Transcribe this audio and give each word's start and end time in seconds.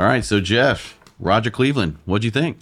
All 0.00 0.06
right. 0.06 0.24
So, 0.24 0.40
Jeff, 0.40 0.98
Roger 1.18 1.50
Cleveland, 1.50 1.98
what'd 2.06 2.24
you 2.24 2.30
think? 2.30 2.56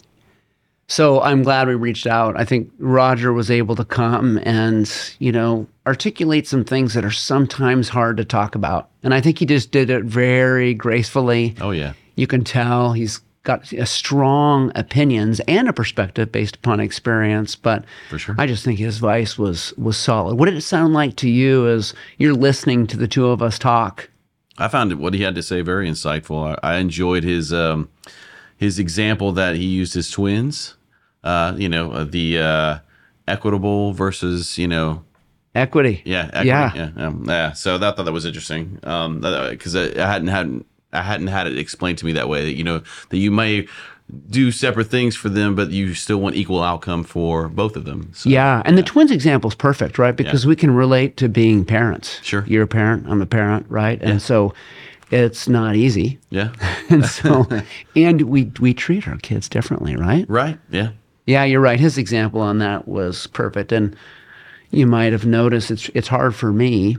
So 0.88 1.20
I'm 1.20 1.44
glad 1.44 1.68
we 1.68 1.76
reached 1.76 2.08
out. 2.08 2.36
I 2.36 2.44
think 2.44 2.72
Roger 2.80 3.32
was 3.32 3.48
able 3.48 3.76
to 3.76 3.84
come 3.84 4.40
and, 4.42 4.92
you 5.20 5.30
know, 5.30 5.68
articulate 5.86 6.48
some 6.48 6.64
things 6.64 6.94
that 6.94 7.04
are 7.04 7.12
sometimes 7.12 7.90
hard 7.90 8.16
to 8.16 8.24
talk 8.24 8.56
about. 8.56 8.90
And 9.04 9.14
I 9.14 9.20
think 9.20 9.38
he 9.38 9.46
just 9.46 9.70
did 9.70 9.88
it 9.88 10.02
very 10.02 10.74
gracefully. 10.74 11.54
Oh, 11.60 11.70
yeah. 11.70 11.92
You 12.16 12.26
can 12.26 12.42
tell 12.42 12.92
he's 12.92 13.20
got 13.44 13.70
a 13.72 13.86
strong 13.86 14.72
opinions 14.74 15.40
and 15.46 15.68
a 15.68 15.72
perspective 15.72 16.32
based 16.32 16.56
upon 16.56 16.80
experience. 16.80 17.54
But 17.54 17.84
For 18.10 18.18
sure. 18.18 18.34
I 18.36 18.48
just 18.48 18.64
think 18.64 18.80
his 18.80 18.96
advice 18.96 19.38
was 19.38 19.72
was 19.78 19.96
solid. 19.96 20.40
What 20.40 20.46
did 20.46 20.56
it 20.56 20.62
sound 20.62 20.92
like 20.92 21.14
to 21.16 21.30
you 21.30 21.68
as 21.68 21.94
you're 22.16 22.34
listening 22.34 22.88
to 22.88 22.96
the 22.96 23.06
two 23.06 23.28
of 23.28 23.42
us 23.42 23.60
talk? 23.60 24.10
I 24.58 24.68
found 24.68 24.92
what 24.98 25.14
he 25.14 25.22
had 25.22 25.34
to 25.36 25.42
say 25.42 25.60
very 25.62 25.88
insightful. 25.88 26.58
I, 26.62 26.74
I 26.74 26.76
enjoyed 26.78 27.24
his 27.24 27.52
um, 27.52 27.88
his 28.56 28.78
example 28.78 29.32
that 29.32 29.56
he 29.56 29.64
used 29.66 29.94
his 29.94 30.10
twins. 30.10 30.74
Uh, 31.24 31.54
you 31.56 31.68
know, 31.68 31.92
uh, 31.92 32.04
the 32.04 32.38
uh, 32.38 32.78
equitable 33.26 33.92
versus 33.92 34.58
you 34.58 34.68
know, 34.68 35.04
Equity. 35.54 36.02
yeah, 36.04 36.26
equity, 36.32 36.48
Yeah. 36.48 36.72
yeah, 36.74 37.06
um, 37.06 37.24
yeah. 37.26 37.52
So 37.52 37.78
that 37.78 37.96
thought 37.96 38.04
that 38.04 38.12
was 38.12 38.24
interesting 38.24 38.74
because 38.76 39.74
I, 39.76 39.84
I 40.02 40.06
hadn't 40.06 40.28
had 40.28 40.64
I 40.92 41.02
hadn't 41.02 41.26
had 41.28 41.46
it 41.46 41.58
explained 41.58 41.98
to 41.98 42.06
me 42.06 42.12
that 42.12 42.28
way. 42.28 42.44
That 42.44 42.54
you 42.56 42.64
know 42.64 42.82
that 43.10 43.18
you 43.18 43.30
may 43.30 43.66
do 44.30 44.50
separate 44.50 44.86
things 44.86 45.14
for 45.16 45.28
them, 45.28 45.54
but 45.54 45.70
you 45.70 45.94
still 45.94 46.18
want 46.18 46.34
equal 46.34 46.62
outcome 46.62 47.04
for 47.04 47.48
both 47.48 47.76
of 47.76 47.84
them. 47.84 48.10
So, 48.14 48.30
Yeah, 48.30 48.62
and 48.64 48.78
the 48.78 48.82
twins 48.82 49.10
example 49.10 49.48
is 49.48 49.54
perfect, 49.54 49.98
right? 49.98 50.16
Because 50.16 50.46
we 50.46 50.56
can 50.56 50.70
relate 50.70 51.16
to 51.18 51.28
being 51.28 51.64
parents. 51.64 52.20
Sure. 52.22 52.44
You're 52.46 52.62
a 52.62 52.66
parent, 52.68 53.06
I'm 53.08 53.20
a 53.20 53.26
parent, 53.26 53.66
right? 53.68 54.00
And 54.02 54.22
so 54.22 54.54
it's 55.10 55.48
not 55.48 55.76
easy. 55.76 56.18
yeah, 56.30 56.52
And 56.90 57.04
so 57.04 57.46
and 57.96 58.22
we 58.22 58.50
we 58.60 58.72
treat 58.74 59.06
our 59.08 59.16
kids 59.18 59.48
differently, 59.48 59.96
right? 59.96 60.24
right, 60.28 60.58
yeah, 60.70 60.90
Yeah, 61.26 61.44
you're 61.44 61.60
right. 61.60 61.80
His 61.80 61.98
example 61.98 62.40
on 62.40 62.58
that 62.58 62.88
was 62.88 63.26
perfect. 63.28 63.72
And 63.72 63.94
you 64.70 64.86
might 64.86 65.12
have 65.12 65.26
noticed 65.26 65.70
it's 65.70 65.90
it's 65.94 66.08
hard 66.08 66.34
for 66.34 66.52
me 66.52 66.96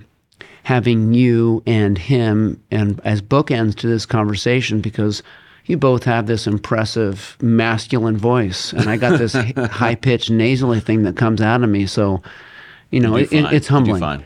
having 0.63 1.13
you 1.13 1.63
and 1.65 1.97
him 1.97 2.61
and 2.69 2.99
as 3.03 3.21
bookends 3.21 3.73
to 3.75 3.87
this 3.87 4.05
conversation 4.05 4.81
because 4.81 5.23
you 5.69 5.77
both 5.77 6.03
have 6.03 6.25
this 6.25 6.47
impressive 6.47 7.37
masculine 7.41 8.17
voice 8.17 8.73
and 8.73 8.89
I 8.89 8.97
got 8.97 9.19
this 9.19 9.33
high 9.71 9.93
pitched 9.93 10.31
nasally 10.31 10.79
thing 10.79 11.03
that 11.03 11.15
comes 11.15 11.41
out 11.41 11.63
of 11.63 11.69
me. 11.69 11.85
So, 11.85 12.23
you 12.89 12.99
know, 12.99 13.15
You 13.17 13.27
it, 13.31 13.53
it's 13.53 13.67
humbling. 13.67 13.99
fine. 14.01 14.23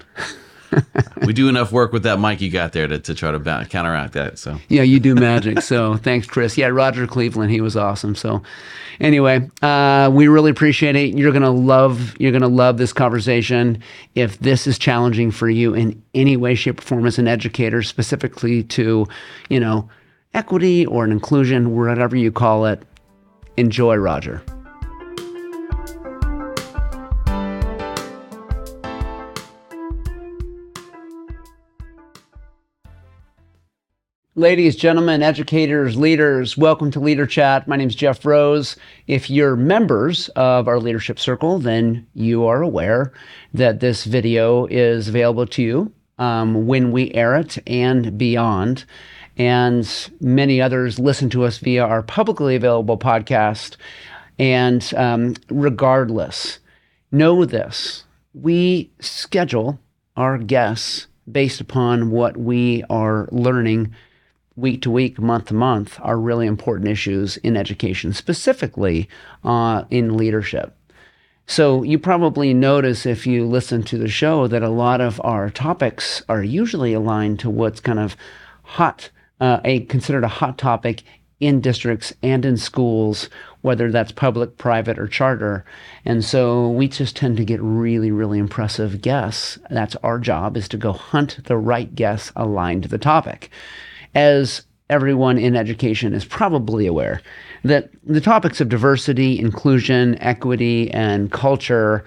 we 1.26 1.34
do 1.34 1.50
enough 1.50 1.72
work 1.74 1.92
with 1.92 2.04
that 2.04 2.18
mic 2.20 2.40
you 2.40 2.50
got 2.50 2.72
there 2.72 2.88
to, 2.88 2.98
to 2.98 3.14
try 3.14 3.30
to 3.32 3.40
ba- 3.40 3.68
counteract 3.70 4.14
that. 4.14 4.40
So 4.40 4.58
Yeah, 4.70 4.84
you 4.84 5.02
do 5.02 5.16
magic. 5.16 5.60
So 5.62 5.98
thanks, 6.08 6.28
Chris. 6.28 6.58
Yeah, 6.58 6.68
Roger 6.68 7.06
Cleveland, 7.08 7.52
he 7.52 7.60
was 7.60 7.76
awesome. 7.76 8.16
So 8.16 8.42
anyway, 9.02 9.50
uh, 9.62 10.10
we 10.14 10.30
really 10.30 10.50
appreciate 10.50 10.96
it. 10.96 11.18
You're 11.18 11.34
gonna 11.34 11.52
love 11.52 12.16
you're 12.20 12.32
gonna 12.32 12.48
love 12.48 12.78
this 12.78 12.94
conversation. 12.94 13.84
If 14.16 14.40
this 14.40 14.66
is 14.66 14.80
challenging 14.80 15.30
for 15.30 15.50
you 15.50 15.74
in 15.74 16.02
any 16.16 16.38
way, 16.38 16.56
shape, 16.56 16.80
or 16.80 16.84
form 16.84 17.06
as 17.06 17.20
an 17.20 17.28
educator, 17.28 17.84
specifically 17.84 18.64
to, 18.64 19.06
you 19.50 19.60
know, 19.60 19.90
equity 20.34 20.86
or 20.86 21.04
an 21.04 21.12
inclusion, 21.12 21.76
whatever 21.76 22.16
you 22.16 22.32
call 22.32 22.66
it, 22.66 22.84
enjoy 23.58 23.96
Roger. 23.96 24.42
Ladies, 34.36 34.76
gentlemen, 34.76 35.22
educators, 35.22 35.96
leaders, 35.96 36.58
welcome 36.58 36.90
to 36.90 37.00
Leader 37.00 37.28
Chat. 37.28 37.68
My 37.68 37.76
name 37.76 37.90
is 37.90 37.96
Jeff 37.96 38.26
Rose. 38.26 38.76
If 39.06 39.30
you're 39.30 39.56
members 39.56 40.28
of 40.30 40.68
our 40.68 40.80
leadership 40.80 41.20
circle, 41.20 41.60
then 41.60 42.08
you 42.16 42.44
are 42.46 42.64
aware 42.64 43.14
that 43.54 43.80
this 43.80 44.06
video 44.06 44.66
is 44.66 45.08
available 45.08 45.46
to 45.46 45.62
you 45.62 45.94
um, 46.18 46.66
when 46.66 46.92
we 46.92 47.14
air 47.14 47.36
it 47.36 47.60
and 47.68 48.18
beyond. 48.18 48.86
And 49.38 49.88
many 50.22 50.62
others 50.62 51.00
listen 51.00 51.30
to 51.32 51.44
us 51.44 51.58
via 51.58 51.84
our 51.84 52.04
publicly 52.04 52.56
available 52.56 52.98
podcast. 52.98 53.78
And 54.38 54.94
um, 54.96 55.36
regardless, 55.50 56.60
know 57.12 57.46
this 57.46 58.04
we 58.34 58.92
schedule 59.00 59.80
our 60.16 60.38
guests 60.38 61.08
based 61.32 61.62
upon 61.62 62.12
what 62.12 62.36
we 62.36 62.84
are 62.90 63.28
learning 63.32 63.94
week 64.56 64.82
to 64.84 64.92
week, 64.92 65.20
month 65.20 65.48
to 65.48 65.54
month, 65.54 66.00
are 66.02 66.18
really 66.18 66.46
important 66.46 66.90
issues 66.90 67.38
in 67.38 67.58
education, 67.58 68.14
specifically 68.14 69.08
uh, 69.44 69.84
in 69.90 70.18
leadership. 70.18 70.76
So 71.46 71.84
you 71.84 72.00
probably 72.00 72.54
notice 72.54 73.06
if 73.06 73.28
you 73.28 73.46
listen 73.46 73.84
to 73.84 73.98
the 73.98 74.08
show 74.08 74.48
that 74.48 74.64
a 74.64 74.70
lot 74.70 75.02
of 75.02 75.20
our 75.24 75.50
topics 75.50 76.22
are 76.30 76.44
usually 76.44 76.94
aligned 76.94 77.40
to 77.40 77.50
what's 77.50 77.80
kind 77.80 78.00
of 78.00 78.16
hot, 78.64 79.10
uh, 79.44 79.60
a 79.66 79.82
considered 79.82 80.24
a 80.24 80.30
hot 80.30 80.58
topic 80.58 81.04
in 81.42 81.60
districts 81.60 82.14
and 82.24 82.46
in 82.46 82.56
schools, 82.56 83.30
whether 83.60 83.92
that's 83.92 84.14
public, 84.14 84.58
private, 84.58 84.98
or 84.98 85.06
charter. 85.06 85.66
And 86.06 86.24
so 86.24 86.70
we 86.70 86.88
just 86.88 87.18
tend 87.18 87.36
to 87.36 87.44
get 87.44 87.62
really, 87.62 88.10
really 88.10 88.40
impressive 88.40 89.02
guests. 89.02 89.60
That's 89.70 89.98
our 89.98 90.18
job 90.18 90.56
is 90.56 90.70
to 90.70 90.78
go 90.78 90.94
hunt 90.94 91.44
the 91.44 91.58
right 91.58 91.94
guests 91.94 92.32
aligned 92.38 92.84
to 92.84 92.90
the 92.90 92.98
topic 92.98 93.50
as 94.16 94.66
everyone 94.90 95.38
in 95.38 95.58
education 95.58 96.14
is 96.14 96.24
probably 96.24 96.88
aware, 96.88 97.22
that 97.66 97.90
the 98.06 98.22
topics 98.22 98.62
of 98.62 98.70
diversity, 98.70 99.38
inclusion, 99.38 100.18
equity, 100.22 100.90
and 100.92 101.34
culture, 101.34 102.06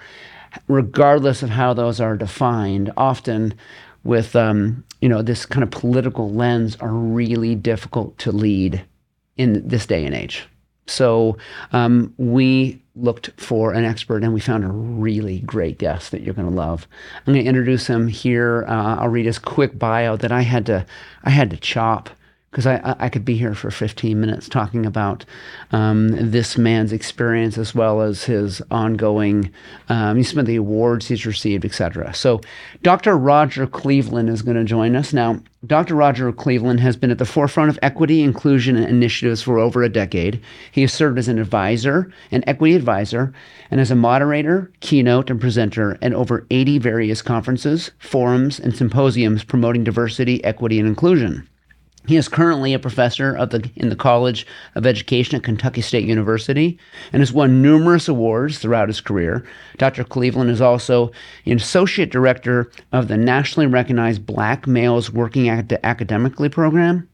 regardless 0.67 1.43
of 1.43 1.51
how 1.51 1.75
those 1.75 2.01
are 2.01 2.17
defined, 2.17 2.91
often 2.97 3.53
with 4.03 4.35
um, 4.35 4.83
you 5.01 5.09
know 5.09 5.21
this 5.21 5.45
kind 5.45 5.63
of 5.63 5.71
political 5.71 6.31
lens, 6.31 6.75
are 6.77 6.91
really 6.91 7.55
difficult 7.55 8.17
to 8.19 8.31
lead 8.31 8.83
in 9.37 9.67
this 9.67 9.85
day 9.85 10.05
and 10.05 10.15
age. 10.15 10.47
So 10.87 11.37
um, 11.73 12.13
we 12.17 12.81
looked 12.95 13.29
for 13.37 13.73
an 13.73 13.83
expert 13.83 14.23
and 14.23 14.33
we 14.33 14.39
found 14.39 14.63
a 14.63 14.69
really 14.69 15.39
great 15.39 15.77
guest 15.77 16.11
that 16.11 16.21
you're 16.21 16.33
going 16.33 16.49
to 16.49 16.53
love. 16.53 16.87
I'm 17.19 17.33
going 17.33 17.43
to 17.43 17.49
introduce 17.49 17.87
him 17.87 18.07
here. 18.07 18.65
Uh, 18.67 18.95
I'll 18.95 19.09
read 19.09 19.25
his 19.25 19.37
quick 19.37 19.77
bio 19.77 20.15
that 20.17 20.31
I 20.31 20.41
had 20.41 20.65
to 20.67 20.85
I 21.23 21.29
had 21.29 21.49
to 21.51 21.57
chop 21.57 22.09
because 22.51 22.65
I, 22.65 22.95
I 22.97 23.09
could 23.09 23.25
be 23.25 23.37
here 23.37 23.53
for 23.53 23.69
15 23.69 24.19
minutes 24.19 24.47
talking 24.47 24.85
about 24.85 25.25
um, 25.71 26.31
this 26.31 26.57
man's 26.57 26.93
experience 26.93 27.57
as 27.57 27.75
well 27.75 28.01
as 28.01 28.23
his 28.23 28.61
ongoing, 28.71 29.51
um, 29.89 30.23
some 30.23 30.39
of 30.39 30.45
the 30.45 30.55
awards 30.55 31.07
he's 31.07 31.25
received, 31.25 31.65
etc. 31.65 32.13
So, 32.13 32.39
Dr. 32.83 33.17
Roger 33.17 33.67
Cleveland 33.67 34.29
is 34.29 34.41
going 34.41 34.55
to 34.55 34.63
join 34.63 34.95
us 34.95 35.11
now. 35.11 35.41
Dr. 35.65 35.95
Roger 35.95 36.31
Cleveland 36.31 36.79
has 36.79 36.95
been 36.95 37.11
at 37.11 37.17
the 37.17 37.25
forefront 37.25 37.69
of 37.69 37.79
equity 37.81 38.21
inclusion 38.21 38.77
initiatives 38.77 39.41
for 39.41 39.59
over 39.59 39.83
a 39.83 39.89
decade. 39.89 40.41
He 40.71 40.81
has 40.81 40.93
served 40.93 41.19
as 41.19 41.27
an 41.27 41.39
advisor, 41.39 42.11
an 42.31 42.43
equity 42.47 42.75
advisor, 42.75 43.33
and 43.69 43.81
as 43.81 43.91
a 43.91 43.95
moderator, 43.95 44.71
keynote, 44.79 45.29
and 45.29 45.41
presenter 45.41 45.97
at 46.01 46.13
over 46.13 46.47
80 46.49 46.79
various 46.79 47.21
conferences, 47.21 47.91
forums, 47.99 48.59
and 48.59 48.75
symposiums 48.75 49.43
promoting 49.43 49.83
diversity, 49.83 50.41
equity, 50.45 50.79
and 50.79 50.87
inclusion. 50.87 51.47
He 52.07 52.15
is 52.15 52.29
currently 52.29 52.73
a 52.73 52.79
professor 52.79 53.35
of 53.35 53.49
the, 53.49 53.69
in 53.75 53.89
the 53.89 53.95
College 53.95 54.47
of 54.75 54.85
Education 54.85 55.35
at 55.35 55.43
Kentucky 55.43 55.81
State 55.81 56.05
University 56.05 56.79
and 57.11 57.21
has 57.21 57.33
won 57.33 57.61
numerous 57.61 58.07
awards 58.07 58.59
throughout 58.59 58.87
his 58.87 59.01
career. 59.01 59.45
Dr. 59.77 60.05
Cleveland 60.05 60.49
is 60.49 60.61
also 60.61 61.11
an 61.45 61.57
associate 61.57 62.09
director 62.09 62.71
of 62.93 63.09
the 63.09 63.17
nationally 63.17 63.67
recognized 63.67 64.25
Black 64.25 64.65
Males 64.65 65.11
Working 65.11 65.49
Acad- 65.49 65.81
Academically 65.83 66.47
program, 66.47 67.09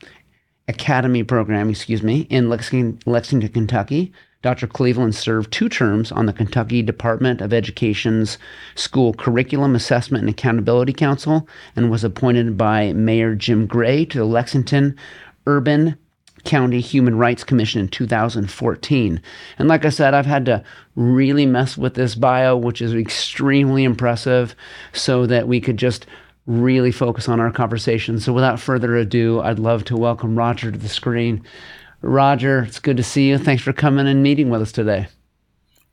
Academy 0.68 1.24
program, 1.24 1.70
excuse 1.70 2.04
me, 2.04 2.22
in 2.30 2.48
Lexington, 2.50 3.50
Kentucky. 3.50 4.14
Dr. 4.44 4.68
Cleveland 4.68 5.16
served 5.16 5.52
two 5.52 5.70
terms 5.70 6.12
on 6.12 6.28
the 6.28 6.34
Kentucky 6.34 6.84
Department 6.84 7.42
of 7.42 7.54
Education's 7.54 8.38
School 8.76 9.14
Curriculum 9.14 9.74
Assessment 9.74 10.22
and 10.22 10.30
Accountability 10.30 10.94
Council 10.94 11.48
and 11.76 11.90
was 11.90 12.04
appointed 12.04 12.58
by 12.58 12.94
Mayor 12.94 13.36
Jim 13.36 13.66
Gray 13.66 14.06
to 14.06 14.20
the 14.20 14.26
Lexington 14.26 14.96
Urban 15.48 15.98
County 16.44 16.82
Human 16.82 17.18
Rights 17.18 17.46
Commission 17.46 17.80
in 17.80 17.88
2014. 17.88 19.22
And 19.58 19.68
like 19.70 19.86
I 19.86 19.90
said, 19.90 20.14
I've 20.14 20.26
had 20.26 20.46
to 20.48 20.62
really 20.96 21.46
mess 21.46 21.78
with 21.78 21.94
this 21.94 22.16
bio, 22.16 22.58
which 22.58 22.82
is 22.82 22.94
extremely 22.94 23.86
impressive, 23.86 24.56
so 24.92 25.26
that 25.26 25.48
we 25.48 25.62
could 25.62 25.78
just 25.78 26.06
really 26.46 26.92
focus 26.92 27.30
on 27.30 27.40
our 27.40 27.50
conversation. 27.50 28.20
So 28.20 28.34
without 28.34 28.60
further 28.60 28.98
ado, 28.98 29.40
I'd 29.40 29.60
love 29.60 29.86
to 29.86 29.96
welcome 29.96 30.38
Roger 30.38 30.70
to 30.70 30.78
the 30.78 30.90
screen. 30.90 31.42
Roger, 32.04 32.64
it's 32.64 32.80
good 32.80 32.98
to 32.98 33.04
see 33.04 33.30
you. 33.30 33.38
Thanks 33.38 33.64
for 33.64 33.74
coming 33.74 34.08
and 34.08 34.22
meeting 34.22 34.50
with 34.50 34.62
us 34.62 34.72
today. 34.72 35.08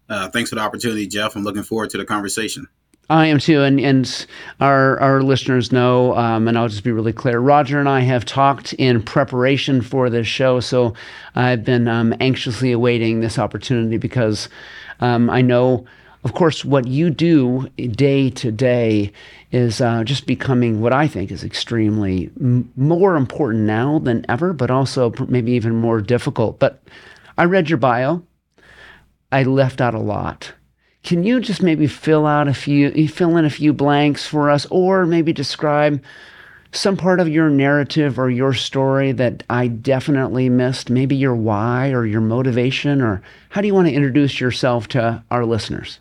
Uh, 0.09 0.29
thanks 0.29 0.51
for 0.51 0.57
the 0.57 0.63
opportunity, 0.63 1.07
Jeff. 1.07 1.37
I'm 1.37 1.45
looking 1.45 1.63
forward 1.63 1.91
to 1.91 1.99
the 1.99 2.05
conversation. 2.05 2.67
I 3.09 3.27
am 3.27 3.41
too, 3.41 3.63
and 3.63 3.81
and 3.81 4.27
our 4.61 4.99
our 5.01 5.23
listeners 5.23 5.73
know, 5.73 6.17
um, 6.17 6.47
and 6.47 6.57
I'll 6.57 6.69
just 6.69 6.85
be 6.85 6.93
really 6.93 7.13
clear. 7.13 7.41
Roger 7.41 7.81
and 7.81 7.89
I 7.89 8.01
have 8.01 8.25
talked 8.25 8.73
in 8.75 9.03
preparation 9.03 9.83
for 9.83 10.09
this 10.09 10.29
show, 10.29 10.61
so 10.61 10.95
I've 11.35 11.65
been 11.65 11.89
um, 11.89 12.15
anxiously 12.21 12.71
awaiting 12.71 13.19
this 13.19 13.37
opportunity 13.37 13.97
because 13.97 14.49
um, 15.01 15.29
I 15.29 15.43
know, 15.43 15.87
of 16.25 16.35
course, 16.35 16.65
what 16.65 16.87
you 16.87 17.11
do 17.11 17.69
day 17.77 18.31
to 18.31 18.53
day 18.53 19.13
is 19.53 19.81
uh, 19.81 20.05
just 20.05 20.27
becoming 20.27 20.81
what 20.81 20.93
I 20.93 21.09
think 21.09 21.31
is 21.31 21.45
extremely 21.45 22.31
m- 22.41 22.71
more 22.77 23.17
important 23.17 23.65
now 23.65 23.99
than 23.99 24.27
ever, 24.29 24.53
but 24.53 24.71
also 24.71 25.13
maybe 25.29 25.53
even 25.53 25.77
more 25.77 26.01
difficult. 26.01 26.59
But 26.59 26.83
I 27.39 27.45
read 27.45 27.71
your 27.71 27.79
bio. 27.79 28.23
I 29.33 29.45
left 29.45 29.81
out 29.81 29.95
a 29.95 30.01
lot 30.01 30.53
can 31.03 31.25
you 31.25 31.41
just 31.41 31.63
maybe 31.63 31.87
fill 31.87 32.27
out 32.27 32.49
a 32.49 32.55
few, 32.55 33.09
fill 33.09 33.37
in 33.37 33.45
a 33.45 33.51
few 33.51 33.73
blanks 33.73 34.27
for 34.27 34.51
us, 34.51 34.67
or 34.71 35.07
maybe 35.07 35.33
describe 35.33 36.03
some 36.73 36.97
part 36.97 37.21
of 37.21 37.29
your 37.29 37.49
narrative 37.49 38.19
or 38.19 38.31
your 38.31 38.53
story 38.53 39.13
that 39.13 39.43
I 39.49 39.69
definitely 39.69 40.49
missed? 40.49 40.91
Maybe 40.91 41.17
your 41.17 41.35
why 41.35 41.91
or 41.91 42.05
your 42.05 42.21
motivation, 42.21 43.01
or 43.01 43.23
how 43.49 43.61
do 43.61 43.67
you 43.67 43.75
want 43.75 43.89
to 43.89 43.95
introduce 43.95 44.41
yourself 44.41 44.89
to 44.89 45.25
our 45.31 45.45
listeners? 45.45 46.01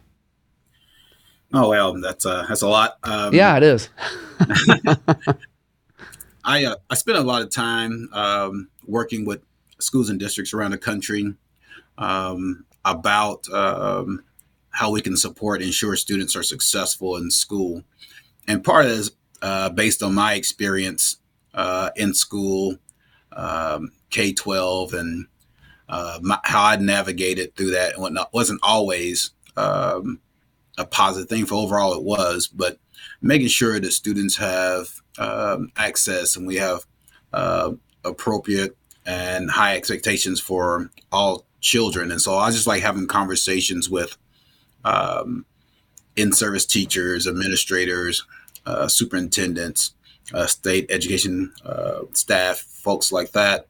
Oh 1.54 1.70
well, 1.70 2.00
that's 2.00 2.26
a 2.26 2.46
that's 2.48 2.62
a 2.62 2.68
lot. 2.68 2.98
Um, 3.04 3.34
yeah, 3.34 3.58
it 3.58 3.64
is. 3.64 3.90
I 6.44 6.66
uh, 6.66 6.76
I 6.90 6.96
spent 6.96 7.18
a 7.18 7.22
lot 7.22 7.42
of 7.42 7.50
time 7.50 8.10
um, 8.14 8.70
working 8.86 9.26
with 9.26 9.42
schools 9.80 10.10
and 10.10 10.20
districts 10.20 10.54
around 10.54 10.72
the 10.72 10.78
country 10.78 11.34
um, 11.98 12.66
about 12.86 13.50
um, 13.50 14.24
how 14.72 14.92
we 14.92 15.02
can 15.02 15.18
support 15.18 15.62
ensure 15.62 15.96
students 15.96 16.36
are 16.36 16.44
successful 16.44 17.18
in 17.18 17.32
school. 17.32 17.84
And 18.48 18.64
part 18.64 18.86
of 18.86 18.92
this, 18.92 19.12
uh, 19.42 19.70
based 19.70 20.04
on 20.04 20.14
my 20.14 20.34
experience 20.34 21.18
uh, 21.54 21.90
in 21.96 22.14
school, 22.14 22.78
um, 23.32 23.92
K 24.10 24.34
12, 24.34 24.94
and 24.94 25.28
uh, 25.88 26.20
my, 26.22 26.40
how 26.44 26.64
I 26.64 26.76
navigated 26.78 27.56
through 27.56 27.72
that 27.72 27.94
and 27.94 28.02
whatnot, 28.02 28.34
wasn't 28.34 28.60
always 28.64 29.32
um, 29.58 30.20
a 30.80 30.86
positive 30.86 31.30
thing 31.30 31.46
for 31.46 31.56
overall 31.56 31.94
it 31.94 32.04
was, 32.04 32.48
but 32.48 32.80
making 33.22 33.50
sure 33.50 33.80
that 33.80 33.92
students 33.92 34.38
have 34.38 34.88
um, 35.18 35.72
access 35.76 36.36
and 36.36 36.48
we 36.48 36.56
have 36.56 36.86
uh, 37.34 37.72
appropriate 38.04 38.76
and 39.06 39.52
high 39.52 39.76
expectations 39.76 40.40
for 40.40 40.90
all 41.12 41.46
children. 41.60 42.12
And 42.12 42.22
so 42.22 42.38
I 42.38 42.50
just 42.52 42.66
like 42.66 42.82
having 42.82 43.08
conversations 43.08 43.90
with 43.90 44.18
um, 44.86 45.46
in-service 46.16 46.66
teachers, 46.66 47.28
administrators, 47.28 48.26
uh, 48.66 48.88
superintendents, 48.88 49.94
uh, 50.34 50.48
state 50.48 50.86
education 50.90 51.52
uh, 51.66 52.02
staff, 52.14 52.60
folks 52.60 53.12
like 53.12 53.32
that. 53.34 53.68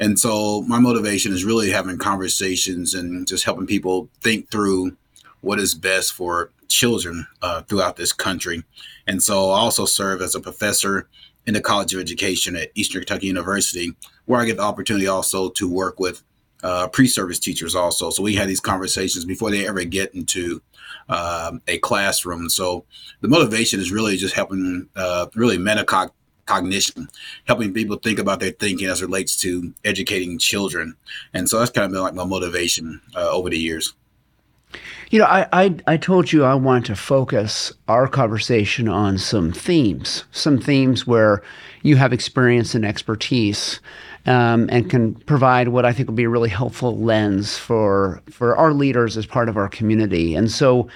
And 0.00 0.18
so 0.18 0.62
my 0.62 0.80
motivation 0.80 1.32
is 1.32 1.44
really 1.44 1.70
having 1.70 1.98
conversations 1.98 2.94
and 2.94 3.28
just 3.28 3.44
helping 3.44 3.66
people 3.66 4.08
think 4.22 4.50
through 4.50 4.96
what 5.40 5.58
is 5.58 5.74
best 5.74 6.12
for 6.12 6.50
children 6.68 7.26
uh, 7.42 7.62
throughout 7.62 7.96
this 7.96 8.12
country. 8.12 8.62
And 9.06 9.22
so 9.22 9.50
I 9.50 9.58
also 9.58 9.84
serve 9.84 10.20
as 10.20 10.34
a 10.34 10.40
professor 10.40 11.08
in 11.46 11.54
the 11.54 11.60
College 11.60 11.94
of 11.94 12.00
Education 12.00 12.56
at 12.56 12.70
Eastern 12.74 13.00
Kentucky 13.00 13.26
University, 13.26 13.94
where 14.26 14.40
I 14.40 14.44
get 14.44 14.58
the 14.58 14.62
opportunity 14.62 15.06
also 15.06 15.48
to 15.50 15.68
work 15.68 15.98
with 15.98 16.22
uh, 16.62 16.88
pre-service 16.88 17.38
teachers 17.38 17.74
also. 17.74 18.10
So 18.10 18.22
we 18.22 18.34
had 18.34 18.48
these 18.48 18.60
conversations 18.60 19.24
before 19.24 19.50
they 19.50 19.66
ever 19.66 19.84
get 19.84 20.14
into 20.14 20.60
um, 21.08 21.62
a 21.68 21.78
classroom. 21.78 22.50
So 22.50 22.84
the 23.20 23.28
motivation 23.28 23.80
is 23.80 23.92
really 23.92 24.16
just 24.16 24.34
helping, 24.34 24.88
uh, 24.96 25.28
really 25.34 25.56
metacognition, 25.56 27.08
helping 27.46 27.72
people 27.72 27.96
think 27.96 28.18
about 28.18 28.40
their 28.40 28.50
thinking 28.50 28.88
as 28.88 29.00
it 29.00 29.06
relates 29.06 29.40
to 29.40 29.72
educating 29.84 30.38
children. 30.38 30.96
And 31.32 31.48
so 31.48 31.58
that's 31.58 31.70
kind 31.70 31.86
of 31.86 31.92
been 31.92 32.02
like 32.02 32.14
my 32.14 32.24
motivation 32.24 33.00
uh, 33.14 33.30
over 33.30 33.48
the 33.48 33.58
years. 33.58 33.94
You 35.10 35.20
know, 35.20 35.24
I, 35.24 35.46
I, 35.52 35.76
I 35.86 35.96
told 35.96 36.32
you 36.32 36.44
I 36.44 36.54
want 36.54 36.84
to 36.86 36.96
focus 36.96 37.72
our 37.88 38.06
conversation 38.06 38.88
on 38.88 39.16
some 39.16 39.52
themes, 39.52 40.24
some 40.32 40.58
themes 40.58 41.06
where 41.06 41.42
you 41.82 41.96
have 41.96 42.12
experience 42.12 42.74
and 42.74 42.84
expertise 42.84 43.80
um, 44.26 44.68
and 44.70 44.90
can 44.90 45.14
provide 45.14 45.68
what 45.68 45.86
I 45.86 45.92
think 45.94 46.08
will 46.08 46.14
be 46.14 46.24
a 46.24 46.28
really 46.28 46.50
helpful 46.50 46.98
lens 46.98 47.56
for 47.56 48.20
for 48.28 48.54
our 48.56 48.74
leaders 48.74 49.16
as 49.16 49.24
part 49.24 49.48
of 49.48 49.56
our 49.56 49.68
community. 49.68 50.34
And 50.34 50.50
so, 50.50 50.88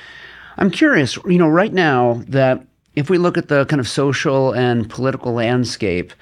I'm 0.58 0.70
curious, 0.70 1.16
you 1.24 1.38
know, 1.38 1.48
right 1.48 1.72
now 1.72 2.22
that 2.28 2.66
if 2.94 3.08
we 3.08 3.16
look 3.16 3.38
at 3.38 3.48
the 3.48 3.64
kind 3.66 3.80
of 3.80 3.88
social 3.88 4.52
and 4.52 4.90
political 4.90 5.32
landscape, 5.32 6.12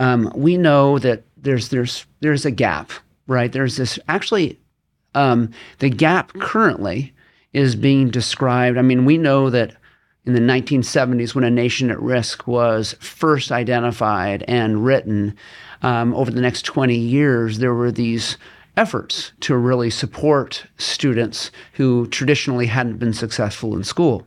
um, 0.00 0.30
we 0.36 0.58
know 0.58 0.98
that 0.98 1.22
there's 1.38 1.70
there's 1.70 2.04
there's 2.20 2.44
a 2.44 2.50
gap, 2.50 2.90
right? 3.26 3.50
There's 3.50 3.78
this 3.78 3.98
actually 4.08 4.58
um, 5.14 5.50
the 5.78 5.88
gap 5.88 6.34
currently 6.34 7.14
is 7.52 7.76
being 7.76 8.10
described. 8.10 8.78
I 8.78 8.82
mean, 8.82 9.04
we 9.04 9.18
know 9.18 9.50
that 9.50 9.76
in 10.24 10.34
the 10.34 10.40
1970s, 10.40 11.34
when 11.34 11.44
a 11.44 11.50
nation 11.50 11.90
at 11.90 12.00
risk 12.00 12.46
was 12.46 12.94
first 13.00 13.50
identified 13.50 14.44
and 14.46 14.84
written, 14.84 15.36
um, 15.82 16.14
over 16.14 16.30
the 16.30 16.40
next 16.40 16.62
20 16.62 16.96
years, 16.96 17.58
there 17.58 17.74
were 17.74 17.90
these 17.90 18.38
efforts 18.76 19.32
to 19.40 19.56
really 19.56 19.90
support 19.90 20.64
students 20.78 21.50
who 21.74 22.06
traditionally 22.08 22.66
hadn't 22.66 22.98
been 22.98 23.12
successful 23.12 23.76
in 23.76 23.84
school. 23.84 24.26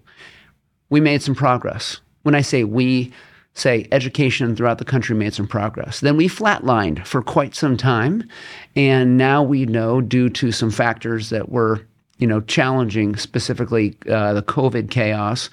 We 0.89 0.99
made 0.99 1.23
some 1.23 1.35
progress. 1.35 2.01
When 2.23 2.35
I 2.35 2.41
say 2.41 2.63
we, 2.63 3.11
say 3.53 3.87
education 3.91 4.55
throughout 4.55 4.77
the 4.77 4.85
country 4.85 5.15
made 5.15 5.33
some 5.33 5.47
progress. 5.47 6.01
Then 6.01 6.17
we 6.17 6.27
flatlined 6.27 7.05
for 7.07 7.21
quite 7.21 7.55
some 7.55 7.77
time, 7.77 8.27
and 8.75 9.17
now 9.17 9.41
we 9.41 9.65
know 9.65 10.01
due 10.01 10.29
to 10.31 10.51
some 10.51 10.71
factors 10.71 11.29
that 11.29 11.49
were, 11.49 11.87
you 12.17 12.27
know, 12.27 12.41
challenging, 12.41 13.15
specifically 13.15 13.97
uh, 14.09 14.33
the 14.33 14.43
COVID 14.43 14.89
chaos, 14.89 15.49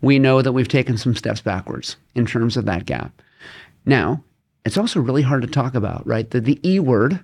we 0.00 0.18
know 0.18 0.42
that 0.42 0.52
we've 0.52 0.68
taken 0.68 0.96
some 0.96 1.14
steps 1.14 1.40
backwards 1.40 1.96
in 2.14 2.26
terms 2.26 2.56
of 2.56 2.64
that 2.64 2.86
gap. 2.86 3.20
Now, 3.84 4.22
it's 4.64 4.78
also 4.78 5.00
really 5.00 5.22
hard 5.22 5.42
to 5.42 5.48
talk 5.48 5.74
about, 5.74 6.06
right? 6.06 6.30
The, 6.30 6.40
the 6.40 6.60
E 6.68 6.80
word, 6.80 7.20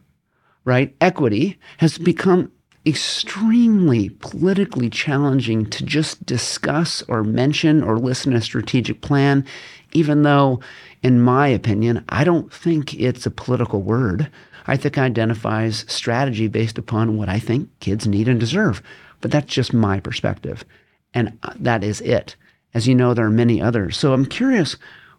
right? 0.64 0.94
Equity 1.00 1.58
has 1.78 1.98
become 1.98 2.50
extremely 2.86 4.10
politically 4.10 4.88
challenging 4.88 5.66
to 5.66 5.84
just 5.84 6.24
discuss 6.24 7.02
or 7.08 7.24
mention 7.24 7.82
or 7.82 7.98
listen 7.98 8.32
to 8.32 8.38
a 8.38 8.42
strategic 8.42 9.00
plan, 9.00 9.44
even 9.92 10.22
though, 10.22 10.60
in 11.02 11.20
my 11.20 11.48
opinion, 11.48 12.04
I 12.08 12.24
don't 12.24 12.52
think 12.52 12.94
it's 12.94 13.26
a 13.26 13.30
political 13.30 13.82
word. 13.82 14.30
I 14.66 14.76
think 14.76 14.98
identifies 14.98 15.84
strategy 15.88 16.48
based 16.48 16.78
upon 16.78 17.16
what 17.16 17.28
I 17.28 17.38
think 17.38 17.68
kids 17.80 18.06
need 18.06 18.28
and 18.28 18.40
deserve. 18.40 18.82
But 19.20 19.30
that's 19.30 19.52
just 19.52 19.72
my 19.72 20.00
perspective. 20.00 20.64
And 21.14 21.38
uh, 21.42 21.54
that 21.60 21.84
is 21.84 22.00
it. 22.00 22.36
As 22.74 22.86
you 22.86 22.94
know, 22.94 23.14
there 23.14 23.26
are 23.26 23.30
many 23.30 23.62
others. 23.62 23.96
So 23.96 24.12
I'm 24.12 24.26
curious 24.26 24.76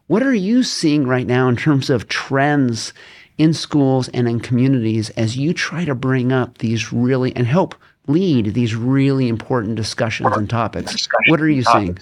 what 0.08 0.24
are 0.24 0.34
you 0.34 0.63
seeing 0.63 1.06
right 1.06 1.27
now 1.27 1.50
in 1.50 1.58
terms 1.58 1.89
of 1.89 2.08
trends 2.08 2.94
in 3.38 3.54
schools 3.54 4.08
and 4.10 4.27
in 4.27 4.39
communities 4.39 5.10
as 5.12 5.38
you 5.38 5.54
try 5.54 5.86
to 5.86 5.94
bring 5.96 6.32
up 6.32 6.60
these 6.60 6.94
really 6.94 7.36
and 7.36 7.46
help 7.46 7.75
lead 8.08 8.54
these 8.54 8.74
really 8.74 9.27
important 9.27 9.75
discussions 9.75 10.36
and 10.36 10.50
topics? 10.50 11.08
What 11.27 11.42
are 11.42 11.50
you 11.50 11.63
seeing? 11.63 11.98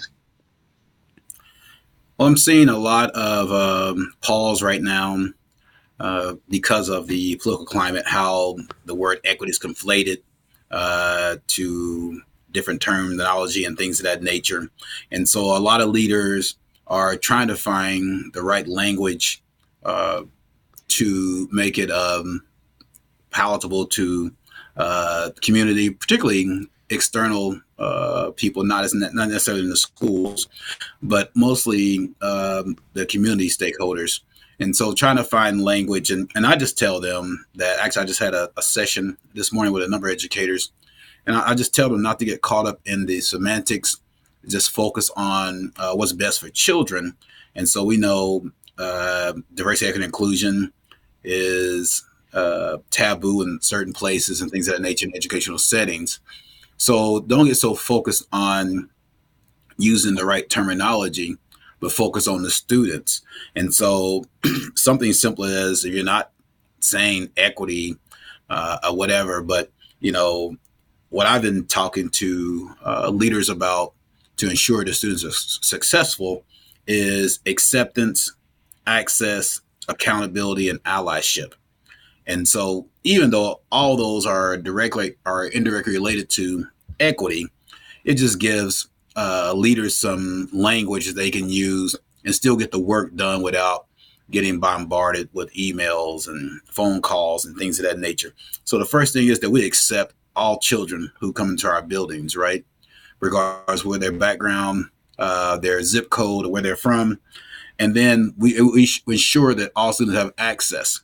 Well, 2.16 2.28
I'm 2.28 2.36
seeing 2.36 2.68
a 2.68 2.78
lot 2.78 3.10
of 3.10 3.52
um, 3.52 4.12
pause 4.22 4.62
right 4.62 4.80
now 4.80 5.16
uh, 6.00 6.34
because 6.48 6.88
of 6.88 7.06
the 7.06 7.36
political 7.36 7.66
climate, 7.66 8.04
how 8.06 8.56
the 8.84 8.94
word 8.94 9.20
equity 9.24 9.50
is 9.50 9.58
conflated 9.58 10.22
uh, 10.70 11.36
to 11.46 12.20
different 12.52 12.80
terminology 12.80 13.64
and 13.64 13.76
things 13.76 14.00
of 14.00 14.04
that 14.04 14.22
nature. 14.22 14.68
And 15.10 15.28
so 15.28 15.56
a 15.56 15.60
lot 15.60 15.80
of 15.80 15.90
leaders 15.90 16.56
are 16.86 17.16
trying 17.16 17.48
to 17.48 17.56
find 17.56 18.32
the 18.32 18.42
right 18.42 18.66
language 18.66 19.42
uh, 19.84 20.22
to 20.88 21.48
make 21.52 21.78
it 21.78 21.90
um, 21.90 22.42
palatable 23.30 23.86
to 23.86 24.32
uh, 24.76 25.30
community, 25.42 25.90
particularly 25.90 26.66
external 26.90 27.60
uh, 27.78 28.30
people, 28.36 28.64
not 28.64 28.84
as 28.84 28.94
not 28.94 29.14
necessarily 29.14 29.64
in 29.64 29.70
the 29.70 29.76
schools, 29.76 30.48
but 31.02 31.30
mostly 31.34 32.10
um, 32.22 32.76
the 32.94 33.04
community 33.06 33.48
stakeholders. 33.48 34.20
And 34.58 34.74
so 34.74 34.94
trying 34.94 35.16
to 35.16 35.24
find 35.24 35.62
language, 35.62 36.10
and, 36.10 36.30
and 36.34 36.46
I 36.46 36.56
just 36.56 36.78
tell 36.78 37.00
them 37.00 37.44
that 37.56 37.78
actually 37.78 38.04
I 38.04 38.06
just 38.06 38.20
had 38.20 38.34
a, 38.34 38.50
a 38.56 38.62
session 38.62 39.18
this 39.34 39.52
morning 39.52 39.72
with 39.72 39.82
a 39.82 39.88
number 39.88 40.08
of 40.08 40.14
educators, 40.14 40.72
and 41.26 41.36
I, 41.36 41.50
I, 41.50 41.54
just 41.54 41.74
tell 41.74 41.90
them 41.90 42.02
not 42.02 42.18
to 42.20 42.24
get 42.24 42.40
caught 42.40 42.66
up 42.66 42.80
in 42.86 43.06
the 43.06 43.20
semantics 43.20 44.00
just 44.48 44.70
focus 44.70 45.10
on 45.16 45.72
uh, 45.76 45.94
what's 45.94 46.12
best 46.12 46.40
for 46.40 46.48
children. 46.50 47.16
And 47.54 47.68
so 47.68 47.84
we 47.84 47.96
know 47.96 48.50
uh, 48.78 49.34
diversity, 49.54 49.88
equity, 49.88 50.04
and 50.04 50.08
inclusion 50.08 50.72
is 51.24 52.04
uh, 52.32 52.78
taboo 52.90 53.42
in 53.42 53.58
certain 53.60 53.92
places 53.92 54.40
and 54.40 54.50
things 54.50 54.68
of 54.68 54.74
that 54.74 54.82
nature 54.82 55.06
in 55.06 55.16
educational 55.16 55.58
settings. 55.58 56.20
So 56.76 57.20
don't 57.20 57.46
get 57.46 57.56
so 57.56 57.74
focused 57.74 58.26
on 58.32 58.90
using 59.78 60.14
the 60.14 60.26
right 60.26 60.48
terminology, 60.48 61.36
but 61.80 61.92
focus 61.92 62.26
on 62.26 62.42
the 62.42 62.50
students. 62.50 63.22
And 63.54 63.74
so, 63.74 64.24
something 64.74 65.12
simple 65.12 65.44
as 65.44 65.84
if 65.84 65.94
you're 65.94 66.04
not 66.04 66.30
saying 66.80 67.30
equity 67.36 67.96
uh, 68.48 68.78
or 68.84 68.96
whatever, 68.96 69.42
but 69.42 69.70
you 70.00 70.12
know, 70.12 70.56
what 71.10 71.26
I've 71.26 71.42
been 71.42 71.66
talking 71.66 72.10
to 72.10 72.70
uh, 72.84 73.08
leaders 73.10 73.48
about 73.48 73.92
to 74.36 74.50
ensure 74.50 74.84
the 74.84 74.92
students 74.92 75.24
are 75.24 75.30
successful 75.30 76.44
is 76.86 77.40
acceptance, 77.46 78.32
access, 78.86 79.60
accountability, 79.88 80.68
and 80.68 80.82
allyship. 80.84 81.54
And 82.26 82.46
so, 82.46 82.86
even 83.04 83.30
though 83.30 83.60
all 83.70 83.96
those 83.96 84.26
are 84.26 84.56
directly 84.56 85.16
or 85.24 85.46
indirectly 85.46 85.94
related 85.94 86.28
to 86.30 86.66
equity, 86.98 87.46
it 88.04 88.14
just 88.14 88.40
gives 88.40 88.88
uh, 89.16 89.52
leaders 89.54 89.96
some 89.96 90.48
language 90.52 91.12
they 91.14 91.30
can 91.30 91.48
use 91.48 91.96
and 92.24 92.34
still 92.34 92.56
get 92.56 92.70
the 92.70 92.78
work 92.78 93.14
done 93.14 93.42
without 93.42 93.86
getting 94.30 94.58
bombarded 94.58 95.28
with 95.32 95.52
emails 95.54 96.26
and 96.28 96.60
phone 96.66 97.00
calls 97.00 97.44
and 97.44 97.56
things 97.56 97.78
of 97.78 97.84
that 97.84 97.98
nature. 97.98 98.34
So 98.64 98.78
the 98.78 98.84
first 98.84 99.12
thing 99.12 99.28
is 99.28 99.40
that 99.40 99.50
we 99.50 99.64
accept 99.64 100.14
all 100.34 100.58
children 100.58 101.10
who 101.18 101.32
come 101.32 101.50
into 101.50 101.68
our 101.68 101.82
buildings, 101.82 102.36
right? 102.36 102.64
Regardless 103.20 103.84
where 103.84 103.98
their 103.98 104.12
background, 104.12 104.86
uh, 105.18 105.56
their 105.58 105.82
zip 105.82 106.10
code, 106.10 106.44
or 106.44 106.52
where 106.52 106.62
they're 106.62 106.76
from. 106.76 107.18
And 107.78 107.94
then 107.94 108.34
we, 108.36 108.60
we 108.60 108.88
ensure 109.06 109.54
that 109.54 109.72
all 109.76 109.92
students 109.92 110.18
have 110.18 110.32
access 110.38 111.00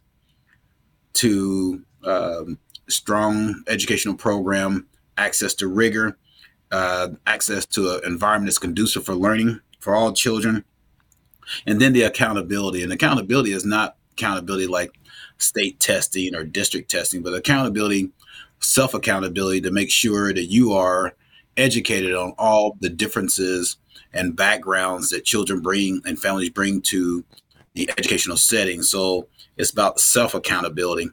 to 1.14 1.82
um, 2.04 2.58
strong 2.88 3.62
educational 3.68 4.14
program, 4.14 4.86
access 5.16 5.54
to 5.54 5.68
rigor, 5.68 6.18
uh, 6.72 7.08
access 7.26 7.66
to 7.66 7.96
an 7.96 8.00
environment 8.04 8.48
that's 8.48 8.58
conducive 8.58 9.04
for 9.04 9.14
learning 9.14 9.60
for 9.78 9.94
all 9.94 10.12
children, 10.12 10.64
and 11.66 11.80
then 11.80 11.92
the 11.92 12.02
accountability. 12.02 12.82
And 12.82 12.92
accountability 12.92 13.52
is 13.52 13.64
not 13.64 13.96
accountability 14.12 14.66
like 14.66 14.92
state 15.38 15.78
testing 15.80 16.34
or 16.34 16.44
district 16.44 16.90
testing, 16.90 17.22
but 17.22 17.34
accountability, 17.34 18.10
self 18.60 18.94
accountability 18.94 19.60
to 19.60 19.70
make 19.70 19.90
sure 19.90 20.32
that 20.32 20.46
you 20.46 20.72
are 20.72 21.14
educated 21.56 22.14
on 22.14 22.32
all 22.38 22.76
the 22.80 22.88
differences 22.88 23.76
and 24.14 24.36
backgrounds 24.36 25.10
that 25.10 25.24
children 25.24 25.60
bring 25.60 26.00
and 26.04 26.18
families 26.18 26.50
bring 26.50 26.80
to 26.80 27.24
the 27.74 27.90
educational 27.90 28.36
setting. 28.36 28.82
So 28.82 29.28
it's 29.56 29.70
about 29.70 30.00
self 30.00 30.34
accountability 30.34 31.10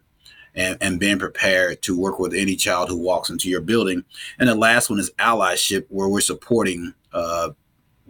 and, 0.60 0.78
and 0.82 1.00
being 1.00 1.18
prepared 1.18 1.82
to 1.82 1.98
work 1.98 2.20
with 2.20 2.34
any 2.34 2.56
child 2.56 2.90
who 2.90 2.98
walks 2.98 3.30
into 3.30 3.50
your 3.50 3.62
building. 3.62 4.04
And 4.38 4.50
the 4.50 4.56
last 4.56 4.90
one 4.90 5.00
is 5.00 5.10
allyship, 5.18 5.86
where 5.88 6.10
we're 6.10 6.20
supporting 6.20 6.94
uh, 7.14 7.52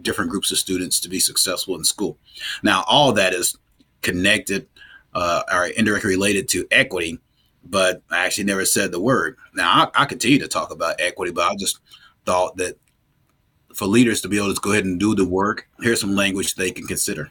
different 0.02 0.32
groups 0.32 0.50
of 0.50 0.58
students 0.58 0.98
to 1.00 1.08
be 1.08 1.20
successful 1.20 1.76
in 1.76 1.84
school. 1.84 2.18
Now, 2.64 2.84
all 2.88 3.12
that 3.12 3.32
is 3.32 3.56
connected 4.02 4.66
uh, 5.14 5.44
or 5.52 5.66
indirectly 5.66 6.10
related 6.10 6.48
to 6.48 6.66
equity, 6.72 7.20
but 7.64 8.02
I 8.10 8.26
actually 8.26 8.44
never 8.44 8.64
said 8.64 8.90
the 8.90 9.00
word. 9.00 9.36
Now, 9.54 9.90
I, 9.94 10.02
I 10.02 10.04
continue 10.06 10.40
to 10.40 10.48
talk 10.48 10.72
about 10.72 11.00
equity, 11.00 11.30
but 11.30 11.52
I 11.52 11.54
just 11.54 11.78
thought 12.26 12.56
that 12.56 12.76
for 13.74 13.86
leaders 13.86 14.20
to 14.22 14.28
be 14.28 14.38
able 14.38 14.52
to 14.52 14.60
go 14.60 14.72
ahead 14.72 14.84
and 14.84 14.98
do 14.98 15.14
the 15.14 15.24
work, 15.24 15.68
here's 15.80 16.00
some 16.00 16.16
language 16.16 16.56
they 16.56 16.72
can 16.72 16.88
consider. 16.88 17.30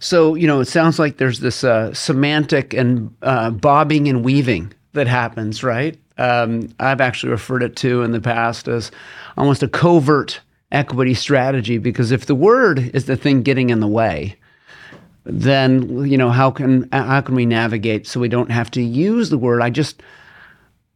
So, 0.00 0.34
you 0.34 0.46
know, 0.46 0.60
it 0.60 0.66
sounds 0.66 0.98
like 0.98 1.16
there's 1.16 1.40
this 1.40 1.64
uh, 1.64 1.92
semantic 1.92 2.72
and 2.74 3.14
uh, 3.22 3.50
bobbing 3.50 4.08
and 4.08 4.24
weaving 4.24 4.72
that 4.92 5.06
happens, 5.06 5.62
right? 5.62 5.98
Um, 6.18 6.68
I've 6.80 7.00
actually 7.00 7.30
referred 7.30 7.62
it 7.62 7.76
to 7.76 8.02
in 8.02 8.12
the 8.12 8.20
past 8.20 8.68
as 8.68 8.90
almost 9.36 9.62
a 9.62 9.68
covert 9.68 10.40
equity 10.70 11.14
strategy 11.14 11.78
because 11.78 12.12
if 12.12 12.26
the 12.26 12.34
word 12.34 12.90
is 12.94 13.06
the 13.06 13.16
thing 13.16 13.42
getting 13.42 13.70
in 13.70 13.80
the 13.80 13.88
way, 13.88 14.36
then 15.24 16.06
you 16.06 16.16
know 16.16 16.30
how 16.30 16.50
can 16.50 16.88
how 16.90 17.20
can 17.20 17.34
we 17.34 17.46
navigate 17.46 18.06
so 18.06 18.18
we 18.18 18.28
don't 18.28 18.50
have 18.50 18.70
to 18.72 18.82
use 18.82 19.30
the 19.30 19.38
word? 19.38 19.62
I 19.62 19.70
just 19.70 20.02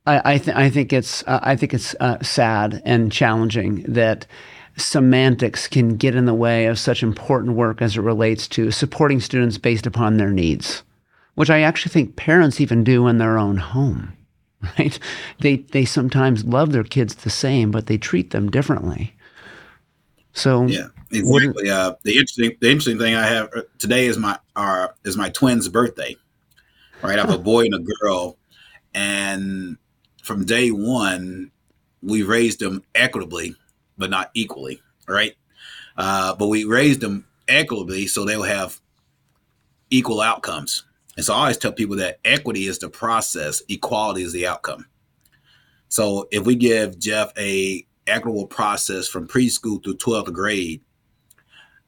I 0.07 0.35
I, 0.35 0.39
th- 0.39 0.57
I 0.57 0.71
think 0.71 0.93
it's 0.93 1.23
uh, 1.27 1.41
I 1.43 1.55
think 1.55 1.75
it's 1.75 1.95
sad 2.23 2.83
and 2.85 3.13
challenging 3.13 3.83
that 3.83 4.27
semantics 4.77 5.69
can 5.69 5.97
get 5.97 6.15
in 6.15 6.25
the 6.25 6.35
way 6.35 6.67
of 6.67 6.79
such 6.79 7.03
important 7.03 7.57
work 7.57 7.83
as 7.83 7.97
it 7.97 8.01
relates 8.01 8.49
to 8.49 8.71
supporting 8.71 9.21
students 9.21 9.59
based 9.59 9.87
upon 9.87 10.17
their 10.17 10.31
needs, 10.31 10.83
which 11.35 11.51
I 11.51 11.61
actually 11.61 11.93
think 11.93 12.17
parents 12.17 12.61
even 12.61 12.85
do 12.85 13.07
in 13.09 13.19
their 13.19 13.39
own 13.39 13.57
home. 13.57 14.13
Right? 14.79 14.97
They 15.41 15.57
they 15.57 15.85
sometimes 15.85 16.45
love 16.45 16.71
their 16.71 16.85
kids 16.85 17.17
the 17.17 17.31
same, 17.31 17.73
but 17.73 17.89
they 17.89 17.99
treat 17.99 18.31
them 18.31 18.49
differently. 18.49 19.13
So 20.35 20.67
yeah, 20.67 20.87
exactly. 21.11 21.69
uh, 21.69 21.95
the 22.05 22.13
interesting 22.13 22.57
the 22.61 22.69
interesting 22.69 22.97
thing 22.97 23.17
I 23.17 23.27
have 23.27 23.51
uh, 23.57 23.63
today 23.79 24.07
is 24.07 24.19
my 24.19 24.39
uh, 24.55 24.87
is 25.03 25.17
my 25.17 25.31
twins' 25.31 25.69
birthday. 25.69 26.15
Right, 27.03 27.19
I 27.19 27.23
have 27.23 27.35
a 27.35 27.39
boy 27.39 27.65
and 27.65 27.75
a 27.75 27.81
girl, 27.81 28.39
and 28.95 29.77
from 30.23 30.45
day 30.45 30.71
one, 30.71 31.51
we 32.01 32.23
raised 32.23 32.61
them 32.61 32.85
equitably 32.95 33.57
but 33.99 34.11
not 34.11 34.31
equally, 34.35 34.81
right? 35.09 35.35
Uh, 35.97 36.35
but 36.35 36.49
we 36.49 36.65
raised 36.65 37.01
them 37.01 37.27
equitably 37.49 38.07
so 38.07 38.25
they'll 38.25 38.43
have 38.43 38.81
equal 39.91 40.21
outcomes. 40.21 40.85
And 41.17 41.25
so 41.25 41.35
I 41.35 41.39
always 41.39 41.59
tell 41.59 41.73
people 41.73 41.97
that 41.97 42.19
equity 42.25 42.67
is 42.67 42.79
the 42.79 42.89
process, 42.89 43.63
equality 43.69 44.23
is 44.23 44.33
the 44.33 44.47
outcome. 44.47 44.87
So 45.89 46.27
if 46.31 46.47
we 46.47 46.55
give 46.55 46.99
Jeff 46.99 47.33
a 47.37 47.87
equitable 48.07 48.47
process 48.47 49.07
from 49.09 49.29
preschool 49.29 49.83
through 49.83 49.99
12th 49.99 50.33
grade, 50.33 50.81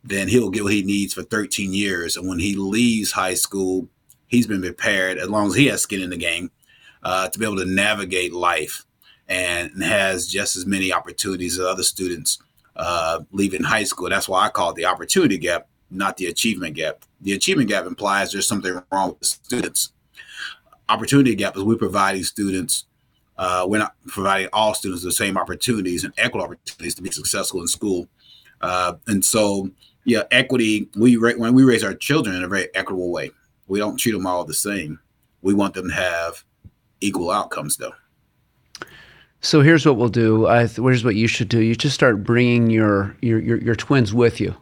then 0.02 0.28
he'll 0.28 0.50
get 0.50 0.64
what 0.64 0.74
he 0.74 0.82
needs 0.82 1.14
for 1.14 1.22
13 1.22 1.72
years. 1.72 2.16
And 2.16 2.28
when 2.28 2.38
he 2.38 2.54
leaves 2.54 3.12
high 3.12 3.34
school, 3.34 3.88
he's 4.26 4.46
been 4.46 4.60
prepared, 4.60 5.16
as 5.16 5.30
long 5.30 5.46
as 5.46 5.54
he 5.54 5.66
has 5.68 5.80
skin 5.80 6.02
in 6.02 6.10
the 6.10 6.18
game, 6.18 6.50
uh, 7.02 7.28
to 7.28 7.38
be 7.38 7.46
able 7.46 7.56
to 7.56 7.64
navigate 7.64 8.34
life 8.34 8.84
and 9.28 9.82
has 9.82 10.26
just 10.26 10.56
as 10.56 10.66
many 10.66 10.92
opportunities 10.92 11.58
as 11.58 11.66
other 11.66 11.82
students 11.82 12.38
uh, 12.76 13.20
leaving 13.32 13.62
high 13.62 13.84
school. 13.84 14.08
That's 14.08 14.28
why 14.28 14.46
I 14.46 14.50
call 14.50 14.70
it 14.70 14.76
the 14.76 14.84
opportunity 14.84 15.38
gap, 15.38 15.68
not 15.90 16.16
the 16.16 16.26
achievement 16.26 16.74
gap. 16.74 17.04
The 17.20 17.32
achievement 17.32 17.68
gap 17.68 17.86
implies 17.86 18.32
there's 18.32 18.48
something 18.48 18.80
wrong 18.92 19.10
with 19.10 19.20
the 19.20 19.26
students. 19.26 19.92
Opportunity 20.88 21.34
gap 21.34 21.56
is 21.56 21.62
we're 21.62 21.76
providing 21.76 22.24
students, 22.24 22.84
uh, 23.38 23.64
we're 23.68 23.78
not 23.78 23.94
providing 24.06 24.48
all 24.52 24.74
students 24.74 25.02
the 25.02 25.12
same 25.12 25.38
opportunities 25.38 26.04
and 26.04 26.12
equal 26.22 26.42
opportunities 26.42 26.94
to 26.94 27.02
be 27.02 27.10
successful 27.10 27.60
in 27.60 27.68
school. 27.68 28.06
Uh, 28.60 28.94
and 29.06 29.24
so, 29.24 29.70
yeah, 30.04 30.22
equity, 30.30 30.88
we 30.96 31.16
when 31.16 31.54
we 31.54 31.64
raise 31.64 31.82
our 31.82 31.94
children 31.94 32.36
in 32.36 32.44
a 32.44 32.48
very 32.48 32.68
equitable 32.74 33.10
way, 33.10 33.30
we 33.66 33.78
don't 33.78 33.96
treat 33.96 34.12
them 34.12 34.26
all 34.26 34.44
the 34.44 34.54
same. 34.54 34.98
We 35.42 35.54
want 35.54 35.74
them 35.74 35.88
to 35.88 35.94
have 35.94 36.44
equal 37.00 37.30
outcomes, 37.30 37.76
though. 37.76 37.92
So 39.44 39.60
here's 39.60 39.84
what 39.84 39.96
we'll 39.96 40.08
do. 40.08 40.46
I 40.46 40.60
th- 40.60 40.78
here's 40.78 41.04
what 41.04 41.16
you 41.16 41.28
should 41.28 41.50
do. 41.50 41.60
You 41.60 41.74
just 41.74 41.94
start 41.94 42.24
bringing 42.24 42.70
your, 42.70 43.14
your 43.20 43.38
your 43.38 43.58
your 43.58 43.74
twins 43.74 44.14
with 44.14 44.40
you. 44.40 44.56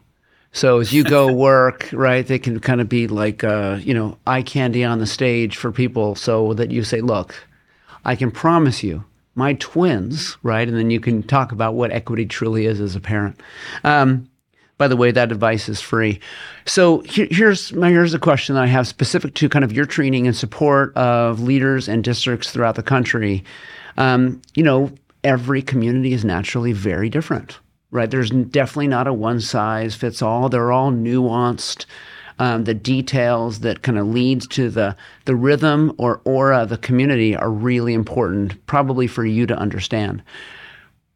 So 0.51 0.79
as 0.79 0.91
you 0.91 1.05
go 1.05 1.31
work, 1.33 1.89
right, 1.93 2.27
they 2.27 2.37
can 2.37 2.59
kind 2.59 2.81
of 2.81 2.89
be 2.89 3.07
like, 3.07 3.45
uh, 3.45 3.79
you 3.81 3.93
know, 3.93 4.17
eye 4.27 4.41
candy 4.41 4.83
on 4.83 4.99
the 4.99 5.07
stage 5.07 5.55
for 5.55 5.71
people, 5.71 6.15
so 6.15 6.53
that 6.55 6.69
you 6.69 6.83
say, 6.83 6.99
"Look, 6.99 7.33
I 8.03 8.17
can 8.17 8.29
promise 8.29 8.83
you, 8.83 9.05
my 9.35 9.53
twins," 9.53 10.37
right, 10.43 10.67
and 10.67 10.77
then 10.77 10.91
you 10.91 10.99
can 10.99 11.23
talk 11.23 11.53
about 11.53 11.75
what 11.75 11.91
equity 11.91 12.25
truly 12.25 12.65
is 12.65 12.81
as 12.81 12.93
a 12.93 12.99
parent. 12.99 13.39
Um, 13.85 14.29
by 14.77 14.89
the 14.89 14.97
way, 14.97 15.11
that 15.11 15.31
advice 15.31 15.69
is 15.69 15.79
free. 15.79 16.19
So 16.65 16.99
here, 17.01 17.29
here's 17.31 17.69
here's 17.69 18.13
a 18.13 18.19
question 18.19 18.55
that 18.55 18.63
I 18.63 18.67
have 18.67 18.85
specific 18.85 19.33
to 19.35 19.47
kind 19.47 19.63
of 19.63 19.71
your 19.71 19.85
training 19.85 20.27
and 20.27 20.35
support 20.35 20.93
of 20.97 21.39
leaders 21.39 21.87
and 21.87 22.03
districts 22.03 22.51
throughout 22.51 22.75
the 22.75 22.83
country 22.83 23.45
um, 23.97 24.41
you 24.55 24.63
know, 24.63 24.91
every 25.23 25.61
community 25.61 26.13
is 26.13 26.25
naturally 26.25 26.73
very 26.73 27.09
different, 27.09 27.59
right? 27.91 28.09
There's 28.09 28.29
definitely 28.29 28.87
not 28.87 29.07
a 29.07 29.13
one 29.13 29.39
size 29.39 29.95
fits 29.95 30.21
all. 30.21 30.49
They're 30.49 30.71
all 30.71 30.91
nuanced. 30.91 31.85
Um, 32.39 32.63
the 32.63 32.73
details 32.73 33.59
that 33.59 33.83
kind 33.83 33.99
of 33.99 34.07
leads 34.07 34.47
to 34.47 34.69
the 34.69 34.95
the 35.25 35.35
rhythm 35.35 35.93
or 35.97 36.19
aura 36.25 36.63
of 36.63 36.69
the 36.69 36.77
community 36.77 37.35
are 37.35 37.51
really 37.51 37.93
important, 37.93 38.65
probably 38.65 39.05
for 39.05 39.23
you 39.23 39.45
to 39.45 39.55
understand. 39.55 40.23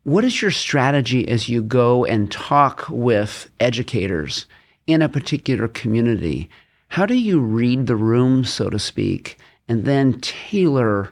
What 0.04 0.24
is 0.24 0.42
your 0.42 0.52
strategy 0.52 1.28
as 1.28 1.50
you 1.50 1.62
go 1.62 2.06
and 2.06 2.32
talk 2.32 2.86
with 2.90 3.50
educators 3.60 4.46
in 4.86 5.02
a 5.02 5.10
particular 5.10 5.68
community? 5.68 6.50
How 6.90 7.06
do 7.06 7.16
you 7.16 7.42
read 7.42 7.88
the 7.88 7.98
room, 7.98 8.46
so 8.46 8.70
to 8.70 8.80
speak, 8.80 9.38
and 9.68 9.84
then 9.84 10.22
tailor 10.22 11.12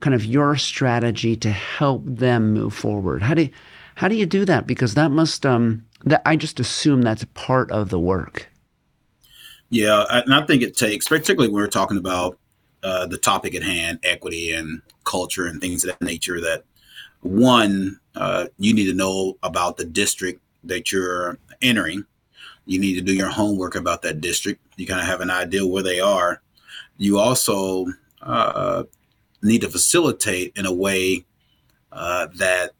kind 0.00 0.14
of 0.14 0.24
your 0.24 0.56
strategy 0.56 1.36
to 1.36 1.50
help 1.50 2.02
them 2.04 2.52
move 2.52 2.74
forward? 2.74 3.22
How 3.22 3.34
do 3.34 3.42
you, 3.42 3.50
how 3.94 4.08
do 4.08 4.14
you 4.14 4.26
do 4.26 4.44
that? 4.46 4.66
Because 4.66 4.94
that 4.94 5.10
must 5.10 5.44
um, 5.46 5.84
that 6.04 6.22
I 6.24 6.36
just 6.36 6.60
assume 6.60 7.02
that's 7.02 7.24
part 7.34 7.70
of 7.70 7.90
the 7.90 7.98
work. 7.98 8.48
Yeah, 9.68 10.04
and 10.10 10.34
I 10.34 10.44
think 10.46 10.62
it 10.62 10.76
takes, 10.76 11.06
particularly 11.06 11.52
when 11.52 11.62
we're 11.62 11.68
talking 11.68 11.96
about 11.96 12.38
uh, 12.82 13.06
the 13.06 13.18
topic 13.18 13.54
at 13.54 13.62
hand, 13.62 14.00
equity 14.02 14.52
and 14.52 14.82
culture 15.04 15.46
and 15.46 15.60
things 15.60 15.84
of 15.84 15.90
that 15.90 16.04
nature. 16.04 16.40
That 16.40 16.64
one, 17.20 18.00
uh, 18.16 18.46
you 18.58 18.74
need 18.74 18.86
to 18.86 18.94
know 18.94 19.38
about 19.42 19.76
the 19.76 19.84
district 19.84 20.40
that 20.64 20.90
you're 20.90 21.38
entering. 21.62 22.04
You 22.66 22.78
need 22.78 22.94
to 22.94 23.00
do 23.00 23.14
your 23.14 23.28
homework 23.28 23.74
about 23.74 24.02
that 24.02 24.20
district. 24.20 24.60
You 24.76 24.86
kind 24.86 25.00
of 25.00 25.06
have 25.06 25.20
an 25.20 25.30
idea 25.30 25.66
where 25.66 25.82
they 25.82 26.00
are. 26.00 26.42
You 26.96 27.18
also 27.18 27.86
uh, 28.22 28.84
need 29.42 29.62
to 29.62 29.68
facilitate 29.68 30.52
in 30.56 30.66
a 30.66 30.72
way 30.72 31.24
uh, 31.92 32.28
that 32.36 32.72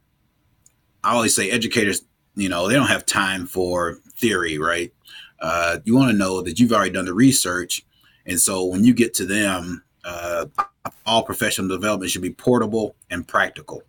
I 1.02 1.14
always 1.14 1.34
say 1.34 1.50
educators, 1.50 2.02
you 2.36 2.48
know, 2.48 2.68
they 2.68 2.74
don't 2.74 2.86
have 2.86 3.06
time 3.06 3.46
for 3.46 3.98
theory, 4.16 4.58
right? 4.58 4.92
Uh, 5.40 5.78
you 5.84 5.96
want 5.96 6.10
to 6.10 6.16
know 6.16 6.42
that 6.42 6.60
you've 6.60 6.72
already 6.72 6.90
done 6.90 7.06
the 7.06 7.14
research. 7.14 7.84
And 8.26 8.38
so 8.38 8.64
when 8.64 8.84
you 8.84 8.92
get 8.92 9.14
to 9.14 9.26
them, 9.26 9.82
uh, 10.04 10.46
all 11.06 11.22
professional 11.22 11.68
development 11.68 12.10
should 12.10 12.22
be 12.22 12.30
portable 12.30 12.94
and 13.10 13.26
practical. 13.26 13.82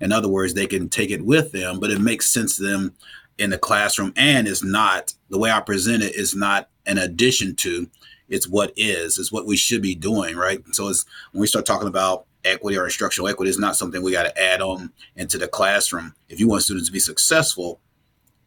In 0.00 0.12
other 0.12 0.28
words, 0.28 0.54
they 0.54 0.66
can 0.66 0.88
take 0.88 1.10
it 1.10 1.24
with 1.24 1.52
them, 1.52 1.80
but 1.80 1.90
it 1.90 2.00
makes 2.00 2.30
sense 2.30 2.56
to 2.56 2.62
them 2.62 2.94
in 3.38 3.50
the 3.50 3.58
classroom 3.58 4.12
and 4.16 4.46
is 4.46 4.62
not 4.62 5.14
the 5.30 5.38
way 5.38 5.50
I 5.50 5.60
present 5.60 6.02
it 6.02 6.14
is 6.14 6.34
not 6.34 6.68
an 6.86 6.98
addition 6.98 7.54
to, 7.56 7.88
it's 8.28 8.48
what 8.48 8.72
is, 8.76 9.18
is 9.18 9.32
what 9.32 9.46
we 9.46 9.56
should 9.56 9.82
be 9.82 9.94
doing, 9.94 10.36
right? 10.36 10.62
So 10.72 10.88
it's 10.88 11.04
when 11.32 11.40
we 11.40 11.46
start 11.46 11.66
talking 11.66 11.88
about 11.88 12.26
equity 12.44 12.76
or 12.76 12.84
instructional 12.84 13.28
equity, 13.28 13.50
it's 13.50 13.58
not 13.58 13.76
something 13.76 14.02
we 14.02 14.12
got 14.12 14.24
to 14.24 14.42
add 14.42 14.60
on 14.60 14.92
into 15.16 15.38
the 15.38 15.48
classroom. 15.48 16.14
If 16.28 16.40
you 16.40 16.48
want 16.48 16.62
students 16.62 16.88
to 16.88 16.92
be 16.92 17.00
successful, 17.00 17.80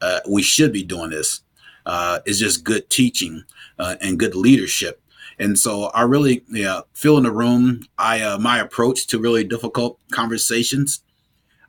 uh, 0.00 0.20
we 0.28 0.42
should 0.42 0.72
be 0.72 0.82
doing 0.82 1.10
this. 1.10 1.40
Uh, 1.84 2.20
it's 2.26 2.38
just 2.38 2.64
good 2.64 2.88
teaching 2.90 3.44
uh, 3.78 3.96
and 4.00 4.18
good 4.18 4.34
leadership. 4.34 5.00
And 5.38 5.58
so 5.58 5.84
I 5.86 6.02
really 6.02 6.44
yeah, 6.48 6.82
feel 6.92 7.16
in 7.16 7.24
the 7.24 7.32
room. 7.32 7.86
I 7.98 8.20
uh, 8.20 8.38
my 8.38 8.60
approach 8.60 9.06
to 9.08 9.18
really 9.18 9.44
difficult 9.44 9.98
conversations. 10.12 11.02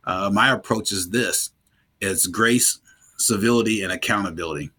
Uh, 0.04 0.30
my 0.32 0.52
approach 0.52 0.92
is 0.92 1.10
this: 1.10 1.50
it's 2.00 2.26
grace, 2.26 2.78
civility, 3.18 3.82
and 3.82 3.92
accountability. 3.92 4.70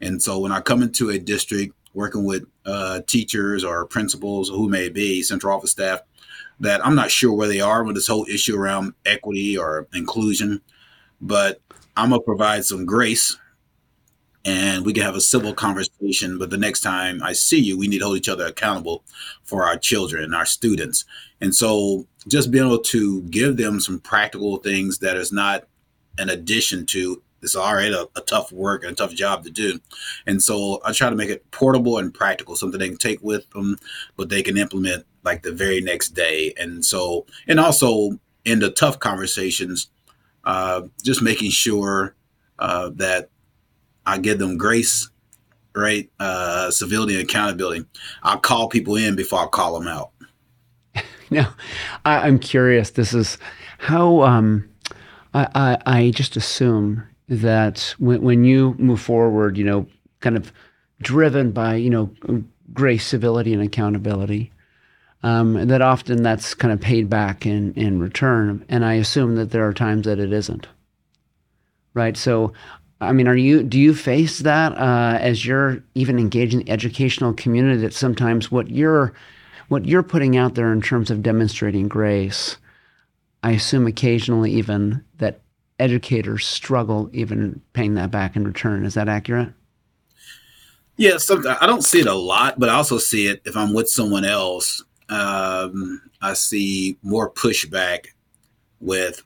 And 0.00 0.22
so 0.22 0.38
when 0.38 0.52
I 0.52 0.60
come 0.60 0.82
into 0.82 1.10
a 1.10 1.18
district 1.18 1.74
working 1.92 2.24
with 2.24 2.44
uh, 2.70 3.00
teachers 3.06 3.64
or 3.64 3.86
principals 3.86 4.50
or 4.50 4.56
who 4.56 4.68
may 4.68 4.88
be 4.88 5.22
central 5.22 5.54
office 5.54 5.72
staff, 5.72 6.00
that 6.60 6.84
I'm 6.84 6.94
not 6.94 7.10
sure 7.10 7.32
where 7.32 7.48
they 7.48 7.60
are 7.60 7.82
with 7.82 7.96
this 7.96 8.06
whole 8.06 8.26
issue 8.28 8.56
around 8.56 8.94
equity 9.04 9.56
or 9.56 9.88
inclusion, 9.94 10.60
but 11.20 11.60
I'm 11.96 12.10
gonna 12.10 12.22
provide 12.22 12.64
some 12.64 12.86
grace 12.86 13.36
and 14.44 14.86
we 14.86 14.92
can 14.92 15.02
have 15.02 15.16
a 15.16 15.20
civil 15.20 15.52
conversation. 15.52 16.38
But 16.38 16.50
the 16.50 16.56
next 16.56 16.80
time 16.80 17.22
I 17.22 17.32
see 17.32 17.58
you, 17.60 17.76
we 17.76 17.88
need 17.88 17.98
to 17.98 18.06
hold 18.06 18.16
each 18.16 18.28
other 18.28 18.46
accountable 18.46 19.04
for 19.42 19.64
our 19.64 19.76
children 19.76 20.24
and 20.24 20.34
our 20.34 20.46
students. 20.46 21.04
And 21.40 21.54
so 21.54 22.06
just 22.28 22.50
being 22.50 22.64
able 22.64 22.78
to 22.78 23.22
give 23.22 23.56
them 23.56 23.80
some 23.80 24.00
practical 24.00 24.56
things 24.58 24.98
that 24.98 25.16
is 25.16 25.32
not 25.32 25.64
an 26.18 26.30
addition 26.30 26.86
to 26.86 27.22
it's 27.42 27.56
already 27.56 27.94
a, 27.94 28.04
a, 28.16 28.20
tough 28.22 28.52
work 28.52 28.82
and 28.82 28.92
a 28.92 28.94
tough 28.94 29.14
job 29.14 29.44
to 29.44 29.50
do. 29.50 29.80
And 30.26 30.42
so 30.42 30.80
I 30.84 30.92
try 30.92 31.10
to 31.10 31.16
make 31.16 31.30
it 31.30 31.50
portable 31.50 31.98
and 31.98 32.12
practical, 32.12 32.56
something 32.56 32.78
they 32.78 32.88
can 32.88 32.98
take 32.98 33.22
with 33.22 33.48
them, 33.50 33.78
but 34.16 34.28
they 34.28 34.42
can 34.42 34.56
implement 34.56 35.06
like 35.24 35.42
the 35.42 35.52
very 35.52 35.80
next 35.80 36.10
day. 36.10 36.52
And 36.58 36.84
so, 36.84 37.26
and 37.46 37.58
also 37.60 38.18
in 38.44 38.60
the 38.60 38.70
tough 38.70 38.98
conversations, 38.98 39.88
uh, 40.44 40.82
just 41.02 41.22
making 41.22 41.50
sure 41.50 42.14
uh, 42.58 42.90
that 42.94 43.30
I 44.06 44.18
give 44.18 44.38
them 44.38 44.56
grace, 44.56 45.08
right? 45.74 46.10
Uh, 46.18 46.70
civility 46.70 47.14
and 47.14 47.24
accountability. 47.24 47.84
I 48.22 48.36
call 48.36 48.68
people 48.68 48.96
in 48.96 49.16
before 49.16 49.40
I 49.40 49.46
call 49.46 49.78
them 49.78 49.88
out. 49.88 50.10
now, 51.30 51.54
I, 52.04 52.26
am 52.26 52.38
curious. 52.38 52.90
This 52.90 53.14
is 53.14 53.38
how 53.78 54.22
um, 54.22 54.68
I, 55.34 55.48
I, 55.54 55.98
I 55.98 56.10
just 56.10 56.36
assume 56.36 57.04
that 57.30 57.94
when, 57.98 58.20
when 58.20 58.44
you 58.44 58.74
move 58.78 59.00
forward, 59.00 59.56
you 59.56 59.64
know, 59.64 59.86
kind 60.18 60.36
of 60.36 60.52
driven 61.00 61.52
by, 61.52 61.76
you 61.76 61.88
know, 61.88 62.10
grace, 62.74 63.06
civility, 63.06 63.54
and 63.54 63.62
accountability, 63.62 64.50
um, 65.22 65.68
that 65.68 65.80
often 65.80 66.22
that's 66.22 66.54
kind 66.54 66.72
of 66.72 66.80
paid 66.80 67.08
back 67.08 67.46
in, 67.46 67.72
in 67.74 68.00
return. 68.00 68.64
And 68.68 68.84
I 68.84 68.94
assume 68.94 69.36
that 69.36 69.50
there 69.50 69.66
are 69.66 69.72
times 69.72 70.06
that 70.06 70.18
it 70.18 70.32
isn't. 70.32 70.66
Right. 71.94 72.16
So, 72.16 72.52
I 73.00 73.12
mean, 73.12 73.28
are 73.28 73.36
you, 73.36 73.62
do 73.62 73.78
you 73.78 73.94
face 73.94 74.40
that 74.40 74.72
uh, 74.76 75.18
as 75.20 75.46
you're 75.46 75.82
even 75.94 76.18
engaging 76.18 76.60
the 76.60 76.70
educational 76.70 77.32
community 77.32 77.80
that 77.82 77.94
sometimes 77.94 78.50
what 78.50 78.70
you're, 78.70 79.12
what 79.68 79.86
you're 79.86 80.02
putting 80.02 80.36
out 80.36 80.54
there 80.54 80.72
in 80.72 80.82
terms 80.82 81.10
of 81.10 81.22
demonstrating 81.22 81.88
grace, 81.88 82.56
I 83.42 83.52
assume 83.52 83.86
occasionally 83.86 84.52
even 84.52 85.04
that 85.18 85.40
educators 85.80 86.46
struggle 86.46 87.10
even 87.12 87.60
paying 87.72 87.94
that 87.94 88.10
back 88.10 88.36
in 88.36 88.44
return. 88.44 88.84
Is 88.84 88.94
that 88.94 89.08
accurate? 89.08 89.48
Yeah, 90.96 91.16
so 91.16 91.42
I 91.60 91.66
don't 91.66 91.82
see 91.82 92.00
it 92.00 92.06
a 92.06 92.14
lot, 92.14 92.58
but 92.58 92.68
I 92.68 92.74
also 92.74 92.98
see 92.98 93.26
it 93.26 93.40
if 93.46 93.56
I'm 93.56 93.72
with 93.72 93.88
someone 93.88 94.24
else. 94.24 94.84
Um, 95.08 96.02
I 96.20 96.34
see 96.34 96.98
more 97.02 97.30
pushback 97.30 98.08
with 98.80 99.22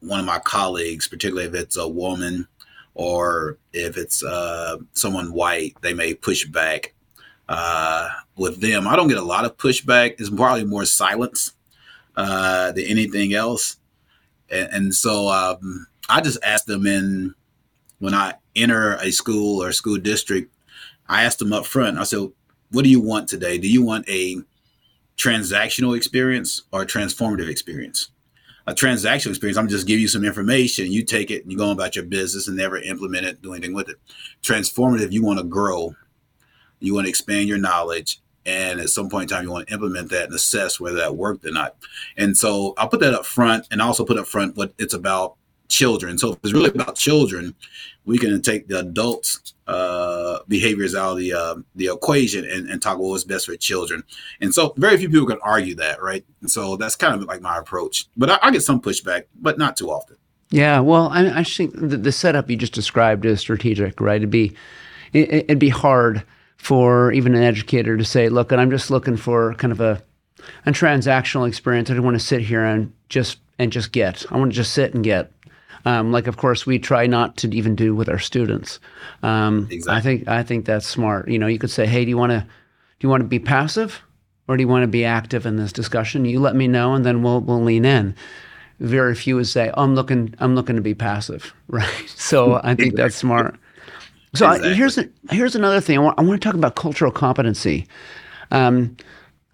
one 0.00 0.20
of 0.20 0.26
my 0.26 0.38
colleagues, 0.40 1.08
particularly 1.08 1.48
if 1.48 1.54
it's 1.54 1.78
a 1.78 1.88
woman 1.88 2.46
or 2.94 3.58
if 3.72 3.96
it's 3.96 4.22
uh, 4.22 4.76
someone 4.92 5.32
white, 5.32 5.74
they 5.80 5.94
may 5.94 6.12
push 6.12 6.44
back 6.44 6.92
uh, 7.48 8.08
with 8.36 8.60
them. 8.60 8.86
I 8.86 8.94
don't 8.94 9.08
get 9.08 9.16
a 9.16 9.24
lot 9.24 9.46
of 9.46 9.56
pushback. 9.56 10.16
It's 10.18 10.28
probably 10.28 10.64
more 10.64 10.84
silence 10.84 11.54
uh, 12.16 12.72
than 12.72 12.84
anything 12.84 13.32
else 13.32 13.79
and, 14.50 14.68
and 14.72 14.94
so 14.94 15.28
um, 15.28 15.86
I 16.08 16.20
just 16.20 16.38
asked 16.42 16.66
them 16.66 16.86
in 16.86 17.34
when 17.98 18.14
I 18.14 18.34
enter 18.56 18.94
a 18.96 19.10
school 19.10 19.62
or 19.62 19.72
school 19.72 19.98
district, 19.98 20.54
I 21.08 21.24
asked 21.24 21.38
them 21.38 21.52
up 21.52 21.66
front. 21.66 21.98
I 21.98 22.04
said, 22.04 22.30
"What 22.70 22.84
do 22.84 22.90
you 22.90 23.00
want 23.00 23.28
today? 23.28 23.58
Do 23.58 23.68
you 23.68 23.82
want 23.82 24.08
a 24.08 24.36
transactional 25.16 25.96
experience 25.96 26.62
or 26.72 26.82
a 26.82 26.86
transformative 26.86 27.48
experience?" 27.48 28.10
A 28.66 28.74
transactional 28.74 29.30
experience, 29.30 29.56
I'm 29.56 29.68
just 29.68 29.86
give 29.86 29.98
you 29.98 30.06
some 30.06 30.24
information, 30.24 30.92
you 30.92 31.02
take 31.02 31.30
it 31.30 31.42
and 31.42 31.50
you 31.50 31.58
go 31.58 31.72
about 31.72 31.96
your 31.96 32.04
business 32.04 32.46
and 32.46 32.56
never 32.56 32.76
implement 32.76 33.26
it, 33.26 33.42
do 33.42 33.52
anything 33.54 33.74
with 33.74 33.88
it. 33.88 33.96
Transformative, 34.42 35.10
you 35.10 35.24
want 35.24 35.38
to 35.38 35.44
grow, 35.44 35.96
you 36.78 36.94
want 36.94 37.06
to 37.06 37.08
expand 37.08 37.48
your 37.48 37.58
knowledge, 37.58 38.20
and 38.46 38.80
at 38.80 38.88
some 38.88 39.08
point 39.08 39.30
in 39.30 39.36
time 39.36 39.44
you 39.44 39.50
want 39.50 39.68
to 39.68 39.74
implement 39.74 40.10
that 40.10 40.24
and 40.24 40.34
assess 40.34 40.80
whether 40.80 40.96
that 40.96 41.16
worked 41.16 41.44
or 41.44 41.50
not. 41.50 41.76
And 42.16 42.36
so 42.36 42.74
i'll 42.78 42.88
put 42.88 43.00
that 43.00 43.14
up 43.14 43.26
front 43.26 43.66
and 43.70 43.80
also 43.80 44.04
put 44.04 44.18
up 44.18 44.26
front 44.26 44.56
what 44.56 44.72
it's 44.78 44.94
about 44.94 45.36
children. 45.68 46.18
So 46.18 46.32
if 46.32 46.38
it's 46.42 46.52
really 46.52 46.70
about 46.70 46.96
children 46.96 47.54
we 48.04 48.18
can 48.18 48.40
take 48.42 48.66
the 48.68 48.80
adults 48.80 49.54
uh, 49.66 50.40
behaviors 50.48 50.94
out 50.94 51.12
of 51.12 51.18
the 51.18 51.32
uh, 51.32 51.54
the 51.76 51.86
equation 51.86 52.44
and, 52.44 52.68
and 52.68 52.82
talk 52.82 52.96
about 52.96 53.04
what's 53.04 53.24
best 53.24 53.46
for 53.46 53.54
children. 53.56 54.02
And 54.40 54.52
so 54.52 54.74
very 54.76 54.96
few 54.96 55.08
people 55.08 55.26
can 55.26 55.38
argue 55.42 55.76
that 55.76 56.02
right? 56.02 56.24
And 56.40 56.50
so 56.50 56.76
that's 56.76 56.96
kind 56.96 57.14
of 57.14 57.22
like 57.28 57.40
my 57.40 57.58
approach. 57.58 58.06
But 58.16 58.30
i, 58.30 58.38
I 58.42 58.50
get 58.50 58.62
some 58.62 58.80
pushback 58.80 59.24
but 59.40 59.58
not 59.58 59.76
too 59.76 59.90
often. 59.90 60.16
Yeah 60.50 60.80
well 60.80 61.08
i, 61.10 61.40
I 61.40 61.44
think 61.44 61.74
the, 61.74 61.96
the 61.96 62.12
setup 62.12 62.50
you 62.50 62.56
just 62.56 62.72
described 62.72 63.24
is 63.24 63.40
strategic 63.40 64.00
right? 64.00 64.16
It'd 64.16 64.30
be 64.30 64.54
it, 65.12 65.32
it'd 65.32 65.58
be 65.58 65.68
hard 65.68 66.24
for 66.60 67.10
even 67.12 67.34
an 67.34 67.42
educator 67.42 67.96
to 67.96 68.04
say, 68.04 68.28
look, 68.28 68.52
and 68.52 68.60
I'm 68.60 68.70
just 68.70 68.90
looking 68.90 69.16
for 69.16 69.54
kind 69.54 69.72
of 69.72 69.80
a, 69.80 70.02
a 70.66 70.70
transactional 70.72 71.48
experience. 71.48 71.90
I 71.90 71.94
don't 71.94 72.04
want 72.04 72.20
to 72.20 72.24
sit 72.24 72.42
here 72.42 72.62
and 72.62 72.92
just 73.08 73.38
and 73.58 73.72
just 73.72 73.92
get. 73.92 74.26
I 74.30 74.36
want 74.36 74.52
to 74.52 74.56
just 74.56 74.72
sit 74.72 74.92
and 74.92 75.02
get. 75.02 75.32
Um, 75.86 76.12
like, 76.12 76.26
of 76.26 76.36
course, 76.36 76.66
we 76.66 76.78
try 76.78 77.06
not 77.06 77.38
to 77.38 77.48
even 77.56 77.74
do 77.74 77.94
with 77.94 78.10
our 78.10 78.18
students. 78.18 78.78
Um, 79.22 79.68
exactly. 79.70 79.96
I 79.96 80.00
think 80.02 80.28
I 80.28 80.42
think 80.42 80.66
that's 80.66 80.86
smart. 80.86 81.30
You 81.30 81.38
know, 81.38 81.46
you 81.46 81.58
could 81.58 81.70
say, 81.70 81.86
hey, 81.86 82.04
do 82.04 82.10
you 82.10 82.18
want 82.18 82.32
to 82.32 82.40
do 82.40 83.06
you 83.06 83.08
want 83.08 83.22
to 83.22 83.28
be 83.28 83.38
passive 83.38 84.02
or 84.46 84.58
do 84.58 84.62
you 84.62 84.68
want 84.68 84.82
to 84.82 84.88
be 84.88 85.06
active 85.06 85.46
in 85.46 85.56
this 85.56 85.72
discussion? 85.72 86.26
You 86.26 86.40
let 86.40 86.54
me 86.54 86.68
know, 86.68 86.92
and 86.92 87.06
then 87.06 87.22
we'll 87.22 87.40
we'll 87.40 87.62
lean 87.62 87.86
in. 87.86 88.14
Very 88.80 89.14
few 89.14 89.36
would 89.36 89.48
say, 89.48 89.70
oh, 89.74 89.82
I'm 89.82 89.94
looking 89.94 90.34
I'm 90.38 90.54
looking 90.54 90.76
to 90.76 90.82
be 90.82 90.94
passive, 90.94 91.54
right? 91.68 92.08
So 92.16 92.56
I 92.56 92.74
think 92.74 92.80
exactly. 92.80 93.02
that's 93.02 93.16
smart. 93.16 93.58
So 94.34 94.46
exactly. 94.46 94.70
I, 94.70 94.74
here's 94.74 94.98
a, 94.98 95.08
here's 95.30 95.56
another 95.56 95.80
thing. 95.80 95.98
I 95.98 96.00
want, 96.00 96.18
I 96.18 96.22
want 96.22 96.40
to 96.40 96.46
talk 96.46 96.54
about 96.54 96.76
cultural 96.76 97.10
competency. 97.10 97.86
Um, 98.50 98.96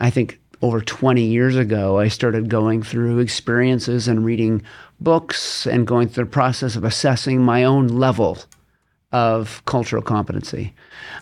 I 0.01 0.11
think 0.11 0.39
over 0.63 0.81
20 0.81 1.23
years 1.23 1.57
ago, 1.57 1.99
I 1.99 2.09
started 2.09 2.49
going 2.49 2.83
through 2.83 3.19
experiences 3.19 4.09
and 4.09 4.25
reading 4.25 4.63
books 5.01 5.67
and 5.67 5.87
going 5.87 6.09
through 6.09 6.25
the 6.25 6.31
process 6.31 6.77
of 6.77 6.85
assessing 6.85 7.43
my 7.43 7.65
own 7.65 7.89
level 7.89 8.39
of 9.13 9.63
cultural 9.67 10.03
competency. 10.03 10.75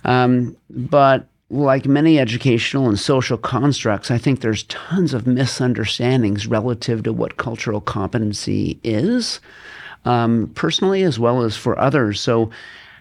Um, 0.04 0.56
but 0.70 1.26
like 1.50 1.86
many 1.86 2.18
educational 2.18 2.88
and 2.88 2.98
social 2.98 3.36
constructs, 3.36 4.10
I 4.10 4.18
think 4.18 4.40
there's 4.40 4.64
tons 4.64 5.14
of 5.14 5.26
misunderstandings 5.26 6.46
relative 6.46 7.02
to 7.04 7.12
what 7.12 7.36
cultural 7.36 7.80
competency 7.80 8.78
is, 8.82 9.40
um, 10.04 10.50
personally 10.54 11.02
as 11.02 11.18
well 11.18 11.42
as 11.42 11.56
for 11.56 11.78
others. 11.78 12.20
So 12.20 12.50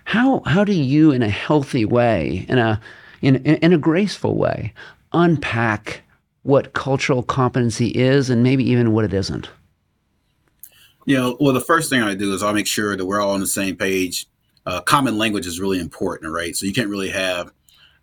how 0.05 0.41
how 0.45 0.63
do 0.63 0.73
you, 0.73 1.11
in 1.11 1.21
a 1.21 1.29
healthy 1.29 1.85
way, 1.85 2.45
in 2.49 2.57
a 2.57 2.81
in, 3.21 3.37
in 3.37 3.73
a 3.73 3.77
graceful 3.77 4.35
way, 4.35 4.73
unpack 5.13 6.01
what 6.43 6.73
cultural 6.73 7.23
competency 7.23 7.87
is 7.87 8.29
and 8.29 8.43
maybe 8.43 8.69
even 8.69 8.91
what 8.91 9.05
it 9.05 9.13
isn't? 9.13 9.49
You 11.05 11.17
know, 11.17 11.37
well, 11.39 11.53
the 11.53 11.61
first 11.61 11.89
thing 11.89 12.01
I 12.01 12.15
do 12.15 12.33
is 12.33 12.43
I'll 12.43 12.53
make 12.53 12.67
sure 12.67 12.95
that 12.95 13.05
we're 13.05 13.21
all 13.21 13.31
on 13.31 13.39
the 13.39 13.47
same 13.47 13.75
page. 13.75 14.27
Uh, 14.65 14.81
common 14.81 15.17
language 15.17 15.45
is 15.45 15.59
really 15.59 15.79
important, 15.79 16.31
right? 16.31 16.55
So 16.55 16.65
you 16.65 16.73
can't 16.73 16.89
really 16.89 17.09
have 17.09 17.51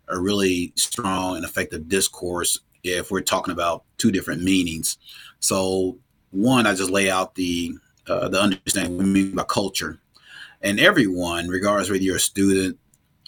a 0.07 0.19
really 0.19 0.73
strong 0.75 1.35
and 1.35 1.45
effective 1.45 1.87
discourse 1.87 2.59
if 2.83 3.09
we're 3.11 3.21
talking 3.21 3.51
about 3.51 3.83
two 3.97 4.11
different 4.11 4.43
meanings. 4.43 4.97
So 5.39 5.97
one, 6.31 6.67
I 6.67 6.73
just 6.75 6.91
lay 6.91 7.09
out 7.09 7.35
the 7.35 7.73
uh, 8.07 8.27
the 8.27 8.41
understanding 8.41 8.97
we 8.97 9.05
mean 9.05 9.35
by 9.35 9.43
culture, 9.43 9.99
and 10.61 10.79
everyone, 10.79 11.47
regardless 11.47 11.89
whether 11.89 12.03
you're 12.03 12.17
a 12.17 12.19
student 12.19 12.77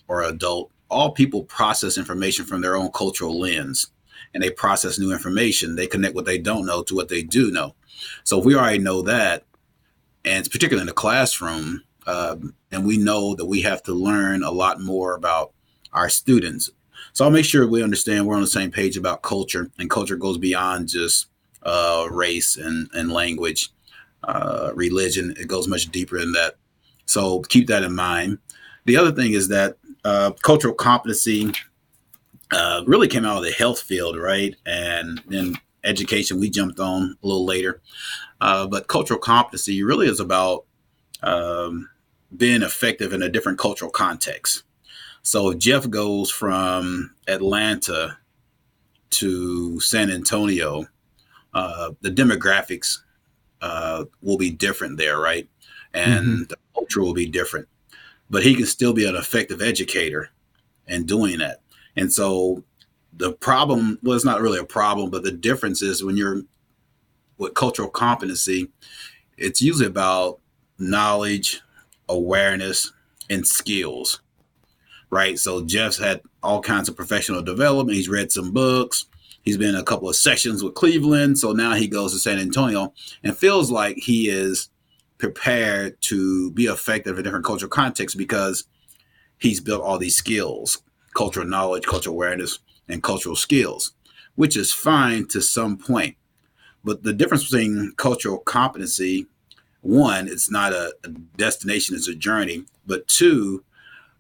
or 0.08 0.24
adult, 0.24 0.72
all 0.90 1.12
people 1.12 1.44
process 1.44 1.98
information 1.98 2.46
from 2.46 2.62
their 2.62 2.76
own 2.76 2.92
cultural 2.92 3.40
lens, 3.40 3.88
and 4.34 4.44
they 4.44 4.50
process 4.50 5.00
new 5.00 5.12
information. 5.12 5.76
They 5.76 5.88
connect 5.88 6.16
what 6.16 6.26
they 6.26 6.38
don't 6.38 6.66
know 6.66 6.84
to 6.84 6.96
what 6.96 7.10
they 7.10 7.24
do 7.24 7.52
know. 7.52 7.76
So 8.24 8.40
if 8.40 8.46
we 8.46 8.56
already 8.56 8.80
know 8.80 9.02
that, 9.04 9.46
and 10.26 10.40
it's 10.40 10.48
particularly 10.48 10.84
in 10.84 10.88
the 10.88 10.94
classroom, 10.94 11.84
um, 12.06 12.54
and 12.72 12.86
we 12.86 12.98
know 12.98 13.36
that 13.36 13.46
we 13.46 13.62
have 13.62 13.82
to 13.84 13.94
learn 13.94 14.44
a 14.44 14.52
lot 14.52 14.82
more 14.82 15.16
about 15.16 15.54
our 15.94 16.10
students. 16.10 16.70
So 17.14 17.26
I'll 17.26 17.32
make 17.32 17.46
sure 17.46 17.68
we 17.68 17.84
understand 17.84 18.26
we're 18.26 18.36
on 18.36 18.42
the 18.42 18.48
same 18.48 18.72
page 18.72 18.98
about 18.98 19.22
culture, 19.22 19.72
and 19.78 19.90
culture 19.90 20.16
goes 20.16 20.38
beyond 20.38 20.90
just 20.90 21.28
uh, 21.64 22.08
race 22.12 22.58
and, 22.58 22.90
and 22.94 23.12
language, 23.12 23.72
uh, 24.24 24.72
religion. 24.76 25.34
It 25.38 25.48
goes 25.48 25.68
much 25.68 25.92
deeper 25.92 26.20
than 26.20 26.34
that. 26.34 26.56
So 27.06 27.42
keep 27.42 27.68
that 27.68 27.84
in 27.84 27.96
mind. 27.96 28.40
The 28.86 28.98
other 28.98 29.12
thing 29.12 29.34
is 29.34 29.48
that 29.50 29.78
uh, 30.04 30.32
cultural 30.42 30.74
competency 30.74 31.52
uh, 32.52 32.84
really 32.86 33.08
came 33.08 33.26
out 33.26 33.38
of 33.38 33.44
the 33.44 33.52
health 33.52 33.82
field, 33.82 34.18
right? 34.18 34.56
And 34.66 35.22
then 35.28 35.58
education 35.84 36.40
we 36.40 36.50
jumped 36.50 36.80
on 36.80 37.18
a 37.22 37.28
little 37.28 37.46
later. 37.46 37.82
Uh, 38.42 38.68
but 38.68 38.88
cultural 38.88 39.20
competency 39.20 39.84
really 39.84 40.08
is 40.08 40.20
about 40.20 40.66
um, 41.22 41.90
being 42.36 42.62
effective 42.62 43.14
in 43.14 43.22
a 43.22 43.30
different 43.30 43.60
cultural 43.60 43.92
context. 43.92 44.64
So 45.22 45.52
if 45.52 45.60
Jeff 45.60 45.90
goes 45.90 46.30
from 46.30 47.16
Atlanta 47.28 48.18
to 49.12 49.80
San 49.80 50.10
Antonio, 50.12 50.86
uh, 51.54 51.92
the 52.02 52.10
demographics 52.10 53.00
uh, 53.62 54.06
will 54.22 54.38
be 54.38 54.50
different 54.50 54.98
there, 54.98 55.20
right? 55.20 55.48
And 55.94 56.26
mm-hmm. 56.26 56.44
the 56.50 56.58
culture 56.74 57.02
will 57.02 57.14
be 57.14 57.28
different. 57.28 57.68
But 58.30 58.44
he 58.44 58.56
can 58.56 58.66
still 58.66 58.94
be 58.94 59.06
an 59.06 59.16
effective 59.16 59.62
educator 59.62 60.30
in 60.88 61.06
doing 61.06 61.40
that. 61.40 61.62
And 61.96 62.12
so 62.12 62.64
the 63.16 63.34
problem, 63.34 64.00
well, 64.02 64.16
it's 64.16 64.26
not 64.26 64.42
really 64.42 64.60
a 64.60 64.66
problem, 64.66 65.10
but 65.10 65.24
the 65.24 65.32
difference 65.32 65.82
is 65.82 66.04
when 66.04 66.18
you're 66.18 66.42
with 67.38 67.54
cultural 67.54 67.90
competency, 67.90 68.70
it's 69.38 69.62
usually 69.62 69.88
about 69.88 70.40
knowledge, 70.80 71.62
awareness, 72.10 72.92
and 73.30 73.48
skills, 73.48 74.22
right? 75.10 75.38
So 75.40 75.64
Jeff's 75.64 75.98
had 75.98 76.22
all 76.42 76.62
kinds 76.62 76.90
of 76.90 76.96
professional 76.96 77.42
development. 77.42 77.96
He's 77.96 78.10
read 78.10 78.32
some 78.32 78.52
books. 78.52 79.06
He's 79.44 79.58
been 79.58 79.70
in 79.70 79.76
a 79.76 79.84
couple 79.84 80.10
of 80.10 80.16
sessions 80.16 80.64
with 80.64 80.74
Cleveland. 80.74 81.38
So 81.38 81.52
now 81.52 81.74
he 81.74 81.88
goes 81.88 82.14
to 82.14 82.20
San 82.20 82.40
Antonio 82.40 82.94
and 83.24 83.38
feels 83.38 83.70
like 83.70 83.98
he 83.98 84.30
is 84.30 84.70
prepared 85.24 86.02
to 86.02 86.52
be 86.52 86.66
effective 86.66 87.18
in 87.18 87.24
different 87.24 87.46
cultural 87.46 87.70
contexts 87.70 88.14
because 88.14 88.66
he's 89.38 89.62
built 89.62 89.82
all 89.82 89.98
these 89.98 90.18
skills 90.18 90.82
cultural 91.14 91.46
knowledge, 91.48 91.86
cultural 91.86 92.16
awareness, 92.16 92.58
and 92.90 93.04
cultural 93.04 93.36
skills, 93.36 93.94
which 94.34 94.58
is 94.58 94.74
fine 94.74 95.28
to 95.28 95.40
some 95.42 95.78
point. 95.78 96.16
But 96.84 97.04
the 97.04 97.14
difference 97.14 97.44
between 97.44 97.94
cultural 97.98 98.40
competency, 98.40 99.28
one, 99.82 100.28
it's 100.28 100.50
not 100.50 100.74
a, 100.74 100.94
destination, 101.38 101.96
it's 101.96 102.08
a 102.08 102.16
journey. 102.16 102.66
But 102.88 103.08
two, 103.08 103.64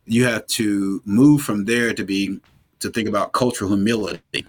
you 0.05 0.23
have 0.25 0.45
to 0.47 1.01
move 1.03 1.41
from 1.41 1.65
there 1.65 1.95
to 1.95 2.03
be 2.03 2.39
to 2.79 2.91
think 2.91 3.09
about 3.09 3.33
cultural 3.33 3.71
humility. 3.71 4.45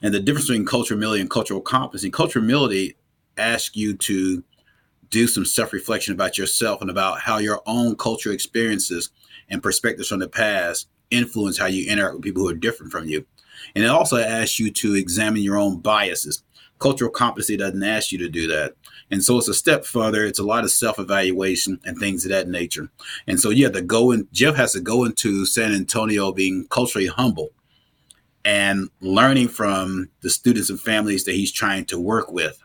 And 0.00 0.14
the 0.14 0.20
difference 0.20 0.48
between 0.48 0.64
cultural 0.64 0.98
humility 0.98 1.20
and 1.20 1.30
cultural 1.30 1.60
competency, 1.60 2.10
cultural 2.10 2.42
humility 2.42 2.96
asks 3.36 3.76
you 3.76 3.94
to 3.98 4.42
do 5.14 5.28
some 5.28 5.44
self-reflection 5.44 6.12
about 6.12 6.36
yourself 6.36 6.80
and 6.80 6.90
about 6.90 7.20
how 7.20 7.38
your 7.38 7.62
own 7.66 7.94
cultural 7.94 8.34
experiences 8.34 9.10
and 9.48 9.62
perspectives 9.62 10.08
from 10.08 10.18
the 10.18 10.28
past 10.28 10.88
influence 11.12 11.56
how 11.56 11.66
you 11.66 11.88
interact 11.88 12.14
with 12.14 12.24
people 12.24 12.42
who 12.42 12.48
are 12.48 12.54
different 12.54 12.90
from 12.90 13.06
you. 13.06 13.24
And 13.76 13.84
it 13.84 13.90
also 13.90 14.16
asks 14.16 14.58
you 14.58 14.72
to 14.72 14.94
examine 14.94 15.42
your 15.42 15.56
own 15.56 15.78
biases. 15.78 16.42
Cultural 16.80 17.12
competency 17.12 17.56
doesn't 17.56 17.84
ask 17.84 18.10
you 18.10 18.18
to 18.18 18.28
do 18.28 18.48
that. 18.48 18.74
And 19.12 19.22
so 19.22 19.38
it's 19.38 19.46
a 19.46 19.54
step 19.54 19.84
further. 19.84 20.24
It's 20.24 20.40
a 20.40 20.44
lot 20.44 20.64
of 20.64 20.72
self 20.72 20.98
evaluation 20.98 21.78
and 21.84 21.96
things 21.96 22.24
of 22.24 22.32
that 22.32 22.48
nature. 22.48 22.90
And 23.28 23.38
so 23.38 23.50
you 23.50 23.64
have 23.64 23.74
to 23.74 23.82
go 23.82 24.10
in, 24.10 24.26
Jeff 24.32 24.56
has 24.56 24.72
to 24.72 24.80
go 24.80 25.04
into 25.04 25.46
San 25.46 25.72
Antonio 25.72 26.32
being 26.32 26.66
culturally 26.70 27.06
humble 27.06 27.50
and 28.44 28.90
learning 29.00 29.48
from 29.48 30.10
the 30.22 30.30
students 30.30 30.70
and 30.70 30.80
families 30.80 31.24
that 31.24 31.36
he's 31.36 31.52
trying 31.52 31.84
to 31.86 32.00
work 32.00 32.32
with. 32.32 32.60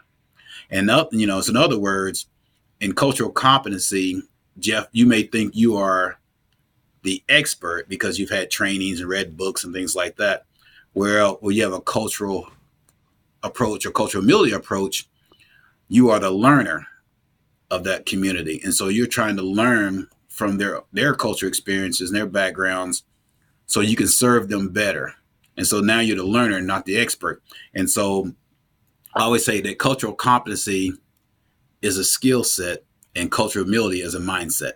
And, 0.72 0.90
you 1.12 1.28
know, 1.28 1.42
so 1.42 1.52
in 1.52 1.58
other 1.58 1.80
words, 1.80 2.26
in 2.80 2.94
cultural 2.94 3.32
competency, 3.32 4.22
Jeff, 4.60 4.88
you 4.92 5.06
may 5.06 5.24
think 5.24 5.56
you 5.56 5.78
are 5.78 6.20
the 7.04 7.24
expert 7.30 7.88
because 7.88 8.20
you've 8.20 8.30
had 8.30 8.52
trainings 8.52 9.00
and 9.00 9.10
read 9.10 9.38
books 9.38 9.64
and 9.64 9.74
things 9.74 9.96
like 9.96 10.18
that. 10.18 10.46
Where 10.94 11.28
where 11.28 11.54
you 11.54 11.64
have 11.64 11.74
a 11.74 11.82
cultural 11.82 12.50
approach 13.44 13.86
or 13.86 13.92
cultural 13.92 14.24
humility 14.24 14.54
approach, 14.54 15.08
you 15.88 16.10
are 16.10 16.20
the 16.20 16.32
learner 16.32 16.86
of 17.72 17.84
that 17.84 18.06
community, 18.06 18.60
and 18.64 18.74
so 18.74 18.88
you're 18.88 19.08
trying 19.08 19.38
to 19.38 19.44
learn 19.44 20.08
from 20.28 20.58
their 20.58 20.82
their 20.92 21.14
culture 21.14 21.48
experiences 21.48 22.10
and 22.10 22.18
their 22.18 22.26
backgrounds, 22.26 23.04
so 23.68 23.82
you 23.82 23.96
can 23.96 24.08
serve 24.08 24.50
them 24.50 24.70
better. 24.70 25.14
And 25.58 25.68
so 25.68 25.80
now 25.80 26.00
you're 26.00 26.16
the 26.16 26.24
learner, 26.24 26.62
not 26.62 26.86
the 26.86 26.98
expert. 26.98 27.44
And 27.74 27.90
so 27.90 28.34
I 29.14 29.24
always 29.24 29.44
say 29.44 29.60
that 29.62 29.78
cultural 29.78 30.14
competency 30.14 30.94
is 31.82 31.98
a 31.98 32.04
skill 32.04 32.44
set, 32.44 32.84
and 33.16 33.32
cultural 33.32 33.66
humility 33.66 34.02
is 34.02 34.16
a 34.16 34.20
mindset 34.20 34.74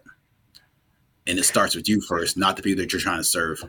and 1.27 1.39
it 1.39 1.43
starts 1.43 1.75
with 1.75 1.87
you 1.87 2.01
first, 2.01 2.37
not 2.37 2.57
the 2.57 2.63
people 2.63 2.83
that 2.83 2.91
you're 2.91 3.01
trying 3.01 3.19
to 3.19 3.23
serve. 3.23 3.63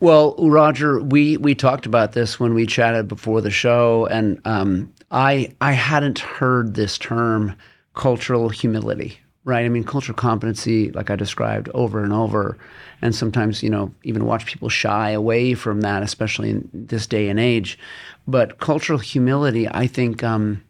Well, 0.00 0.34
Roger, 0.38 1.00
we 1.00 1.36
we 1.36 1.54
talked 1.54 1.86
about 1.86 2.12
this 2.12 2.40
when 2.40 2.54
we 2.54 2.66
chatted 2.66 3.08
before 3.08 3.40
the 3.40 3.50
show, 3.50 4.06
and 4.06 4.40
um, 4.44 4.92
I 5.10 5.54
I 5.60 5.72
hadn't 5.72 6.18
heard 6.18 6.74
this 6.74 6.98
term 6.98 7.56
cultural 7.94 8.48
humility, 8.48 9.18
right? 9.44 9.64
I 9.64 9.68
mean, 9.68 9.84
cultural 9.84 10.16
competency, 10.16 10.90
like 10.92 11.10
I 11.10 11.16
described 11.16 11.68
over 11.74 12.02
and 12.02 12.12
over, 12.12 12.58
and 13.02 13.14
sometimes 13.14 13.62
you 13.62 13.70
know 13.70 13.94
even 14.02 14.26
watch 14.26 14.46
people 14.46 14.68
shy 14.68 15.10
away 15.10 15.54
from 15.54 15.82
that, 15.82 16.02
especially 16.02 16.50
in 16.50 16.68
this 16.72 17.06
day 17.06 17.28
and 17.28 17.38
age. 17.38 17.78
But 18.26 18.58
cultural 18.58 18.98
humility, 18.98 19.68
I 19.68 19.86
think 19.86 20.24
um, 20.24 20.62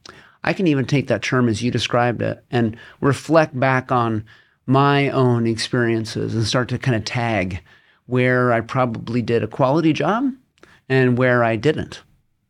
I 0.45 0.53
can 0.53 0.67
even 0.67 0.85
take 0.85 1.09
that 1.09 1.23
term 1.23 1.49
as 1.49 1.63
you 1.63 1.71
described 1.71 2.23
it 2.23 2.45
and 2.51 2.77
reflect 3.01 3.59
back 3.59 3.91
on 3.91 4.25
my 4.67 5.11
own 5.11 5.47
experiences 5.47 6.35
and 6.35 6.47
start 6.47 6.69
to 6.69 6.79
kind 6.79 6.97
of 6.97 7.05
tag 7.05 7.61
where 8.07 8.53
I 8.53 8.61
probably 8.61 9.23
did 9.23 9.43
a 9.43 9.49
quality 9.49 9.93
job 9.93 10.33
and 10.89 11.19
where 11.19 11.43
I 11.43 11.57
didn't. 11.57 12.03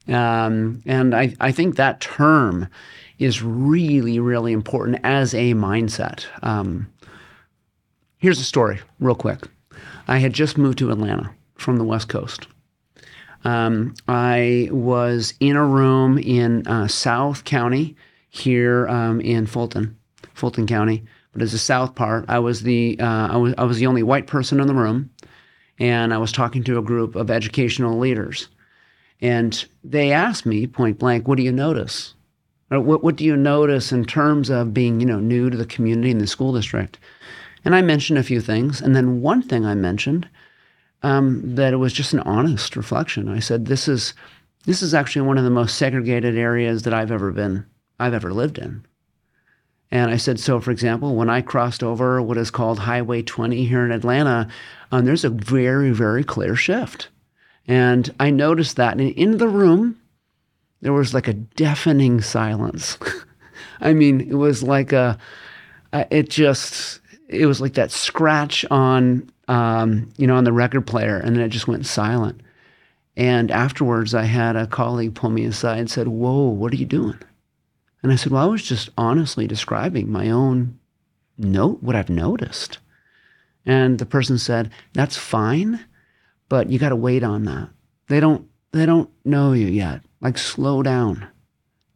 Um, 0.09 0.83
and 0.85 1.14
I, 1.14 1.35
I 1.40 1.52
think 1.52 1.76
that 1.76 2.00
term 2.00 2.68
is 3.18 3.42
really, 3.42 4.18
really 4.18 4.52
important 4.52 5.00
as 5.04 5.33
a 5.33 5.54
mindset. 5.54 6.26
Um, 6.42 6.92
here's 8.18 8.40
a 8.40 8.44
story, 8.44 8.80
real 8.98 9.14
quick. 9.14 9.46
I 10.09 10.18
had 10.18 10.33
just 10.33 10.59
moved 10.59 10.78
to 10.78 10.90
Atlanta 10.90 11.30
from 11.54 11.76
the 11.76 11.85
West 11.85 12.09
Coast. 12.09 12.48
Um, 13.44 13.94
I 14.09 14.68
was 14.72 15.35
in 15.38 15.57
a 15.57 15.64
room 15.64 16.18
in 16.18 16.66
uh, 16.66 16.88
South 16.88 17.44
County 17.44 17.94
here 18.30 18.88
um, 18.88 19.20
in 19.20 19.46
Fulton, 19.46 19.96
Fulton 20.33 20.66
County, 20.66 21.04
but 21.33 21.42
as 21.42 21.52
the 21.52 21.59
south 21.59 21.94
part, 21.94 22.24
I 22.28 22.38
was 22.38 22.62
the 22.62 22.98
uh, 22.98 23.28
I 23.33 23.37
was 23.37 23.54
I 23.59 23.64
was 23.64 23.78
the 23.78 23.87
only 23.87 24.02
white 24.02 24.26
person 24.26 24.61
in 24.61 24.66
the 24.66 24.74
room, 24.74 25.11
and 25.78 26.14
I 26.14 26.18
was 26.18 26.33
talking 26.33 26.64
to 26.64 26.78
a 26.78 26.83
group 26.83 27.16
of 27.16 27.30
educational 27.30 27.98
leaders, 27.98 28.48
and 29.20 29.64
they 29.83 30.12
asked 30.12 30.46
me 30.46 30.66
point 30.66 30.98
blank, 30.98 31.28
"What 31.28 31.37
do 31.37 31.42
you 31.42 31.52
notice? 31.52 32.14
Or 32.70 32.80
what 32.80 33.04
what 33.04 33.16
do 33.16 33.24
you 33.24 33.37
notice 33.37 33.92
in 33.92 34.07
terms 34.07 34.48
of 34.48 34.72
being 34.72 35.00
you 35.00 35.07
know 35.07 35.20
new 35.20 35.50
to 35.50 35.57
the 35.57 35.66
community 35.66 36.11
and 36.11 36.20
the 36.20 36.26
school 36.26 36.54
district?" 36.54 36.98
And 37.64 37.74
I 37.74 37.83
mentioned 37.83 38.18
a 38.18 38.22
few 38.22 38.40
things, 38.40 38.80
and 38.80 38.96
then 38.96 39.20
one 39.20 39.42
thing 39.42 39.66
I 39.66 39.74
mentioned 39.74 40.28
um, 41.04 41.54
that 41.54 41.72
it 41.72 41.76
was 41.76 41.92
just 41.92 42.12
an 42.12 42.20
honest 42.20 42.74
reflection. 42.76 43.28
I 43.28 43.38
said, 43.38 43.66
"This 43.66 43.86
is." 43.88 44.14
This 44.66 44.80
is 44.80 44.94
actually 44.94 45.26
one 45.26 45.36
of 45.36 45.44
the 45.44 45.50
most 45.50 45.76
segregated 45.76 46.38
areas 46.38 46.84
that 46.84 46.94
I've 46.94 47.10
ever 47.10 47.30
been, 47.32 47.66
I've 48.00 48.14
ever 48.14 48.32
lived 48.32 48.56
in. 48.56 48.86
And 49.90 50.10
I 50.10 50.16
said, 50.16 50.40
so 50.40 50.60
for 50.60 50.70
example, 50.70 51.14
when 51.14 51.30
I 51.30 51.40
crossed 51.40 51.82
over 51.82 52.20
what 52.22 52.36
is 52.38 52.50
called 52.50 52.78
Highway 52.78 53.22
20 53.22 53.64
here 53.64 53.84
in 53.84 53.92
Atlanta, 53.92 54.48
um, 54.90 55.04
there's 55.04 55.24
a 55.24 55.30
very, 55.30 55.90
very 55.90 56.24
clear 56.24 56.56
shift. 56.56 57.08
And 57.68 58.12
I 58.18 58.30
noticed 58.30 58.76
that. 58.76 58.98
And 58.98 59.10
in 59.12 59.38
the 59.38 59.48
room, 59.48 60.00
there 60.80 60.92
was 60.92 61.14
like 61.14 61.28
a 61.28 61.34
deafening 61.34 62.20
silence. 62.22 62.98
I 63.80 63.92
mean, 63.92 64.20
it 64.20 64.34
was 64.34 64.62
like 64.62 64.92
a, 64.92 65.18
it 65.92 66.28
just, 66.28 67.00
it 67.28 67.46
was 67.46 67.60
like 67.60 67.74
that 67.74 67.90
scratch 67.90 68.64
on, 68.70 69.30
um, 69.48 70.09
you 70.16 70.26
know, 70.26 70.37
on 70.37 70.44
the 70.44 70.52
record 70.52 70.87
player, 70.87 71.18
and 71.18 71.37
then 71.37 71.42
it 71.42 71.48
just 71.48 71.68
went 71.68 71.87
silent. 71.87 72.40
And 73.16 73.50
afterwards, 73.50 74.14
I 74.14 74.24
had 74.24 74.57
a 74.57 74.66
colleague 74.66 75.14
pull 75.14 75.30
me 75.30 75.44
aside 75.44 75.78
and 75.78 75.90
said, 75.90 76.09
"Whoa, 76.09 76.48
what 76.48 76.72
are 76.72 76.76
you 76.76 76.87
doing?" 76.87 77.18
And 78.02 78.12
I 78.12 78.16
said, 78.16 78.33
"Well, 78.33 78.42
I 78.42 78.50
was 78.50 78.62
just 78.62 78.90
honestly 78.98 79.46
describing 79.46 80.11
my 80.11 80.30
own 80.30 80.78
note, 81.38 81.83
what 81.83 81.96
I've 81.96 82.11
noticed." 82.11 82.78
And 83.64 83.98
the 83.98 84.07
person 84.07 84.38
said, 84.38 84.70
"That's 84.92 85.16
fine, 85.16 85.80
but 86.48 86.70
you 86.70 86.78
got 86.78 86.90
to 86.90 86.96
wait 86.96 87.22
on 87.22 87.44
that. 87.44 87.70
They 88.09 88.20
don't 88.20 88.48
they 88.72 88.87
don't 88.87 89.11
know 89.24 89.52
you 89.52 89.66
yet. 89.66 90.02
Like 90.20 90.38
slow 90.38 90.83
down." 90.83 91.28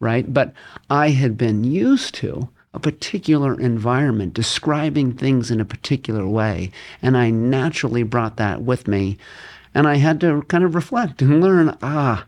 Right? 0.01 0.33
But 0.33 0.53
I 0.89 1.11
had 1.11 1.37
been 1.37 1.65
used 1.65 2.15
to 2.17 2.49
a 2.75 2.79
particular 2.79 3.59
environment 3.59 4.35
describing 4.35 5.13
things 5.13 5.51
in 5.51 5.61
a 5.61 5.65
particular 5.65 6.27
way, 6.27 6.71
and 7.03 7.17
I 7.17 7.31
naturally 7.31 8.03
brought 8.03 8.37
that 8.37 8.63
with 8.63 8.87
me. 8.87 9.19
And 9.75 9.87
I 9.87 9.97
had 9.97 10.21
to 10.21 10.43
kind 10.43 10.65
of 10.65 10.75
reflect 10.75 11.23
and 11.23 11.41
learn, 11.41 11.77
ah, 11.83 12.27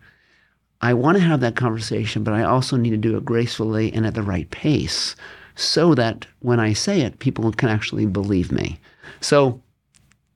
I 0.80 0.94
want 0.94 1.18
to 1.18 1.24
have 1.24 1.40
that 1.40 1.56
conversation, 1.56 2.24
but 2.24 2.34
I 2.34 2.42
also 2.42 2.76
need 2.76 2.90
to 2.90 2.96
do 2.96 3.16
it 3.16 3.24
gracefully 3.24 3.92
and 3.92 4.06
at 4.06 4.14
the 4.14 4.22
right 4.22 4.50
pace 4.50 5.14
so 5.54 5.94
that 5.94 6.26
when 6.40 6.58
I 6.58 6.72
say 6.72 7.02
it, 7.02 7.18
people 7.18 7.50
can 7.52 7.68
actually 7.68 8.06
believe 8.06 8.50
me. 8.50 8.78
So, 9.20 9.60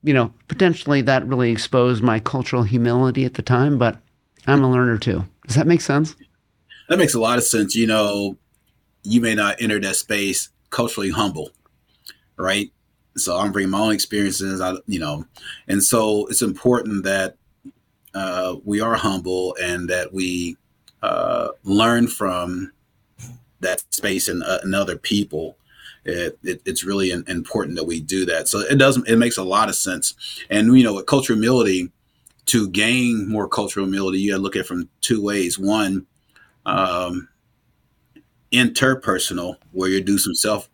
you 0.03 0.13
know, 0.13 0.31
potentially 0.47 1.01
that 1.01 1.27
really 1.27 1.51
exposed 1.51 2.03
my 2.03 2.19
cultural 2.19 2.63
humility 2.63 3.25
at 3.25 3.33
the 3.33 3.41
time, 3.41 3.79
but 3.79 3.97
I'm 4.45 4.63
a 4.63 4.71
learner 4.71 4.99
too. 4.99 5.25
Does 5.47 5.55
that 5.55 5.67
make 5.67 5.81
sense? 5.81 6.15
That 6.89 6.99
makes 6.99 7.15
a 7.15 7.19
lot 7.19 7.39
of 7.39 7.43
sense. 7.43 7.75
You 7.75 7.87
know, 7.87 8.37
you 9.05 9.21
may 9.21 9.35
not 9.35 9.55
enter 9.59 9.79
that 9.79 9.95
space 9.95 10.49
culturally 10.69 11.11
humble, 11.11 11.51
right? 12.37 12.71
So 13.17 13.37
I'm 13.37 13.51
bringing 13.51 13.71
my 13.71 13.79
own 13.79 13.93
experiences, 13.93 14.59
I, 14.59 14.75
you 14.87 14.99
know, 14.99 15.25
and 15.67 15.81
so 15.81 16.27
it's 16.27 16.41
important 16.41 17.03
that 17.05 17.37
uh, 18.13 18.55
we 18.63 18.81
are 18.81 18.95
humble 18.95 19.55
and 19.61 19.89
that 19.89 20.13
we 20.13 20.57
uh, 21.01 21.49
learn 21.63 22.07
from 22.07 22.71
that 23.61 23.83
space 23.93 24.27
and, 24.27 24.43
uh, 24.43 24.59
and 24.63 24.75
other 24.75 24.97
people 24.97 25.57
it, 26.05 26.37
it, 26.43 26.61
it's 26.65 26.83
really 26.83 27.11
in, 27.11 27.23
important 27.27 27.75
that 27.77 27.83
we 27.83 27.99
do 27.99 28.25
that. 28.25 28.47
So 28.47 28.59
it 28.59 28.75
doesn't. 28.75 29.07
It 29.07 29.17
makes 29.17 29.37
a 29.37 29.43
lot 29.43 29.69
of 29.69 29.75
sense. 29.75 30.13
And 30.49 30.77
you 30.77 30.83
know, 30.83 30.93
with 30.93 31.07
cultural 31.07 31.37
humility, 31.37 31.91
to 32.45 32.69
gain 32.69 33.27
more 33.27 33.47
cultural 33.47 33.85
humility, 33.85 34.19
you 34.19 34.31
got 34.31 34.37
to 34.37 34.43
look 34.43 34.55
at 34.55 34.61
it 34.61 34.67
from 34.67 34.87
two 35.01 35.21
ways. 35.21 35.57
One, 35.57 36.05
um, 36.65 37.27
interpersonal, 38.55 39.57
where 39.71 39.89
you 39.89 40.01
do 40.01 40.17
some 40.17 40.33
self 40.33 40.69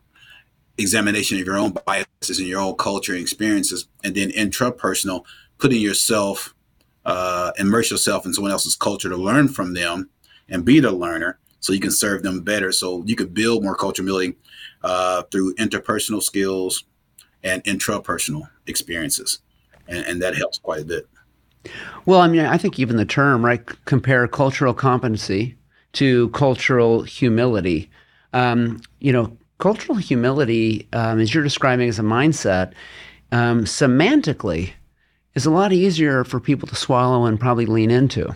examination 0.77 1.39
of 1.39 1.45
your 1.45 1.57
own 1.57 1.73
biases 1.85 2.39
and 2.39 2.47
your 2.47 2.61
own 2.61 2.75
culture 2.75 3.13
and 3.13 3.21
experiences, 3.21 3.87
and 4.03 4.15
then 4.15 4.29
intrapersonal, 4.31 5.25
putting 5.57 5.81
yourself, 5.81 6.53
uh, 7.05 7.51
immerse 7.57 7.91
yourself 7.91 8.25
in 8.25 8.33
someone 8.33 8.51
else's 8.51 8.75
culture 8.75 9.09
to 9.09 9.17
learn 9.17 9.47
from 9.47 9.73
them 9.73 10.09
and 10.49 10.65
be 10.65 10.79
the 10.79 10.91
learner 10.91 11.39
so 11.59 11.73
you 11.73 11.79
can 11.79 11.91
serve 11.91 12.23
them 12.23 12.41
better. 12.41 12.71
So 12.71 13.03
you 13.05 13.15
could 13.15 13.33
build 13.33 13.63
more 13.63 13.75
culture 13.75 14.03
humility 14.03 14.35
uh, 14.83 15.23
through 15.31 15.55
interpersonal 15.55 16.21
skills 16.21 16.83
and 17.43 17.63
intrapersonal 17.63 18.49
experiences. 18.67 19.39
And, 19.87 20.05
and 20.05 20.21
that 20.21 20.35
helps 20.35 20.59
quite 20.59 20.81
a 20.81 20.85
bit. 20.85 21.07
Well, 22.05 22.21
I 22.21 22.27
mean, 22.27 22.41
I 22.41 22.57
think 22.57 22.79
even 22.79 22.97
the 22.97 23.05
term, 23.05 23.45
right, 23.45 23.61
compare 23.85 24.27
cultural 24.27 24.73
competency 24.73 25.57
to 25.93 26.29
cultural 26.29 27.03
humility. 27.03 27.89
Um, 28.33 28.81
you 28.99 29.11
know, 29.11 29.35
cultural 29.57 29.97
humility, 29.97 30.87
um, 30.93 31.19
as 31.19 31.33
you're 31.33 31.43
describing 31.43 31.89
as 31.89 31.99
a 31.99 32.03
mindset, 32.03 32.73
um, 33.31 33.65
semantically 33.65 34.71
is 35.35 35.45
a 35.45 35.51
lot 35.51 35.71
easier 35.71 36.23
for 36.23 36.39
people 36.39 36.67
to 36.67 36.75
swallow 36.75 37.25
and 37.25 37.39
probably 37.39 37.65
lean 37.65 37.91
into, 37.91 38.33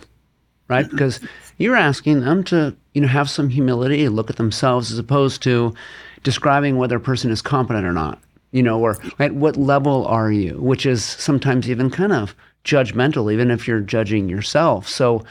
right? 0.68 0.86
Mm-hmm. 0.86 0.96
Because 0.96 1.20
you're 1.58 1.76
asking 1.76 2.20
them 2.20 2.44
to, 2.44 2.74
you 2.94 3.00
know, 3.00 3.08
have 3.08 3.28
some 3.28 3.48
humility, 3.48 4.08
look 4.08 4.30
at 4.30 4.36
themselves, 4.36 4.92
as 4.92 4.98
opposed 4.98 5.42
to 5.42 5.74
describing 6.22 6.76
whether 6.76 6.96
a 6.96 7.00
person 7.00 7.30
is 7.30 7.42
competent 7.42 7.86
or 7.86 7.92
not, 7.92 8.18
you 8.52 8.62
know, 8.62 8.80
or 8.80 8.96
at 9.18 9.34
what 9.34 9.56
level 9.56 10.06
are 10.06 10.32
you, 10.32 10.60
which 10.60 10.86
is 10.86 11.04
sometimes 11.04 11.68
even 11.68 11.90
kind 11.90 12.12
of 12.12 12.34
judgmental, 12.64 13.32
even 13.32 13.50
if 13.50 13.66
you're 13.68 13.80
judging 13.80 14.28
yourself. 14.28 14.88
So 14.88 15.24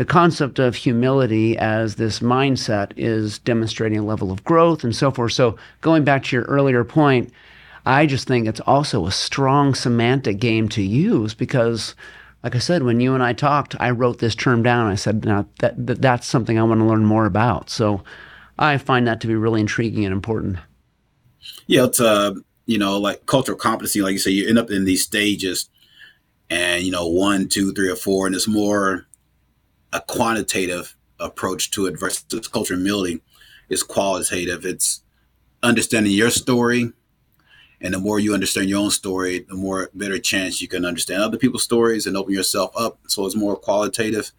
the 0.00 0.06
concept 0.06 0.58
of 0.58 0.76
humility 0.76 1.58
as 1.58 1.96
this 1.96 2.20
mindset 2.20 2.92
is 2.96 3.38
demonstrating 3.40 3.98
a 3.98 4.02
level 4.02 4.32
of 4.32 4.42
growth 4.44 4.82
and 4.82 4.96
so 4.96 5.10
forth. 5.10 5.32
So 5.32 5.58
going 5.82 6.04
back 6.04 6.24
to 6.24 6.36
your 6.36 6.46
earlier 6.46 6.84
point, 6.84 7.30
I 7.84 8.06
just 8.06 8.26
think 8.26 8.48
it's 8.48 8.60
also 8.60 9.04
a 9.04 9.12
strong 9.12 9.74
semantic 9.74 10.40
game 10.40 10.70
to 10.70 10.80
use 10.82 11.34
because 11.34 11.94
like 12.42 12.54
I 12.54 12.60
said, 12.60 12.82
when 12.82 13.00
you 13.00 13.12
and 13.12 13.22
I 13.22 13.34
talked, 13.34 13.78
I 13.78 13.90
wrote 13.90 14.20
this 14.20 14.34
term 14.34 14.62
down. 14.62 14.90
I 14.90 14.94
said, 14.94 15.26
now 15.26 15.44
that, 15.58 15.86
that 15.86 16.00
that's 16.00 16.26
something 16.26 16.58
I 16.58 16.62
want 16.62 16.80
to 16.80 16.86
learn 16.86 17.04
more 17.04 17.26
about. 17.26 17.68
So 17.68 18.02
I 18.58 18.78
find 18.78 19.06
that 19.06 19.20
to 19.20 19.26
be 19.26 19.34
really 19.34 19.60
intriguing 19.60 20.06
and 20.06 20.14
important. 20.14 20.56
Yeah, 21.66 21.84
it's 21.84 22.00
uh, 22.00 22.36
you 22.64 22.78
know, 22.78 22.98
like 22.98 23.26
cultural 23.26 23.58
competency, 23.58 24.00
like 24.00 24.14
you 24.14 24.18
say, 24.18 24.30
you 24.30 24.48
end 24.48 24.58
up 24.58 24.70
in 24.70 24.86
these 24.86 25.04
stages, 25.04 25.68
and 26.48 26.84
you 26.84 26.90
know, 26.90 27.06
one, 27.06 27.48
two, 27.48 27.74
three, 27.74 27.90
or 27.90 27.96
four, 27.96 28.26
and 28.26 28.34
it's 28.34 28.48
more 28.48 29.06
a 29.92 30.00
quantitative 30.00 30.96
approach 31.18 31.70
to 31.72 31.86
it 31.86 31.98
versus 31.98 32.48
cultural 32.48 32.78
humility 32.78 33.20
is 33.68 33.82
qualitative. 33.82 34.64
It's 34.64 35.02
understanding 35.62 36.12
your 36.12 36.30
story, 36.30 36.92
and 37.80 37.94
the 37.94 37.98
more 37.98 38.18
you 38.18 38.34
understand 38.34 38.68
your 38.68 38.80
own 38.80 38.90
story, 38.90 39.46
the 39.48 39.54
more 39.54 39.90
better 39.94 40.18
chance 40.18 40.60
you 40.60 40.68
can 40.68 40.84
understand 40.84 41.22
other 41.22 41.38
people's 41.38 41.62
stories 41.62 42.06
and 42.06 42.16
open 42.16 42.34
yourself 42.34 42.72
up. 42.76 42.98
So 43.08 43.24
it's 43.24 43.36
more 43.36 43.56
qualitative. 43.56 44.32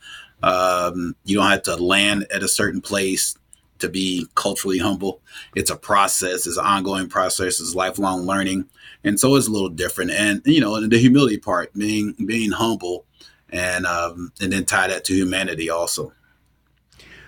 Um, 0.44 1.16
you 1.24 1.38
don't 1.38 1.50
have 1.50 1.64
to 1.64 1.76
land 1.76 2.28
at 2.34 2.44
a 2.44 2.48
certain 2.48 2.82
place 2.82 3.36
to 3.80 3.90
be 3.90 4.28
culturally 4.36 4.78
humble. 4.78 5.22
It's 5.56 5.72
a 5.72 5.76
process, 5.76 6.46
it's 6.46 6.58
an 6.58 6.66
ongoing 6.66 7.10
process, 7.10 7.60
it's 7.60 7.76
lifelong 7.76 8.22
learning. 8.22 8.66
And 9.04 9.20
so 9.20 9.36
it's 9.36 9.48
a 9.48 9.52
little 9.52 9.70
different. 9.70 10.12
And 10.12 10.42
you 10.46 10.62
know, 10.62 10.80
the 10.88 10.98
humility 10.98 11.38
part, 11.38 11.74
being 11.74 12.16
being 12.26 12.52
humble 12.52 13.06
and 13.52 13.86
um, 13.86 14.32
and 14.42 14.52
then 14.54 14.66
tie 14.66 14.88
that 14.88 15.06
to 15.06 15.14
humanity 15.14 15.70
also. 15.70 16.14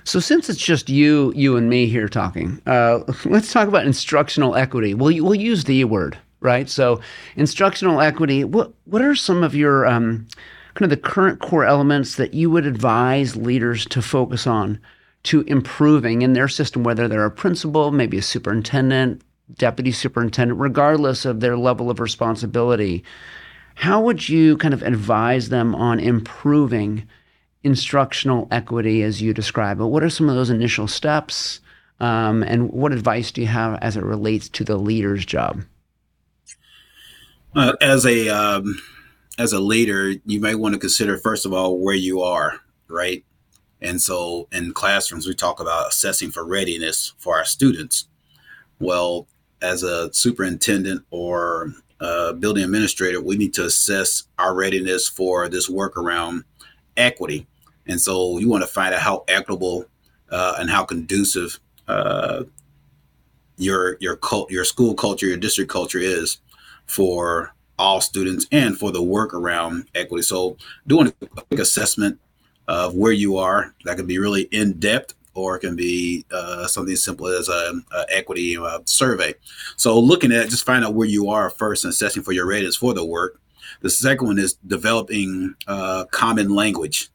So 0.05 0.19
since 0.19 0.49
it's 0.49 0.59
just 0.59 0.89
you, 0.89 1.31
you 1.33 1.55
and 1.55 1.69
me 1.69 1.87
here 1.87 2.09
talking, 2.09 2.61
uh, 2.65 2.99
let's 3.25 3.53
talk 3.53 3.67
about 3.67 3.85
instructional 3.85 4.55
equity. 4.55 4.93
We'll 4.93 5.23
we'll 5.23 5.35
use 5.35 5.63
the 5.63 5.83
word, 5.85 6.17
right? 6.41 6.69
So 6.69 6.99
instructional 7.35 8.01
equity. 8.01 8.43
What 8.43 8.73
what 8.85 9.01
are 9.01 9.15
some 9.15 9.43
of 9.43 9.55
your 9.55 9.85
um, 9.85 10.27
kind 10.73 10.85
of 10.85 10.89
the 10.89 11.09
current 11.09 11.39
core 11.39 11.65
elements 11.65 12.15
that 12.15 12.33
you 12.33 12.49
would 12.49 12.65
advise 12.65 13.35
leaders 13.35 13.85
to 13.87 14.01
focus 14.01 14.45
on 14.45 14.79
to 15.23 15.41
improving 15.41 16.21
in 16.21 16.33
their 16.33 16.49
system, 16.49 16.83
whether 16.83 17.07
they're 17.07 17.25
a 17.25 17.31
principal, 17.31 17.91
maybe 17.91 18.17
a 18.17 18.21
superintendent, 18.21 19.21
deputy 19.57 19.91
superintendent, 19.91 20.59
regardless 20.59 21.23
of 21.23 21.39
their 21.39 21.57
level 21.57 21.89
of 21.89 21.99
responsibility. 21.99 23.03
How 23.75 24.01
would 24.01 24.29
you 24.29 24.57
kind 24.57 24.73
of 24.73 24.83
advise 24.83 25.49
them 25.49 25.75
on 25.75 25.99
improving 25.99 27.07
instructional 27.63 28.47
equity 28.51 29.03
as 29.03 29.21
you 29.21 29.33
describe 29.33 29.79
it? 29.79 29.85
What 29.85 30.03
are 30.03 30.09
some 30.09 30.29
of 30.29 30.35
those 30.35 30.49
initial 30.49 30.87
steps? 30.87 31.59
Um, 31.99 32.43
and 32.43 32.71
what 32.71 32.91
advice 32.91 33.31
do 33.31 33.41
you 33.41 33.47
have 33.47 33.79
as 33.81 33.97
it 33.97 34.03
relates 34.03 34.49
to 34.49 34.63
the 34.63 34.77
leader's 34.77 35.25
job? 35.25 35.63
Uh, 37.55 37.73
as 37.81 38.05
a 38.05 38.29
um, 38.29 38.81
as 39.37 39.53
a 39.53 39.59
leader, 39.59 40.13
you 40.25 40.39
may 40.39 40.55
want 40.55 40.73
to 40.73 40.79
consider 40.79 41.17
first 41.17 41.45
of 41.45 41.53
all 41.53 41.79
where 41.79 41.95
you 41.95 42.21
are, 42.21 42.59
right? 42.87 43.23
And 43.81 44.01
so 44.01 44.47
in 44.51 44.73
classrooms, 44.73 45.27
we 45.27 45.35
talk 45.35 45.59
about 45.59 45.89
assessing 45.89 46.31
for 46.31 46.45
readiness 46.45 47.13
for 47.17 47.37
our 47.37 47.45
students. 47.45 48.07
Well, 48.79 49.27
as 49.61 49.83
a 49.83 50.13
superintendent 50.13 51.05
or 51.11 51.73
a 52.03 52.33
building 52.33 52.63
administrator, 52.63 53.21
we 53.21 53.37
need 53.37 53.53
to 53.55 53.65
assess 53.65 54.23
our 54.37 54.53
readiness 54.53 55.07
for 55.07 55.49
this 55.49 55.69
work 55.69 55.97
around 55.97 56.43
equity. 56.97 57.47
And 57.87 57.99
so 57.99 58.37
you 58.37 58.49
want 58.49 58.63
to 58.63 58.67
find 58.67 58.93
out 58.93 59.01
how 59.01 59.23
equitable 59.27 59.85
uh, 60.29 60.55
and 60.59 60.69
how 60.69 60.83
conducive 60.83 61.59
uh, 61.87 62.43
your 63.57 63.97
your 63.99 64.15
cult, 64.15 64.51
your 64.51 64.65
school 64.65 64.93
culture, 64.93 65.27
your 65.27 65.37
district 65.37 65.71
culture 65.71 65.99
is 65.99 66.39
for 66.85 67.53
all 67.79 68.01
students 68.01 68.47
and 68.51 68.77
for 68.77 68.91
the 68.91 69.01
work 69.01 69.33
around 69.33 69.87
equity. 69.95 70.23
So 70.23 70.57
doing 70.87 71.07
a 71.07 71.27
quick 71.27 71.59
assessment 71.59 72.19
of 72.67 72.95
where 72.95 73.11
you 73.11 73.37
are. 73.37 73.73
That 73.85 73.97
can 73.97 74.07
be 74.07 74.19
really 74.19 74.43
in 74.43 74.73
depth, 74.79 75.13
or 75.35 75.55
it 75.55 75.59
can 75.59 75.75
be 75.75 76.25
uh, 76.31 76.67
something 76.67 76.93
as 76.93 77.03
simple 77.03 77.27
as 77.27 77.49
a, 77.49 77.81
a 77.91 78.05
equity 78.09 78.57
uh, 78.57 78.79
survey. 78.85 79.33
So, 79.77 79.99
looking 79.99 80.31
at 80.31 80.49
just 80.49 80.65
find 80.65 80.85
out 80.85 80.93
where 80.93 81.07
you 81.07 81.29
are 81.29 81.49
first 81.49 81.83
and 81.83 81.91
assessing 81.91 82.23
for 82.23 82.31
your 82.31 82.45
readiness 82.45 82.75
for 82.75 82.93
the 82.93 83.05
work. 83.05 83.39
The 83.81 83.89
second 83.89 84.27
one 84.27 84.39
is 84.39 84.53
developing 84.53 85.55
uh, 85.67 86.05
common 86.11 86.53
language 86.53 87.09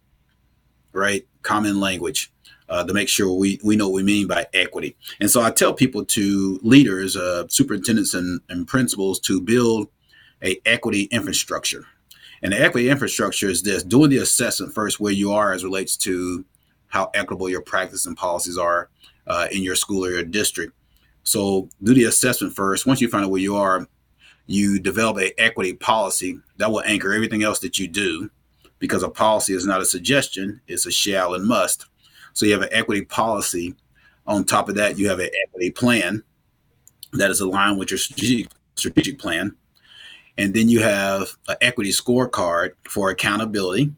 right? 0.92 1.26
Common 1.42 1.81
language. 1.81 2.33
Uh, 2.70 2.85
to 2.85 2.92
make 2.92 3.09
sure 3.09 3.33
we, 3.33 3.59
we 3.64 3.76
know 3.76 3.88
what 3.88 3.94
we 3.94 4.02
mean 4.02 4.26
by 4.26 4.46
equity. 4.52 4.94
And 5.20 5.31
so 5.31 5.40
I 5.40 5.50
tell 5.50 5.72
people 5.72 6.04
to 6.04 6.61
leaders, 6.62 7.16
uh, 7.16 7.48
superintendents, 7.48 8.12
and, 8.12 8.42
and 8.50 8.68
principals 8.68 9.18
to 9.20 9.40
build 9.40 9.88
a 10.42 10.61
equity 10.66 11.04
infrastructure. 11.04 11.87
And 12.42 12.52
the 12.52 12.61
equity 12.61 12.90
infrastructure 12.90 13.48
is 13.48 13.62
this: 13.62 13.83
doing 13.83 14.11
the 14.11 14.18
assessment 14.18 14.74
first 14.74 15.00
where 15.00 15.14
you 15.14 15.33
are 15.33 15.54
as 15.54 15.64
relates 15.64 15.96
to 15.98 16.44
how 16.88 17.11
equitable 17.14 17.48
your 17.48 17.62
practice 17.62 18.07
and 18.07 18.16
policies 18.16 18.59
are 18.59 18.90
uh, 19.27 19.46
in 19.53 19.62
your 19.62 19.77
school 19.77 20.05
or 20.05 20.11
your 20.11 20.24
district. 20.24 20.72
So 21.22 21.68
do 21.83 21.94
the 21.94 22.05
assessment 22.05 22.55
first. 22.55 22.87
Once 22.87 23.01
you 23.01 23.09
find 23.09 23.24
out 23.24 23.31
where 23.31 23.40
you 23.40 23.57
are, 23.57 23.87
you 24.46 24.81
develop 24.81 25.18
a 25.18 25.38
equity 25.40 25.74
policy 25.74 26.40
that 26.57 26.70
will 26.70 26.83
anchor 26.87 27.12
everything 27.12 27.42
else 27.42 27.59
that 27.61 27.79
you 27.79 27.87
do 27.87 28.31
because 28.79 29.03
a 29.03 29.09
policy 29.09 29.55
is 29.55 29.66
not 29.66 29.83
a 29.83 29.85
suggestion, 29.85 30.61
it's 30.66 30.87
a 30.87 30.90
shall 30.90 31.35
and 31.35 31.46
must. 31.46 31.87
So 32.33 32.46
you 32.46 32.53
have 32.53 32.62
an 32.62 32.72
equity 32.72 33.05
policy. 33.05 33.74
On 34.27 34.44
top 34.44 34.68
of 34.68 34.74
that, 34.77 34.98
you 34.98 35.09
have 35.09 35.20
an 35.20 35.31
equity 35.46 35.70
plan 35.70 36.22
that 37.12 37.31
is 37.31 37.40
aligned 37.40 37.79
with 37.79 37.90
your 37.90 37.98
strategic, 37.98 38.51
strategic 38.77 39.18
plan. 39.18 39.55
And 40.37 40.55
then 40.55 40.68
you 40.68 40.81
have 40.81 41.37
an 41.48 41.57
equity 41.61 41.90
scorecard 41.90 42.72
for 42.88 43.11
accountability. 43.11 43.92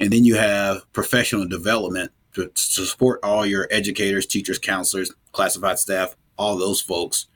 And 0.00 0.12
then 0.12 0.24
you 0.24 0.36
have 0.36 0.90
professional 0.92 1.46
development 1.46 2.12
to, 2.34 2.48
to 2.48 2.84
support 2.84 3.20
all 3.22 3.44
your 3.44 3.66
educators, 3.70 4.26
teachers, 4.26 4.58
counselors, 4.58 5.12
classified 5.32 5.78
staff, 5.78 6.14
all 6.36 6.56
those 6.56 6.80
folks, 6.80 7.26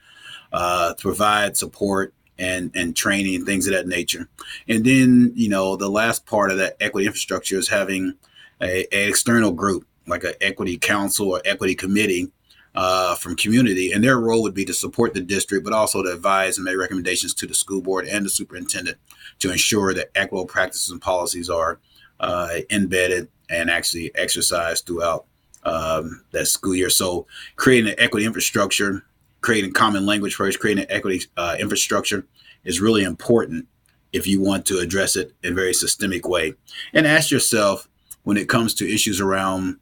uh, 0.53 0.95
to 0.95 1.03
provide 1.03 1.57
support 1.57 2.15
and 2.39 2.71
and 2.75 2.97
training 2.97 3.35
and 3.35 3.47
things 3.47 3.67
of 3.67 3.75
that 3.75 3.87
nature. 3.87 4.29
And 4.69 4.85
then 4.85 5.33
you 5.35 5.49
know 5.49 5.77
the 5.77 5.91
last 5.91 6.27
part 6.27 6.51
of 6.51 6.59
that 6.59 6.77
equity 6.81 7.07
infrastructure 7.07 7.57
is 7.57 7.69
having 7.69 8.15
a, 8.61 8.87
a 8.95 9.09
external 9.09 9.53
group 9.53 9.87
like 10.07 10.25
an 10.25 10.35
equity 10.41 10.79
council 10.79 11.31
or 11.31 11.41
equity 11.45 11.75
committee 11.75 12.31
uh, 12.75 13.15
from 13.17 13.37
community, 13.37 13.93
and 13.93 14.03
their 14.03 14.19
role 14.19 14.43
would 14.43 14.55
be 14.55 14.65
to 14.65 14.73
support 14.73 15.15
the 15.15 15.21
district, 15.21 15.65
but 15.65 15.75
also 15.75 16.03
to 16.03 16.13
advise 16.13 16.57
and 16.57 16.65
make 16.65 16.77
recommendations 16.77 17.35
to 17.35 17.47
the 17.47 17.55
school 17.55 17.83
board 17.83 18.07
and 18.07 18.25
the 18.25 18.31
superintendent 18.31 18.99
to 19.39 19.51
ensure 19.51 19.93
that 19.93 20.11
equitable 20.15 20.47
practices 20.47 20.91
and 20.91 21.01
policies 21.01 21.51
are 21.51 21.79
uh, 22.23 22.59
embedded 22.71 23.29
and 23.51 23.71
actually 23.71 24.15
exercised 24.15 24.87
throughout 24.87 25.27
um, 25.65 26.25
that 26.31 26.47
school 26.47 26.75
year. 26.75 26.91
So, 26.91 27.27
creating 27.57 27.91
an 27.91 27.99
equity 27.99 28.27
infrastructure, 28.27 29.05
creating 29.41 29.73
common 29.73 30.07
language 30.07 30.35
first, 30.35 30.61
creating 30.61 30.85
an 30.85 30.91
equity 30.91 31.23
uh, 31.37 31.57
infrastructure 31.59 32.27
is 32.65 32.81
really 32.81 33.03
important 33.03 33.67
if 34.13 34.27
you 34.27 34.41
want 34.41 34.67
to 34.67 34.79
address 34.79 35.17
it 35.17 35.33
in 35.43 35.53
a 35.53 35.57
very 35.57 35.75
systemic 35.75 36.29
way. 36.29 36.55
And 36.93 37.07
ask 37.07 37.31
yourself 37.31 37.89
when 38.25 38.37
it 38.37 38.49
comes 38.49 38.75
to 38.75 38.93
issues 38.93 39.21
around 39.21 39.77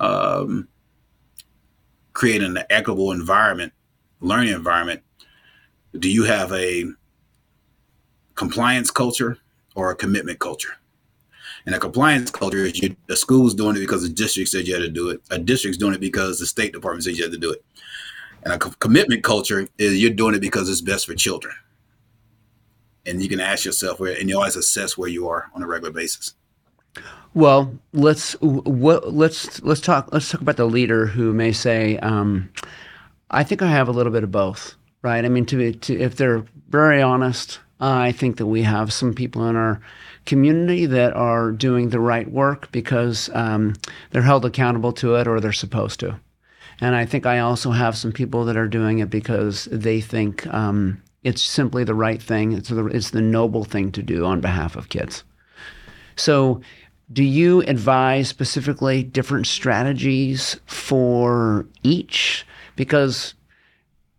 um, 0.00 0.68
creating 2.12 2.56
an 2.56 2.64
equitable 2.70 3.12
environment, 3.12 3.72
learning 4.20 4.54
environment, 4.54 5.02
do 5.98 6.08
you 6.08 6.24
have 6.24 6.52
a 6.52 6.86
compliance 8.34 8.90
culture 8.90 9.38
or 9.74 9.90
a 9.90 9.96
commitment 9.96 10.38
culture? 10.38 10.76
And 11.66 11.74
a 11.74 11.78
compliance 11.78 12.30
culture 12.30 12.64
is 12.64 12.80
you, 12.80 12.96
the 13.06 13.16
school's 13.16 13.54
doing 13.54 13.76
it 13.76 13.80
because 13.80 14.02
the 14.02 14.08
district 14.08 14.50
said 14.50 14.66
you 14.66 14.74
had 14.74 14.82
to 14.82 14.88
do 14.88 15.10
it. 15.10 15.20
A 15.30 15.38
district's 15.38 15.78
doing 15.78 15.94
it 15.94 16.00
because 16.00 16.38
the 16.38 16.46
state 16.46 16.72
department 16.72 17.04
said 17.04 17.16
you 17.16 17.24
had 17.24 17.32
to 17.32 17.38
do 17.38 17.52
it. 17.52 17.64
And 18.44 18.54
a 18.54 18.58
co- 18.58 18.74
commitment 18.80 19.22
culture 19.22 19.68
is 19.78 20.00
you're 20.00 20.10
doing 20.10 20.34
it 20.34 20.40
because 20.40 20.68
it's 20.68 20.80
best 20.80 21.06
for 21.06 21.14
children. 21.14 21.54
And 23.06 23.22
you 23.22 23.28
can 23.28 23.40
ask 23.40 23.64
yourself 23.64 24.00
where, 24.00 24.18
and 24.18 24.28
you 24.28 24.36
always 24.36 24.56
assess 24.56 24.98
where 24.98 25.08
you 25.08 25.28
are 25.28 25.50
on 25.54 25.62
a 25.62 25.66
regular 25.66 25.92
basis. 25.92 26.34
Well, 27.34 27.78
let's 27.92 28.34
what, 28.40 29.14
let's 29.14 29.62
let's 29.62 29.80
talk 29.80 30.10
let's 30.12 30.30
talk 30.30 30.42
about 30.42 30.58
the 30.58 30.66
leader 30.66 31.06
who 31.06 31.32
may 31.32 31.50
say, 31.52 31.96
um, 31.98 32.50
"I 33.30 33.42
think 33.42 33.62
I 33.62 33.68
have 33.68 33.88
a 33.88 33.92
little 33.92 34.12
bit 34.12 34.22
of 34.22 34.30
both." 34.30 34.74
Right? 35.00 35.24
I 35.24 35.28
mean, 35.28 35.46
to, 35.46 35.56
be, 35.56 35.72
to 35.72 35.98
if 35.98 36.16
they're 36.16 36.44
very 36.68 37.00
honest, 37.00 37.58
I 37.80 38.12
think 38.12 38.36
that 38.36 38.46
we 38.46 38.62
have 38.62 38.92
some 38.92 39.14
people 39.14 39.48
in 39.48 39.56
our 39.56 39.80
community 40.26 40.86
that 40.86 41.14
are 41.14 41.50
doing 41.50 41.88
the 41.88 42.00
right 42.00 42.30
work 42.30 42.70
because 42.72 43.28
um, 43.34 43.74
they're 44.10 44.22
held 44.22 44.44
accountable 44.44 44.92
to 44.92 45.16
it 45.16 45.26
or 45.26 45.40
they're 45.40 45.52
supposed 45.52 46.00
to. 46.00 46.18
And 46.80 46.94
I 46.94 47.06
think 47.06 47.26
I 47.26 47.38
also 47.38 47.70
have 47.70 47.96
some 47.96 48.12
people 48.12 48.44
that 48.44 48.56
are 48.56 48.68
doing 48.68 48.98
it 48.98 49.10
because 49.10 49.66
they 49.70 50.00
think 50.00 50.46
um, 50.48 51.02
it's 51.22 51.42
simply 51.42 51.84
the 51.84 51.94
right 51.94 52.20
thing. 52.20 52.52
It's 52.52 52.68
the, 52.68 52.86
it's 52.86 53.10
the 53.10 53.20
noble 53.20 53.64
thing 53.64 53.92
to 53.92 54.02
do 54.02 54.24
on 54.24 54.40
behalf 54.40 54.76
of 54.76 54.88
kids. 54.88 55.24
So, 56.16 56.60
do 57.12 57.22
you 57.22 57.60
advise 57.62 58.28
specifically 58.28 59.02
different 59.02 59.46
strategies 59.46 60.58
for 60.64 61.66
each? 61.82 62.46
Because 62.74 63.34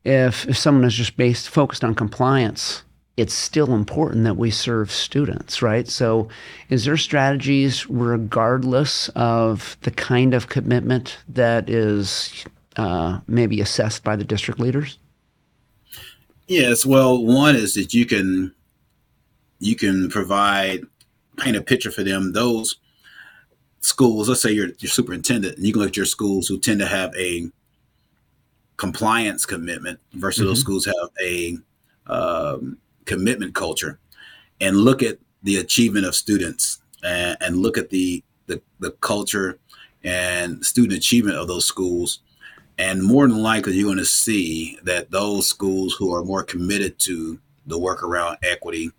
if, 0.03 0.47
if 0.47 0.57
someone 0.57 0.85
is 0.85 0.93
just 0.93 1.17
based 1.17 1.49
focused 1.49 1.83
on 1.83 1.95
compliance, 1.95 2.83
it's 3.15 3.33
still 3.33 3.73
important 3.73 4.23
that 4.23 4.37
we 4.37 4.49
serve 4.49 4.91
students, 4.91 5.61
right? 5.61 5.87
So, 5.87 6.29
is 6.69 6.85
there 6.85 6.97
strategies 6.97 7.87
regardless 7.87 9.09
of 9.09 9.77
the 9.81 9.91
kind 9.91 10.33
of 10.33 10.49
commitment 10.49 11.19
that 11.29 11.69
is 11.69 12.45
uh, 12.75 13.19
maybe 13.27 13.61
assessed 13.61 14.03
by 14.03 14.15
the 14.15 14.23
district 14.23 14.59
leaders? 14.59 14.97
Yes. 16.47 16.85
Well, 16.85 17.23
one 17.23 17.55
is 17.55 17.75
that 17.75 17.93
you 17.93 18.05
can 18.05 18.53
you 19.59 19.75
can 19.75 20.09
provide 20.09 20.81
paint 21.37 21.55
a 21.55 21.61
picture 21.61 21.91
for 21.91 22.03
them. 22.03 22.33
Those 22.33 22.77
schools, 23.81 24.27
let's 24.27 24.41
say 24.41 24.51
you're 24.51 24.69
your 24.79 24.89
superintendent, 24.89 25.57
and 25.57 25.65
you 25.65 25.73
can 25.73 25.81
look 25.81 25.89
at 25.89 25.97
your 25.97 26.05
schools 26.07 26.47
who 26.47 26.57
tend 26.57 26.79
to 26.79 26.87
have 26.87 27.15
a 27.15 27.49
compliance 28.77 29.45
commitment 29.45 29.99
versus 30.13 30.41
mm-hmm. 30.41 30.49
those 30.49 30.59
schools 30.59 30.85
have 30.85 31.09
a 31.23 31.57
um, 32.07 32.77
commitment 33.05 33.55
culture, 33.55 33.99
and 34.61 34.77
look 34.77 35.03
at 35.03 35.17
the 35.43 35.57
achievement 35.57 36.05
of 36.05 36.15
students 36.15 36.81
and, 37.03 37.37
and 37.41 37.57
look 37.57 37.77
at 37.77 37.89
the, 37.89 38.23
the 38.47 38.61
the 38.79 38.91
culture 38.91 39.59
and 40.03 40.65
student 40.65 40.97
achievement 40.97 41.37
of 41.37 41.47
those 41.47 41.65
schools. 41.65 42.19
And 42.77 43.03
more 43.03 43.27
than 43.27 43.41
likely, 43.41 43.73
you're 43.73 43.85
going 43.87 43.97
to 43.97 44.05
see 44.05 44.79
that 44.83 45.11
those 45.11 45.47
schools 45.47 45.93
who 45.93 46.13
are 46.13 46.23
more 46.23 46.43
committed 46.43 46.97
to 46.99 47.39
the 47.67 47.77
work 47.77 48.03
around 48.03 48.37
equity 48.43 48.91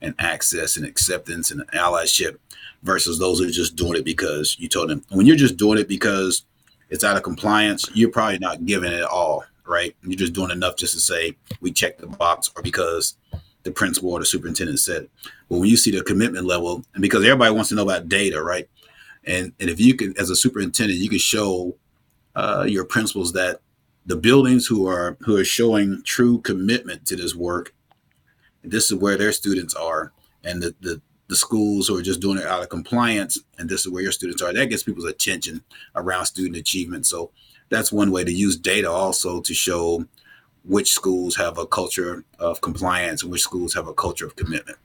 and 0.00 0.14
access 0.18 0.76
and 0.76 0.84
acceptance 0.84 1.50
and 1.50 1.66
allyship 1.70 2.36
versus 2.82 3.18
those 3.18 3.38
who 3.38 3.46
are 3.46 3.50
just 3.50 3.76
doing 3.76 3.96
it 3.96 4.04
because 4.04 4.56
you 4.58 4.68
told 4.68 4.90
them. 4.90 5.02
When 5.10 5.26
you're 5.26 5.36
just 5.36 5.56
doing 5.56 5.78
it 5.78 5.88
because 5.88 6.44
it's 6.90 7.04
out 7.04 7.16
of 7.16 7.22
compliance, 7.22 7.88
you're 7.94 8.10
probably 8.10 8.38
not 8.38 8.66
giving 8.66 8.92
it 8.92 9.04
all, 9.04 9.44
right? 9.66 9.96
You're 10.02 10.18
just 10.18 10.34
doing 10.34 10.50
enough 10.50 10.76
just 10.76 10.92
to 10.94 11.00
say 11.00 11.36
we 11.60 11.72
checked 11.72 12.00
the 12.00 12.06
box 12.08 12.50
or 12.54 12.62
because 12.62 13.16
the 13.62 13.70
principal 13.70 14.10
or 14.10 14.18
the 14.18 14.26
superintendent 14.26 14.80
said. 14.80 15.08
But 15.48 15.58
when 15.58 15.68
you 15.68 15.76
see 15.76 15.90
the 15.90 16.02
commitment 16.02 16.46
level, 16.46 16.84
and 16.94 17.02
because 17.02 17.24
everybody 17.24 17.54
wants 17.54 17.68
to 17.70 17.74
know 17.74 17.82
about 17.82 18.08
data, 18.08 18.42
right? 18.42 18.68
And 19.24 19.52
and 19.60 19.70
if 19.70 19.80
you 19.80 19.94
can, 19.94 20.14
as 20.18 20.30
a 20.30 20.36
superintendent, 20.36 21.00
you 21.00 21.08
can 21.08 21.18
show 21.18 21.76
uh, 22.34 22.66
your 22.68 22.84
principals 22.84 23.32
that 23.34 23.60
the 24.06 24.16
buildings 24.16 24.66
who 24.66 24.86
are 24.88 25.16
who 25.20 25.36
are 25.36 25.44
showing 25.44 26.02
true 26.04 26.38
commitment 26.40 27.06
to 27.06 27.16
this 27.16 27.34
work, 27.34 27.74
this 28.64 28.90
is 28.90 28.98
where 28.98 29.16
their 29.16 29.32
students 29.32 29.74
are, 29.74 30.12
and 30.44 30.62
the 30.62 30.74
the 30.80 31.00
the 31.28 31.36
schools 31.36 31.88
who 31.88 31.96
are 31.96 32.02
just 32.02 32.20
doing 32.20 32.38
it 32.38 32.46
out 32.46 32.62
of 32.62 32.68
compliance, 32.68 33.38
and 33.58 33.68
this 33.68 33.86
is 33.86 33.92
where 33.92 34.02
your 34.02 34.12
students 34.12 34.42
are. 34.42 34.52
That 34.52 34.66
gets 34.66 34.82
people's 34.82 35.06
attention 35.06 35.62
around 35.94 36.26
student 36.26 36.56
achievement. 36.56 37.06
So 37.06 37.30
that's 37.70 37.92
one 37.92 38.10
way 38.10 38.22
to 38.24 38.32
use 38.32 38.56
data 38.56 38.90
also 38.90 39.40
to 39.40 39.54
show 39.54 40.04
which 40.64 40.92
schools 40.92 41.36
have 41.36 41.58
a 41.58 41.66
culture 41.66 42.24
of 42.38 42.60
compliance 42.60 43.22
and 43.22 43.32
which 43.32 43.42
schools 43.42 43.74
have 43.74 43.88
a 43.88 43.94
culture 43.94 44.26
of 44.26 44.36
commitment. 44.36 44.78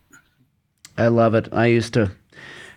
I 0.98 1.08
love 1.08 1.36
it. 1.36 1.48
I 1.52 1.68
used 1.68 1.94
to 1.94 2.12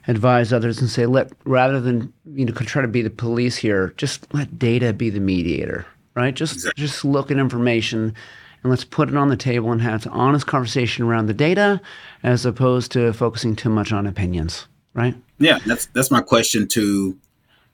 advise 0.06 0.52
others 0.52 0.80
and 0.80 0.90
say, 0.90 1.06
let 1.06 1.32
rather 1.44 1.80
than 1.80 2.12
you 2.26 2.44
know 2.44 2.52
try 2.52 2.82
to 2.82 2.88
be 2.88 3.02
the 3.02 3.10
police 3.10 3.56
here, 3.56 3.94
just 3.96 4.32
let 4.34 4.58
data 4.58 4.92
be 4.92 5.10
the 5.10 5.20
mediator, 5.20 5.87
right? 6.14 6.35
Just 6.35 6.54
exactly. 6.54 6.85
just 6.85 7.04
look 7.04 7.31
at 7.31 7.38
information 7.38 8.14
and 8.62 8.70
let's 8.70 8.85
put 8.85 9.08
it 9.08 9.16
on 9.16 9.29
the 9.29 9.37
table 9.37 9.72
and 9.72 9.81
have 9.81 10.04
an 10.06 10.12
honest 10.12 10.46
conversation 10.46 11.04
around 11.04 11.27
the 11.27 11.35
data 11.35 11.81
as 12.22 12.44
opposed 12.44 12.92
to 12.92 13.12
focusing 13.12 13.56
too 13.56 13.70
much 13.70 13.92
on 13.92 14.06
opinions, 14.06 14.66
right? 14.92 15.14
Yeah, 15.38 15.58
that's 15.64 15.87
that's 15.87 16.10
my 16.10 16.20
question 16.20 16.68
to 16.68 17.16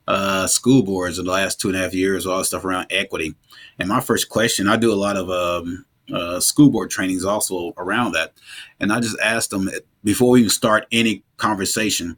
uh, 0.09 0.47
school 0.47 0.83
boards 0.83 1.19
in 1.19 1.25
the 1.25 1.31
last 1.31 1.61
two 1.61 1.69
and 1.69 1.77
a 1.77 1.81
half 1.81 1.95
years, 1.95 2.27
all 2.27 2.39
the 2.39 2.45
stuff 2.45 2.65
around 2.65 2.87
equity. 2.91 3.35
And 3.79 3.89
my 3.89 4.01
first 4.01 4.29
question, 4.29 4.69
I 4.69 4.77
do 4.77 4.93
a 4.93 4.95
lot 4.95 5.17
of 5.17 5.31
um, 5.31 5.85
uh, 6.13 6.41
school 6.41 6.71
board 6.71 6.91
trainings 6.91 7.25
also 7.25 7.73
around 7.77 8.13
that, 8.13 8.33
and 8.81 8.93
I 8.93 9.01
just 9.01 9.19
asked 9.21 9.51
them 9.51 9.69
before 10.05 10.31
we 10.31 10.41
even 10.41 10.51
start 10.51 10.87
any 10.93 11.25
conversation, 11.37 12.17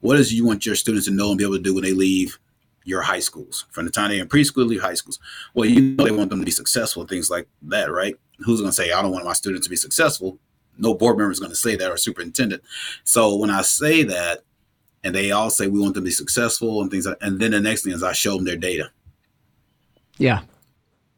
what 0.00 0.18
is 0.18 0.32
you 0.32 0.44
want 0.46 0.66
your 0.66 0.74
students 0.74 1.06
to 1.06 1.12
know 1.12 1.30
and 1.30 1.38
be 1.38 1.44
able 1.44 1.56
to 1.56 1.62
do 1.62 1.74
when 1.74 1.84
they 1.84 1.92
leave 1.92 2.38
your 2.84 3.02
high 3.02 3.20
schools? 3.20 3.66
From 3.70 3.84
the 3.84 3.90
time 3.90 4.10
they're 4.10 4.20
in 4.20 4.28
preschool 4.28 4.68
to 4.68 4.78
high 4.78 4.94
schools. 4.94 5.18
Well 5.54 5.68
you 5.68 5.80
know 5.80 6.04
they 6.04 6.10
want 6.10 6.30
them 6.30 6.40
to 6.40 6.44
be 6.44 6.50
successful 6.50 7.06
things 7.06 7.30
like 7.30 7.48
that 7.62 7.90
right? 7.90 8.14
Who's 8.38 8.60
going 8.60 8.70
to 8.70 8.76
say 8.76 8.90
i 8.90 9.02
don't 9.02 9.12
want 9.12 9.26
my 9.26 9.34
students 9.34 9.66
to 9.66 9.70
be 9.70 9.76
successful 9.76 10.38
no 10.78 10.94
board 10.94 11.18
member 11.18 11.30
is 11.30 11.40
going 11.40 11.52
to 11.52 11.56
say 11.56 11.76
that 11.76 11.90
or 11.90 11.96
superintendent. 11.96 12.62
So 13.04 13.36
when 13.36 13.50
i 13.50 13.62
say 13.62 14.02
that 14.04 14.40
and 15.02 15.14
they 15.14 15.30
all 15.30 15.50
say 15.50 15.66
we 15.66 15.80
want 15.80 15.94
them 15.94 16.04
to 16.04 16.08
be 16.08 16.12
successful 16.12 16.82
and 16.82 16.90
things. 16.90 17.06
Like, 17.06 17.18
and 17.20 17.40
then 17.40 17.52
the 17.52 17.60
next 17.60 17.84
thing 17.84 17.92
is 17.92 18.02
I 18.02 18.12
show 18.12 18.36
them 18.36 18.44
their 18.44 18.56
data. 18.56 18.90
Yeah. 20.18 20.42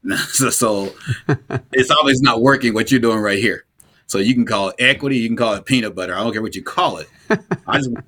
so, 0.29 0.51
so 0.51 0.95
it's 1.73 1.91
always 1.91 2.21
not 2.21 2.41
working 2.41 2.75
what 2.75 2.91
you're 2.91 3.01
doing 3.01 3.19
right 3.19 3.39
here. 3.39 3.65
So 4.07 4.19
you 4.19 4.35
can 4.35 4.45
call 4.45 4.69
it 4.69 4.77
equity, 4.79 5.19
you 5.19 5.29
can 5.29 5.37
call 5.37 5.55
it 5.55 5.65
peanut 5.65 5.95
butter. 5.95 6.15
I 6.15 6.23
don't 6.23 6.33
care 6.33 6.43
what 6.43 6.55
you 6.55 6.63
call 6.63 6.99
it. 6.99 7.09
I 7.67 7.79
just 7.79 7.91
want 7.91 8.05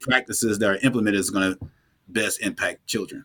practices 0.00 0.58
that 0.58 0.70
are 0.70 0.78
implemented 0.82 1.18
is 1.18 1.30
going 1.30 1.54
to 1.54 1.68
best 2.08 2.40
impact 2.40 2.86
children. 2.86 3.24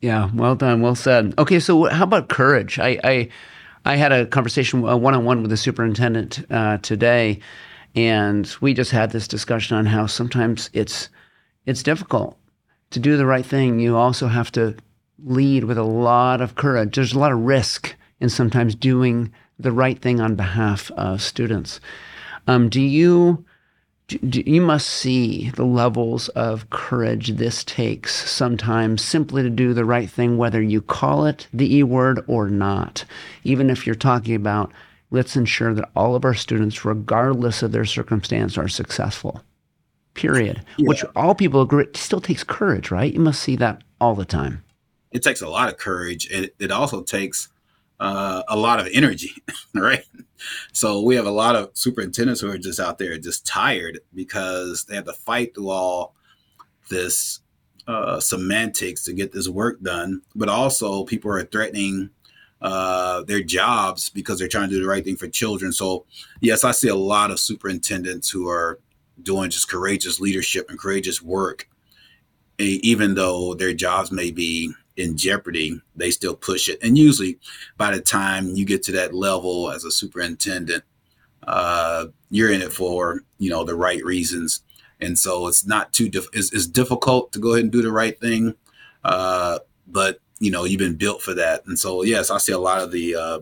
Yeah, 0.00 0.30
well 0.34 0.54
done, 0.54 0.80
well 0.82 0.94
said. 0.94 1.34
Okay, 1.38 1.58
so 1.60 1.84
how 1.84 2.04
about 2.04 2.28
courage? 2.28 2.78
I 2.78 2.98
I, 3.02 3.28
I 3.84 3.96
had 3.96 4.12
a 4.12 4.26
conversation 4.26 4.82
one 4.82 5.14
on 5.14 5.24
one 5.24 5.42
with 5.42 5.50
the 5.50 5.56
superintendent 5.56 6.44
uh, 6.50 6.78
today, 6.78 7.40
and 7.94 8.54
we 8.60 8.74
just 8.74 8.90
had 8.90 9.10
this 9.10 9.28
discussion 9.28 9.76
on 9.76 9.86
how 9.86 10.06
sometimes 10.06 10.70
it's 10.72 11.08
it's 11.66 11.82
difficult 11.82 12.36
to 12.90 13.00
do 13.00 13.16
the 13.16 13.26
right 13.26 13.46
thing. 13.46 13.80
You 13.80 13.96
also 13.96 14.28
have 14.28 14.52
to 14.52 14.76
lead 15.24 15.64
with 15.64 15.78
a 15.78 15.84
lot 15.84 16.40
of 16.40 16.54
courage. 16.54 16.94
There's 16.94 17.14
a 17.14 17.18
lot 17.18 17.32
of 17.32 17.40
risk 17.40 17.94
in 18.20 18.28
sometimes 18.28 18.74
doing 18.74 19.32
the 19.58 19.72
right 19.72 20.00
thing 20.00 20.20
on 20.20 20.34
behalf 20.34 20.90
of 20.92 21.22
students. 21.22 21.80
Um, 22.46 22.68
do 22.68 22.80
you 22.80 23.44
do, 24.06 24.42
you 24.44 24.60
must 24.60 24.88
see 24.88 25.50
the 25.50 25.64
levels 25.64 26.28
of 26.30 26.68
courage 26.68 27.30
this 27.30 27.64
takes 27.64 28.30
sometimes 28.30 29.02
simply 29.02 29.42
to 29.42 29.50
do 29.50 29.72
the 29.72 29.84
right 29.84 30.10
thing, 30.10 30.36
whether 30.36 30.60
you 30.60 30.82
call 30.82 31.24
it 31.24 31.46
the 31.54 31.76
E 31.76 31.82
word 31.82 32.22
or 32.26 32.50
not. 32.50 33.04
Even 33.44 33.70
if 33.70 33.86
you're 33.86 33.94
talking 33.94 34.34
about 34.34 34.72
let's 35.14 35.36
ensure 35.36 35.72
that 35.72 35.88
all 35.94 36.16
of 36.16 36.24
our 36.24 36.34
students, 36.34 36.84
regardless 36.84 37.62
of 37.62 37.72
their 37.72 37.84
circumstance, 37.84 38.58
are 38.58 38.68
successful. 38.68 39.42
Period. 40.14 40.62
Yeah. 40.76 40.88
Which 40.88 41.04
all 41.16 41.34
people 41.34 41.62
agree 41.62 41.86
still 41.94 42.20
takes 42.20 42.44
courage, 42.44 42.90
right? 42.90 43.12
You 43.12 43.20
must 43.20 43.42
see 43.42 43.56
that 43.56 43.82
all 44.00 44.14
the 44.14 44.24
time. 44.24 44.64
It 45.12 45.22
takes 45.22 45.40
a 45.40 45.48
lot 45.48 45.68
of 45.68 45.78
courage, 45.78 46.28
and 46.32 46.50
it 46.58 46.72
also 46.72 47.02
takes 47.02 47.48
uh, 48.00 48.42
a 48.48 48.56
lot 48.56 48.80
of 48.80 48.88
energy, 48.92 49.32
right? 49.74 50.04
So 50.72 51.00
we 51.00 51.14
have 51.14 51.26
a 51.26 51.30
lot 51.30 51.56
of 51.56 51.70
superintendents 51.74 52.40
who 52.40 52.50
are 52.50 52.58
just 52.58 52.80
out 52.80 52.98
there 52.98 53.16
just 53.16 53.46
tired 53.46 54.00
because 54.12 54.84
they 54.84 54.96
have 54.96 55.06
to 55.06 55.12
fight 55.12 55.54
through 55.54 55.70
all 55.70 56.14
this 56.90 57.40
uh, 57.86 58.18
semantics 58.18 59.04
to 59.04 59.12
get 59.12 59.32
this 59.32 59.48
work 59.48 59.80
done, 59.80 60.22
but 60.34 60.48
also 60.48 61.04
people 61.04 61.30
are 61.30 61.44
threatening 61.44 62.10
uh, 62.62 63.22
their 63.24 63.42
jobs 63.42 64.08
because 64.08 64.38
they're 64.38 64.48
trying 64.48 64.68
to 64.68 64.74
do 64.74 64.82
the 64.82 64.88
right 64.88 65.04
thing 65.04 65.16
for 65.16 65.28
children. 65.28 65.72
So 65.72 66.06
yes, 66.40 66.64
I 66.64 66.72
see 66.72 66.88
a 66.88 66.94
lot 66.94 67.30
of 67.30 67.40
superintendents 67.40 68.30
who 68.30 68.48
are 68.48 68.78
doing 69.22 69.50
just 69.50 69.68
courageous 69.68 70.20
leadership 70.20 70.70
and 70.70 70.78
courageous 70.78 71.22
work, 71.22 71.68
even 72.58 73.14
though 73.14 73.54
their 73.54 73.72
jobs 73.72 74.10
may 74.10 74.30
be 74.30 74.72
in 74.96 75.16
jeopardy, 75.16 75.80
they 75.96 76.10
still 76.10 76.36
push 76.36 76.68
it. 76.68 76.78
And 76.82 76.96
usually, 76.96 77.38
by 77.76 77.90
the 77.90 78.00
time 78.00 78.54
you 78.54 78.64
get 78.64 78.82
to 78.84 78.92
that 78.92 79.14
level 79.14 79.70
as 79.70 79.84
a 79.84 79.90
superintendent, 79.90 80.84
uh, 81.46 82.06
you're 82.30 82.52
in 82.52 82.62
it 82.62 82.72
for 82.72 83.22
you 83.38 83.50
know 83.50 83.64
the 83.64 83.74
right 83.74 84.02
reasons, 84.04 84.62
and 85.00 85.18
so 85.18 85.46
it's 85.46 85.66
not 85.66 85.92
too 85.92 86.10
it's, 86.32 86.52
it's 86.52 86.66
difficult 86.66 87.32
to 87.32 87.38
go 87.38 87.52
ahead 87.52 87.64
and 87.64 87.72
do 87.72 87.82
the 87.82 87.92
right 87.92 88.18
thing, 88.20 88.54
uh, 89.04 89.58
but 89.86 90.20
you 90.44 90.50
know 90.50 90.64
you've 90.64 90.78
been 90.78 90.96
built 90.96 91.22
for 91.22 91.32
that. 91.34 91.64
And 91.66 91.78
so 91.78 92.02
yes, 92.02 92.30
I 92.30 92.38
see 92.38 92.52
a 92.52 92.58
lot 92.58 92.82
of 92.82 92.92
the 92.92 93.16
uh, 93.16 93.38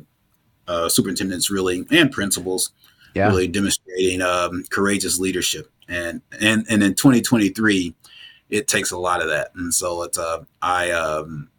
uh 0.68 0.88
superintendents 0.88 1.50
really 1.50 1.84
and 1.90 2.12
principals 2.12 2.70
yeah. 3.14 3.26
really 3.26 3.48
demonstrating 3.48 4.22
um, 4.22 4.64
courageous 4.70 5.18
leadership. 5.18 5.70
And 5.88 6.22
and 6.40 6.64
and 6.70 6.82
in 6.82 6.94
2023 6.94 7.94
it 8.50 8.68
takes 8.68 8.92
a 8.92 8.98
lot 8.98 9.20
of 9.20 9.28
that. 9.28 9.50
And 9.54 9.74
so 9.74 10.02
it's 10.02 10.18
uh, 10.18 10.44
I 10.60 10.92
um, 10.92 11.50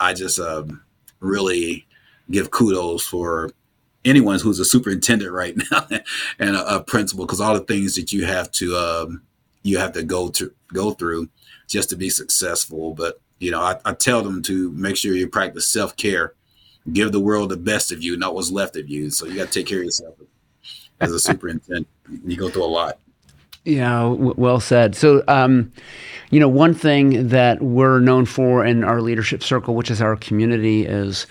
I 0.00 0.14
just 0.14 0.38
um, 0.38 0.82
really 1.20 1.86
give 2.30 2.50
kudos 2.50 3.06
for 3.06 3.50
anyone 4.04 4.38
who's 4.38 4.58
a 4.58 4.64
superintendent 4.64 5.32
right 5.32 5.56
now 5.70 5.86
and 6.38 6.56
a, 6.56 6.76
a 6.76 6.82
principal 6.82 7.26
because 7.26 7.40
all 7.40 7.54
the 7.54 7.60
things 7.60 7.94
that 7.96 8.12
you 8.12 8.24
have 8.24 8.50
to 8.52 8.74
um, 8.74 9.22
you 9.62 9.78
have 9.78 9.92
to 9.92 10.02
go 10.02 10.28
to 10.30 10.52
go 10.72 10.92
through 10.92 11.28
just 11.66 11.90
to 11.90 11.96
be 11.96 12.08
successful. 12.08 12.94
But 12.94 13.20
you 13.38 13.50
know, 13.50 13.60
I, 13.60 13.76
I 13.84 13.92
tell 13.94 14.22
them 14.22 14.42
to 14.42 14.70
make 14.72 14.96
sure 14.96 15.14
you 15.14 15.28
practice 15.28 15.66
self 15.66 15.96
care, 15.96 16.34
give 16.92 17.12
the 17.12 17.20
world 17.20 17.50
the 17.50 17.56
best 17.56 17.92
of 17.92 18.02
you, 18.02 18.16
not 18.16 18.34
what's 18.34 18.50
left 18.50 18.76
of 18.76 18.88
you. 18.88 19.10
So 19.10 19.26
you 19.26 19.36
got 19.36 19.52
to 19.52 19.52
take 19.52 19.66
care 19.66 19.78
of 19.78 19.84
yourself 19.84 20.14
as 21.00 21.12
a 21.12 21.20
superintendent. 21.20 21.86
You 22.24 22.36
go 22.36 22.48
through 22.48 22.64
a 22.64 22.66
lot. 22.66 22.98
Yeah, 23.64 24.00
w- 24.00 24.34
well 24.36 24.60
said. 24.60 24.94
So, 24.94 25.22
um, 25.28 25.72
you 26.30 26.40
know, 26.40 26.48
one 26.48 26.74
thing 26.74 27.28
that 27.28 27.60
we're 27.62 28.00
known 28.00 28.24
for 28.24 28.64
in 28.64 28.82
our 28.82 29.00
leadership 29.00 29.42
circle, 29.42 29.74
which 29.74 29.90
is 29.90 30.00
our 30.00 30.16
community, 30.16 30.86
is, 30.86 31.26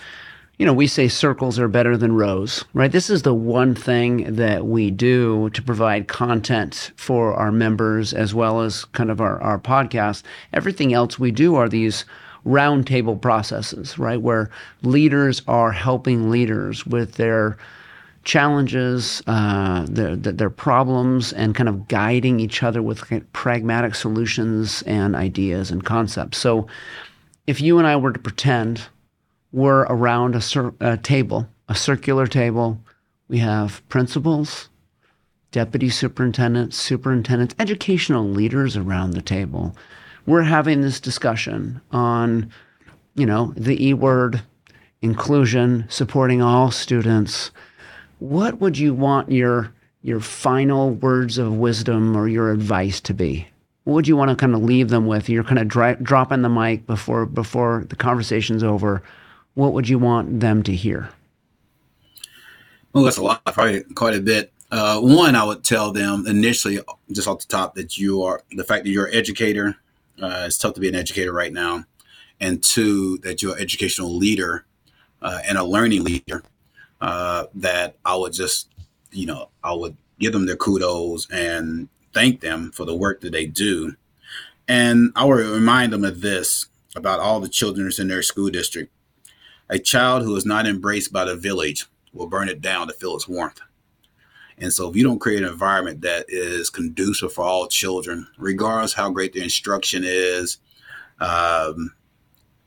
you 0.58 0.66
know, 0.66 0.74
we 0.74 0.88
say 0.88 1.08
circles 1.08 1.60
are 1.60 1.68
better 1.68 1.95
than 1.95 2.16
rows, 2.16 2.66
right? 2.74 2.91
This 2.91 3.12
is 3.12 3.22
the 3.22 3.34
one 3.34 3.76
thing 3.76 4.36
that 4.36 4.66
we 4.66 4.89
do 4.89 5.51
to 5.51 5.62
provide 5.62 6.08
content 6.08 6.91
for 6.95 7.34
our 7.36 7.51
members 7.51 8.12
as 8.12 8.34
well 8.34 8.62
as 8.62 8.86
kind 8.86 9.12
of 9.12 9.22
our, 9.22 9.39
our 9.41 9.60
podcast. 9.60 10.24
Everything 10.53 10.93
else 10.93 11.20
we 11.20 11.30
do 11.30 11.55
are 11.55 11.70
these 11.70 12.05
roundtable 12.43 13.22
processes, 13.22 13.99
right? 13.99 14.20
Where 14.20 14.49
leaders 14.82 15.43
are 15.47 15.72
helping 15.72 16.32
leaders 16.32 16.88
with 16.88 17.16
their 17.16 17.58
challenges, 18.24 19.22
uh, 19.28 19.86
their, 19.88 20.16
their 20.16 20.49
problems, 20.49 21.34
and 21.34 21.53
kind 21.53 21.70
of 21.70 21.88
guiding 21.88 22.39
each 22.39 22.64
other 22.64 22.82
with 22.82 23.03
pragmatic 23.32 23.93
solutions 23.93 24.82
and 24.84 25.16
ideas 25.16 25.70
and 25.70 25.86
concepts. 25.86 26.39
So, 26.39 26.68
if 27.45 27.62
you 27.62 27.78
and 27.78 27.88
I 27.88 27.95
were 27.95 28.12
to 28.12 28.20
pretend 28.20 28.82
we're 29.58 29.82
around 29.86 30.36
a, 30.36 30.41
cir- 30.41 30.76
a 30.80 30.97
table, 30.97 31.49
a 31.68 31.74
circular 31.74 32.28
table, 32.28 32.80
we 33.28 33.39
have 33.39 33.82
principals, 33.89 34.70
deputy 35.51 35.89
superintendents, 35.89 36.78
superintendents, 36.78 37.55
educational 37.58 38.24
leaders 38.24 38.78
around 38.78 39.12
the 39.12 39.22
table. 39.22 39.76
We're 40.28 40.43
having 40.43 40.82
this 40.82 40.99
discussion 40.99 41.82
on, 41.89 42.51
you 43.16 43.26
know, 43.26 43.51
the 43.58 43.84
E 43.84 43.95
word, 43.95 44.43
inclusion, 45.01 45.86
supporting 45.89 46.39
all 46.39 46.70
students, 46.70 47.49
what 48.20 48.62
would 48.62 48.78
you 48.78 48.93
want 48.93 49.32
your 49.32 49.74
your 50.03 50.20
final 50.20 50.91
words 50.91 51.39
of 51.39 51.58
wisdom 51.58 52.16
or 52.16 52.28
your 52.28 52.51
advice 52.51 53.01
to 53.01 53.14
be? 53.14 53.47
What 53.86 53.93
would 53.95 54.08
you 54.08 54.16
want 54.16 54.30
to 54.30 54.36
kind 54.36 54.53
of 54.53 54.62
leave 54.62 54.89
them 54.89 55.08
with? 55.08 55.30
You're 55.30 55.43
kind 55.43 55.60
of 55.60 55.68
dry, 55.68 55.95
dropping 55.95 56.43
the 56.43 56.49
mic 56.49 56.86
before 56.86 57.26
before 57.26 57.86
the 57.89 57.95
conversation's 57.95 58.64
over. 58.64 59.01
What 59.58 59.74
would 59.74 59.89
you 59.89 59.97
want 59.97 60.39
them 60.39 60.62
to 60.62 60.76
hear? 60.76 61.10
Well, 62.93 63.03
that's 63.03 63.18
a 63.18 63.24
lot, 63.24 63.43
probably 63.43 63.82
quite 63.95 64.14
a 64.14 64.22
bit. 64.22 64.53
Uh, 64.70 64.99
one, 64.99 65.34
I 65.34 65.43
would 65.43 65.64
tell 65.64 65.91
them 65.91 66.28
initially, 66.28 66.78
just 67.12 67.28
off 67.28 67.39
the 67.39 67.47
top, 67.47 67.74
that 67.74 67.97
you 67.97 68.22
are 68.22 68.43
the 68.51 68.64
fact 68.64 68.84
that 68.84 68.91
you're 68.91 69.08
an 69.08 69.16
educator. 69.16 69.76
Uh, 70.22 70.43
it's 70.45 70.60
tough 70.60 70.76
to 70.76 70.80
be 70.80 70.88
an 70.88 70.93
educator 70.93 71.34
right 71.34 71.51
now, 71.51 71.86
and 72.39 72.64
two, 72.64 73.18
that 73.24 73.41
you're 73.41 73.55
an 73.55 73.60
educational 73.60 74.16
leader 74.16 74.64
uh, 75.24 75.39
and 75.47 75.58
a 75.58 75.64
learning 75.64 76.03
leader 76.03 76.43
uh, 77.01 77.45
that 77.55 77.95
I 78.05 78.16
would 78.16 78.34
just, 78.34 78.70
you 79.12 79.26
know, 79.26 79.49
I 79.64 79.74
would 79.74 79.97
give 80.20 80.34
them 80.34 80.45
their 80.45 80.55
kudos 80.55 81.28
and 81.32 81.89
thank 82.14 82.41
them 82.41 82.72
for 82.74 82.86
the 82.86 82.95
work 82.95 83.22
that 83.22 83.32
they 83.32 83.47
do. 83.47 83.95
And 84.68 85.12
I 85.16 85.26
would 85.26 85.43
remind 85.43 85.93
them 85.93 86.03
of 86.03 86.22
this 86.22 86.68
about 86.95 87.20
all 87.20 87.39
the 87.39 87.49
children 87.49 87.89
in 87.97 88.08
their 88.08 88.22
school 88.22 88.51
district. 88.51 88.93
A 89.70 89.80
child 89.80 90.24
who 90.24 90.36
is 90.36 90.45
not 90.45 90.65
embraced 90.65 91.11
by 91.11 91.26
the 91.26 91.36
village 91.36 91.86
will 92.13 92.28
burn 92.28 92.49
it 92.49 92.61
down 92.61 92.88
to 92.88 92.93
feel 92.93 93.15
its 93.15 93.28
warmth. 93.28 93.59
And 94.57 94.74
so, 94.74 94.89
if 94.89 94.95
you 94.95 95.03
don't 95.03 95.20
create 95.20 95.43
an 95.43 95.49
environment 95.49 96.01
that 96.01 96.26
is 96.30 96.70
conducive 96.70 97.34
for 97.34 97.43
all 97.43 97.68
children, 97.68 98.28
regardless 98.38 98.93
how 98.93 99.11
great 99.11 99.34
the 99.34 99.43
instruction 99.43 100.03
is, 100.05 100.57
um, 101.20 101.93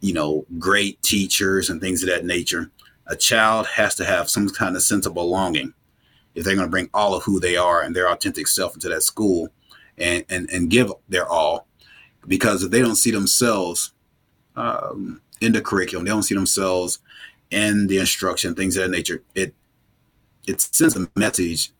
you 0.00 0.12
know, 0.12 0.46
great 0.58 1.02
teachers 1.02 1.68
and 1.68 1.80
things 1.80 2.02
of 2.02 2.08
that 2.08 2.24
nature, 2.24 2.70
a 3.06 3.16
child 3.16 3.66
has 3.66 3.96
to 3.96 4.04
have 4.04 4.30
some 4.30 4.48
kind 4.48 4.76
of 4.76 4.82
sense 4.82 5.04
of 5.04 5.14
belonging 5.14 5.74
if 6.34 6.44
they're 6.44 6.54
going 6.54 6.66
to 6.66 6.70
bring 6.70 6.88
all 6.94 7.14
of 7.14 7.24
who 7.24 7.40
they 7.40 7.56
are 7.56 7.82
and 7.82 7.94
their 7.94 8.08
authentic 8.08 8.46
self 8.46 8.74
into 8.74 8.88
that 8.88 9.02
school 9.02 9.48
and 9.98 10.24
and, 10.30 10.48
and 10.50 10.70
give 10.70 10.92
their 11.08 11.26
all 11.26 11.66
because 12.26 12.62
if 12.62 12.70
they 12.70 12.80
don't 12.80 12.96
see 12.96 13.10
themselves 13.10 13.92
um, 14.56 15.20
in 15.40 15.52
the 15.52 15.60
curriculum. 15.60 16.04
They 16.04 16.10
don't 16.10 16.22
see 16.22 16.34
themselves 16.34 16.98
in 17.50 17.86
the 17.86 17.98
instruction 17.98 18.54
things 18.54 18.76
of 18.76 18.84
that 18.84 18.96
nature. 18.96 19.22
It 19.34 19.54
it 20.46 20.60
sends 20.60 20.96
a 20.96 21.08
message 21.16 21.72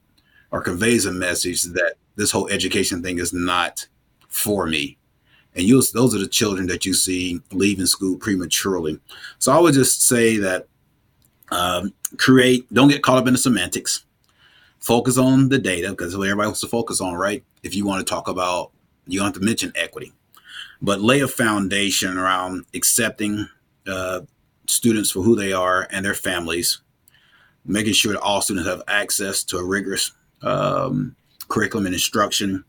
or 0.50 0.60
conveys 0.60 1.06
a 1.06 1.12
message 1.12 1.62
that 1.62 1.94
this 2.16 2.30
whole 2.30 2.48
education 2.48 3.02
thing 3.02 3.18
is 3.18 3.32
not 3.32 3.86
for 4.28 4.66
me. 4.66 4.96
And 5.54 5.64
you 5.64 5.82
those 5.94 6.14
are 6.14 6.18
the 6.18 6.28
children 6.28 6.66
that 6.68 6.84
you 6.86 6.94
see 6.94 7.40
leaving 7.52 7.86
school 7.86 8.16
prematurely. 8.16 9.00
So 9.38 9.52
i 9.52 9.58
would 9.58 9.74
just 9.74 10.06
say 10.06 10.36
that 10.38 10.66
um, 11.52 11.92
create, 12.16 12.72
don't 12.72 12.88
get 12.88 13.02
caught 13.02 13.18
up 13.18 13.26
in 13.26 13.32
the 13.32 13.38
semantics. 13.38 14.04
Focus 14.78 15.18
on 15.18 15.48
the 15.48 15.58
data 15.58 15.90
because 15.90 16.16
what 16.16 16.24
everybody 16.24 16.46
wants 16.46 16.60
to 16.60 16.68
focus 16.68 17.00
on, 17.00 17.14
right? 17.14 17.44
If 17.62 17.74
you 17.74 17.84
want 17.84 18.06
to 18.06 18.10
talk 18.10 18.28
about 18.28 18.70
you 19.06 19.18
don't 19.18 19.26
have 19.26 19.34
to 19.34 19.40
mention 19.40 19.72
equity, 19.74 20.12
but 20.82 21.00
lay 21.00 21.20
a 21.20 21.28
foundation 21.28 22.16
around 22.16 22.64
accepting 22.74 23.48
uh, 23.86 24.20
students 24.66 25.10
for 25.10 25.22
who 25.22 25.36
they 25.36 25.52
are 25.52 25.86
and 25.90 26.04
their 26.04 26.14
families, 26.14 26.80
making 27.64 27.92
sure 27.92 28.12
that 28.12 28.20
all 28.20 28.40
students 28.40 28.68
have 28.68 28.82
access 28.88 29.44
to 29.44 29.58
a 29.58 29.64
rigorous 29.64 30.12
um, 30.42 31.14
curriculum 31.48 31.86
and 31.86 31.94
instruction, 31.94 32.64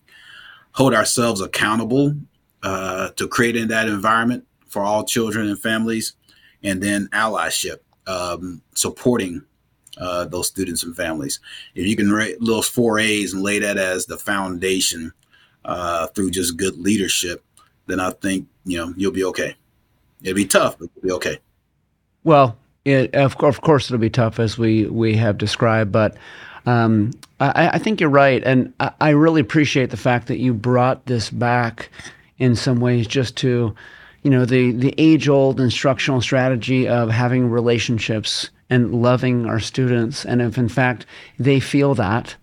hold 0.72 0.94
ourselves 0.94 1.40
accountable 1.40 2.14
uh, 2.62 3.08
to 3.10 3.26
creating 3.28 3.68
that 3.68 3.88
environment 3.88 4.44
for 4.66 4.82
all 4.82 5.04
children 5.04 5.48
and 5.48 5.58
families, 5.58 6.14
and 6.62 6.82
then 6.82 7.08
allyship, 7.12 7.78
um, 8.06 8.62
supporting 8.74 9.42
uh, 9.98 10.24
those 10.24 10.48
students 10.48 10.82
and 10.82 10.96
families. 10.96 11.40
If 11.74 11.86
you 11.86 11.96
can 11.96 12.10
write 12.10 12.36
those 12.40 12.68
four 12.68 12.98
A's 12.98 13.34
and 13.34 13.42
lay 13.42 13.58
that 13.58 13.76
as 13.76 14.06
the 14.06 14.16
foundation 14.16 15.12
uh, 15.64 16.06
through 16.08 16.30
just 16.30 16.56
good 16.56 16.76
leadership, 16.78 17.44
then 17.86 18.00
I 18.00 18.10
think 18.10 18.46
you 18.64 18.78
know 18.78 18.94
you'll 18.96 19.12
be 19.12 19.24
okay. 19.24 19.56
It'll 20.22 20.36
be 20.36 20.46
tough, 20.46 20.78
but 20.78 20.88
you'll 20.94 21.02
be 21.02 21.12
okay. 21.12 21.38
Well, 22.24 22.56
it, 22.84 23.14
of, 23.14 23.36
of 23.36 23.60
course 23.60 23.86
it'll 23.86 23.98
be 23.98 24.10
tough 24.10 24.38
as 24.38 24.58
we 24.58 24.86
we 24.86 25.16
have 25.16 25.38
described, 25.38 25.92
but 25.92 26.16
um, 26.66 27.10
I, 27.40 27.70
I, 27.70 27.78
think 27.78 28.00
you're 28.00 28.08
right, 28.08 28.42
and 28.44 28.72
I, 28.78 28.92
I, 29.00 29.10
really 29.10 29.40
appreciate 29.40 29.90
the 29.90 29.96
fact 29.96 30.28
that 30.28 30.38
you 30.38 30.54
brought 30.54 31.06
this 31.06 31.28
back 31.28 31.90
in 32.38 32.54
some 32.54 32.78
ways, 32.80 33.08
just 33.08 33.36
to, 33.38 33.74
you 34.22 34.30
know, 34.30 34.44
the 34.44 34.70
the 34.70 34.94
age 34.96 35.28
old 35.28 35.58
instructional 35.58 36.20
strategy 36.20 36.86
of 36.86 37.10
having 37.10 37.50
relationships 37.50 38.50
and 38.70 39.02
loving 39.02 39.44
our 39.46 39.58
students, 39.58 40.24
and 40.24 40.40
if 40.40 40.56
in 40.56 40.68
fact 40.68 41.04
they 41.38 41.58
feel 41.58 41.94
that 41.96 42.36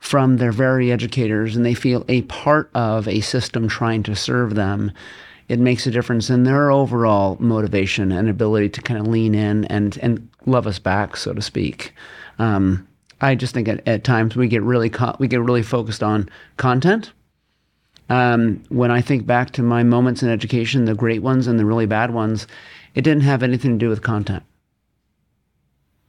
from 0.00 0.38
their 0.38 0.52
very 0.52 0.90
educators 0.90 1.54
and 1.54 1.64
they 1.64 1.74
feel 1.74 2.04
a 2.08 2.22
part 2.22 2.70
of 2.74 3.06
a 3.06 3.20
system 3.20 3.68
trying 3.68 4.02
to 4.02 4.16
serve 4.16 4.54
them 4.54 4.90
it 5.50 5.58
makes 5.58 5.84
a 5.84 5.90
difference 5.90 6.30
in 6.30 6.44
their 6.44 6.70
overall 6.70 7.36
motivation 7.40 8.12
and 8.12 8.28
ability 8.28 8.68
to 8.68 8.80
kind 8.80 9.00
of 9.00 9.08
lean 9.08 9.34
in 9.34 9.64
and 9.64 9.98
and 9.98 10.28
love 10.46 10.68
us 10.68 10.78
back, 10.78 11.16
so 11.16 11.32
to 11.32 11.42
speak. 11.42 11.92
Um, 12.38 12.86
I 13.20 13.34
just 13.34 13.52
think 13.52 13.66
at, 13.66 13.86
at 13.86 14.04
times 14.04 14.36
we 14.36 14.46
get 14.46 14.62
really 14.62 14.88
co- 14.88 15.16
we 15.18 15.26
get 15.26 15.40
really 15.40 15.64
focused 15.64 16.04
on 16.04 16.28
content. 16.56 17.12
Um, 18.08 18.62
when 18.68 18.92
I 18.92 19.00
think 19.00 19.26
back 19.26 19.50
to 19.52 19.62
my 19.62 19.82
moments 19.82 20.22
in 20.22 20.28
education, 20.28 20.84
the 20.84 20.94
great 20.94 21.20
ones 21.20 21.48
and 21.48 21.58
the 21.58 21.66
really 21.66 21.86
bad 21.86 22.12
ones, 22.12 22.46
it 22.94 23.02
didn't 23.02 23.24
have 23.24 23.42
anything 23.42 23.72
to 23.72 23.84
do 23.84 23.88
with 23.88 24.02
content. 24.02 24.44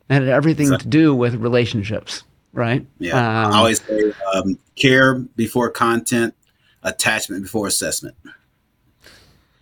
It 0.07 0.13
had 0.13 0.27
everything 0.27 0.67
exactly. 0.67 0.83
to 0.83 0.89
do 0.89 1.15
with 1.15 1.33
relationships, 1.33 2.23
right? 2.53 2.85
Yeah. 2.99 3.17
Um, 3.17 3.53
I 3.53 3.57
always 3.57 3.81
say 3.81 4.13
um, 4.33 4.57
care 4.75 5.15
before 5.15 5.69
content, 5.69 6.33
attachment 6.83 7.43
before 7.43 7.67
assessment. 7.67 8.15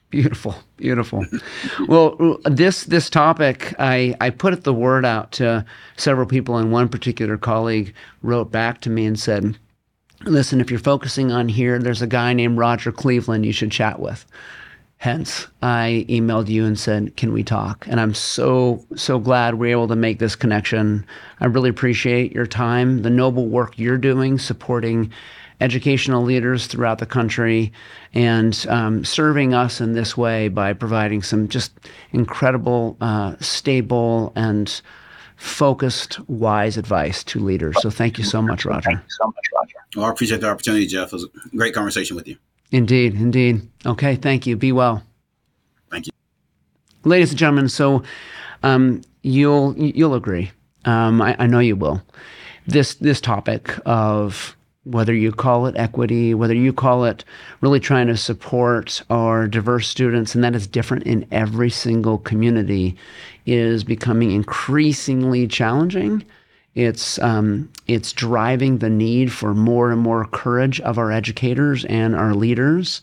Beautiful, 0.10 0.56
beautiful. 0.78 1.26
well, 1.88 2.40
this 2.46 2.86
this 2.86 3.10
topic, 3.10 3.76
I 3.78 4.16
I 4.20 4.32
put 4.32 4.64
the 4.64 4.74
word 4.74 5.06
out 5.06 5.32
to 5.34 5.66
several 5.98 6.26
people, 6.26 6.58
and 6.58 6.72
one 6.72 6.90
particular 6.90 7.38
colleague 7.38 7.94
wrote 8.24 8.52
back 8.52 8.82
to 8.82 8.90
me 8.90 9.06
and 9.06 9.20
said, 9.20 9.58
"Listen, 10.26 10.62
if 10.62 10.72
you're 10.72 10.80
focusing 10.80 11.32
on 11.32 11.48
here, 11.48 11.78
there's 11.78 12.02
a 12.02 12.08
guy 12.08 12.34
named 12.34 12.58
Roger 12.58 12.92
Cleveland 12.92 13.46
you 13.46 13.52
should 13.52 13.72
chat 13.72 14.00
with." 14.00 14.26
Hence, 15.00 15.48
I 15.62 16.06
emailed 16.10 16.50
you 16.50 16.66
and 16.66 16.78
said, 16.78 17.16
"Can 17.16 17.32
we 17.32 17.42
talk?" 17.42 17.88
And 17.90 18.02
I'm 18.02 18.14
so 18.14 18.86
so 18.98 19.18
glad 19.18 19.56
we're 19.56 19.72
able 19.72 19.88
to 19.88 19.96
make 19.96 20.20
this 20.20 20.36
connection. 20.36 21.06
I 21.40 21.46
really 21.46 21.70
appreciate 21.70 22.34
your 22.34 22.46
time, 22.46 23.02
the 23.02 23.10
noble 23.10 23.48
work 23.48 23.80
you're 23.80 23.98
doing, 23.98 24.38
supporting 24.38 25.10
educational 25.62 26.22
leaders 26.22 26.68
throughout 26.68 26.98
the 26.98 27.06
country 27.06 27.72
and 28.14 28.66
um, 28.68 29.06
serving 29.06 29.54
us 29.54 29.80
in 29.80 29.94
this 29.94 30.18
way 30.18 30.50
by 30.50 30.74
providing 30.74 31.22
some 31.22 31.48
just 31.48 31.72
incredible, 32.12 32.98
uh, 33.00 33.36
stable, 33.40 34.34
and 34.36 34.82
focused, 35.38 36.20
wise 36.28 36.76
advice 36.76 37.24
to 37.24 37.40
leaders. 37.40 37.82
So 37.82 37.90
thank 37.90 38.18
you 38.18 38.26
so 38.26 38.42
much, 38.42 38.66
Roger. 38.66 38.90
Thank 38.90 39.00
you 39.00 39.06
so 39.08 39.28
much, 39.28 39.46
Roger. 39.56 39.76
Well, 39.96 40.06
I 40.08 40.10
appreciate 40.10 40.42
the 40.42 40.50
opportunity, 40.50 40.88
Jeff. 40.88 41.08
It 41.08 41.14
was 41.14 41.24
a 41.24 41.56
great 41.56 41.74
conversation 41.74 42.18
with 42.18 42.28
you. 42.28 42.36
Indeed, 42.72 43.16
indeed. 43.16 43.68
Okay, 43.86 44.16
thank 44.16 44.46
you. 44.46 44.56
Be 44.56 44.72
well. 44.72 45.04
Thank 45.90 46.08
you. 46.08 46.12
Ladies 47.04 47.32
and 47.32 47.40
gentlemen, 47.40 47.70
so 47.70 48.04
um, 48.64 49.02
you'll 49.24 49.76
you'll 49.78 50.16
agree. 50.16 50.52
Um, 50.86 51.22
I, 51.22 51.36
I 51.40 51.48
know 51.48 51.60
you 51.60 51.76
will. 51.76 52.02
This 52.68 52.94
this 52.96 53.20
topic 53.22 53.74
of 53.86 54.56
whether 54.84 55.14
you 55.14 55.32
call 55.32 55.66
it 55.66 55.76
equity, 55.78 56.34
whether 56.34 56.54
you 56.54 56.74
call 56.74 57.06
it 57.06 57.24
really 57.62 57.80
trying 57.80 58.08
to 58.08 58.18
support 58.18 59.02
our 59.10 59.48
diverse 59.48 59.88
students, 59.88 60.36
and 60.36 60.44
that 60.44 60.56
is 60.56 60.68
different 60.68 61.04
in 61.04 61.28
every 61.32 61.70
single 61.70 62.18
community, 62.20 62.96
is 63.46 63.84
becoming 63.84 64.32
increasingly 64.32 65.48
challenging. 65.48 66.24
It's 66.80 67.20
um, 67.20 67.70
it's 67.88 68.14
driving 68.14 68.78
the 68.78 68.90
need 68.90 69.34
for 69.34 69.54
more 69.54 69.92
and 69.92 70.00
more 70.00 70.24
courage 70.24 70.80
of 70.80 70.98
our 70.98 71.12
educators 71.12 71.84
and 71.84 72.16
our 72.16 72.34
leaders, 72.34 73.02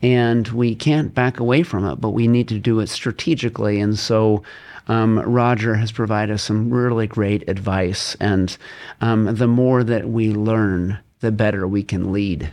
and 0.00 0.48
we 0.48 0.74
can't 0.74 1.14
back 1.14 1.38
away 1.38 1.62
from 1.62 1.84
it. 1.84 1.96
But 1.96 2.10
we 2.10 2.26
need 2.28 2.48
to 2.48 2.58
do 2.58 2.80
it 2.80 2.86
strategically, 2.88 3.78
and 3.78 3.98
so 3.98 4.42
um, 4.88 5.18
Roger 5.18 5.74
has 5.74 5.92
provided 5.92 6.32
us 6.32 6.44
some 6.44 6.72
really 6.72 7.06
great 7.06 7.46
advice. 7.46 8.16
And 8.20 8.56
um, 9.02 9.34
the 9.34 9.46
more 9.46 9.84
that 9.84 10.08
we 10.08 10.32
learn, 10.32 10.98
the 11.20 11.30
better 11.30 11.68
we 11.68 11.82
can 11.82 12.12
lead. 12.12 12.50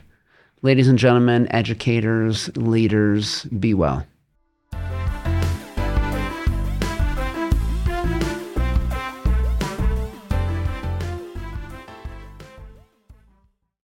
Ladies 0.63 0.89
and 0.89 0.99
gentlemen, 0.99 1.47
educators, 1.49 2.49
leaders, 2.57 3.45
be 3.45 3.73
well. 3.73 4.05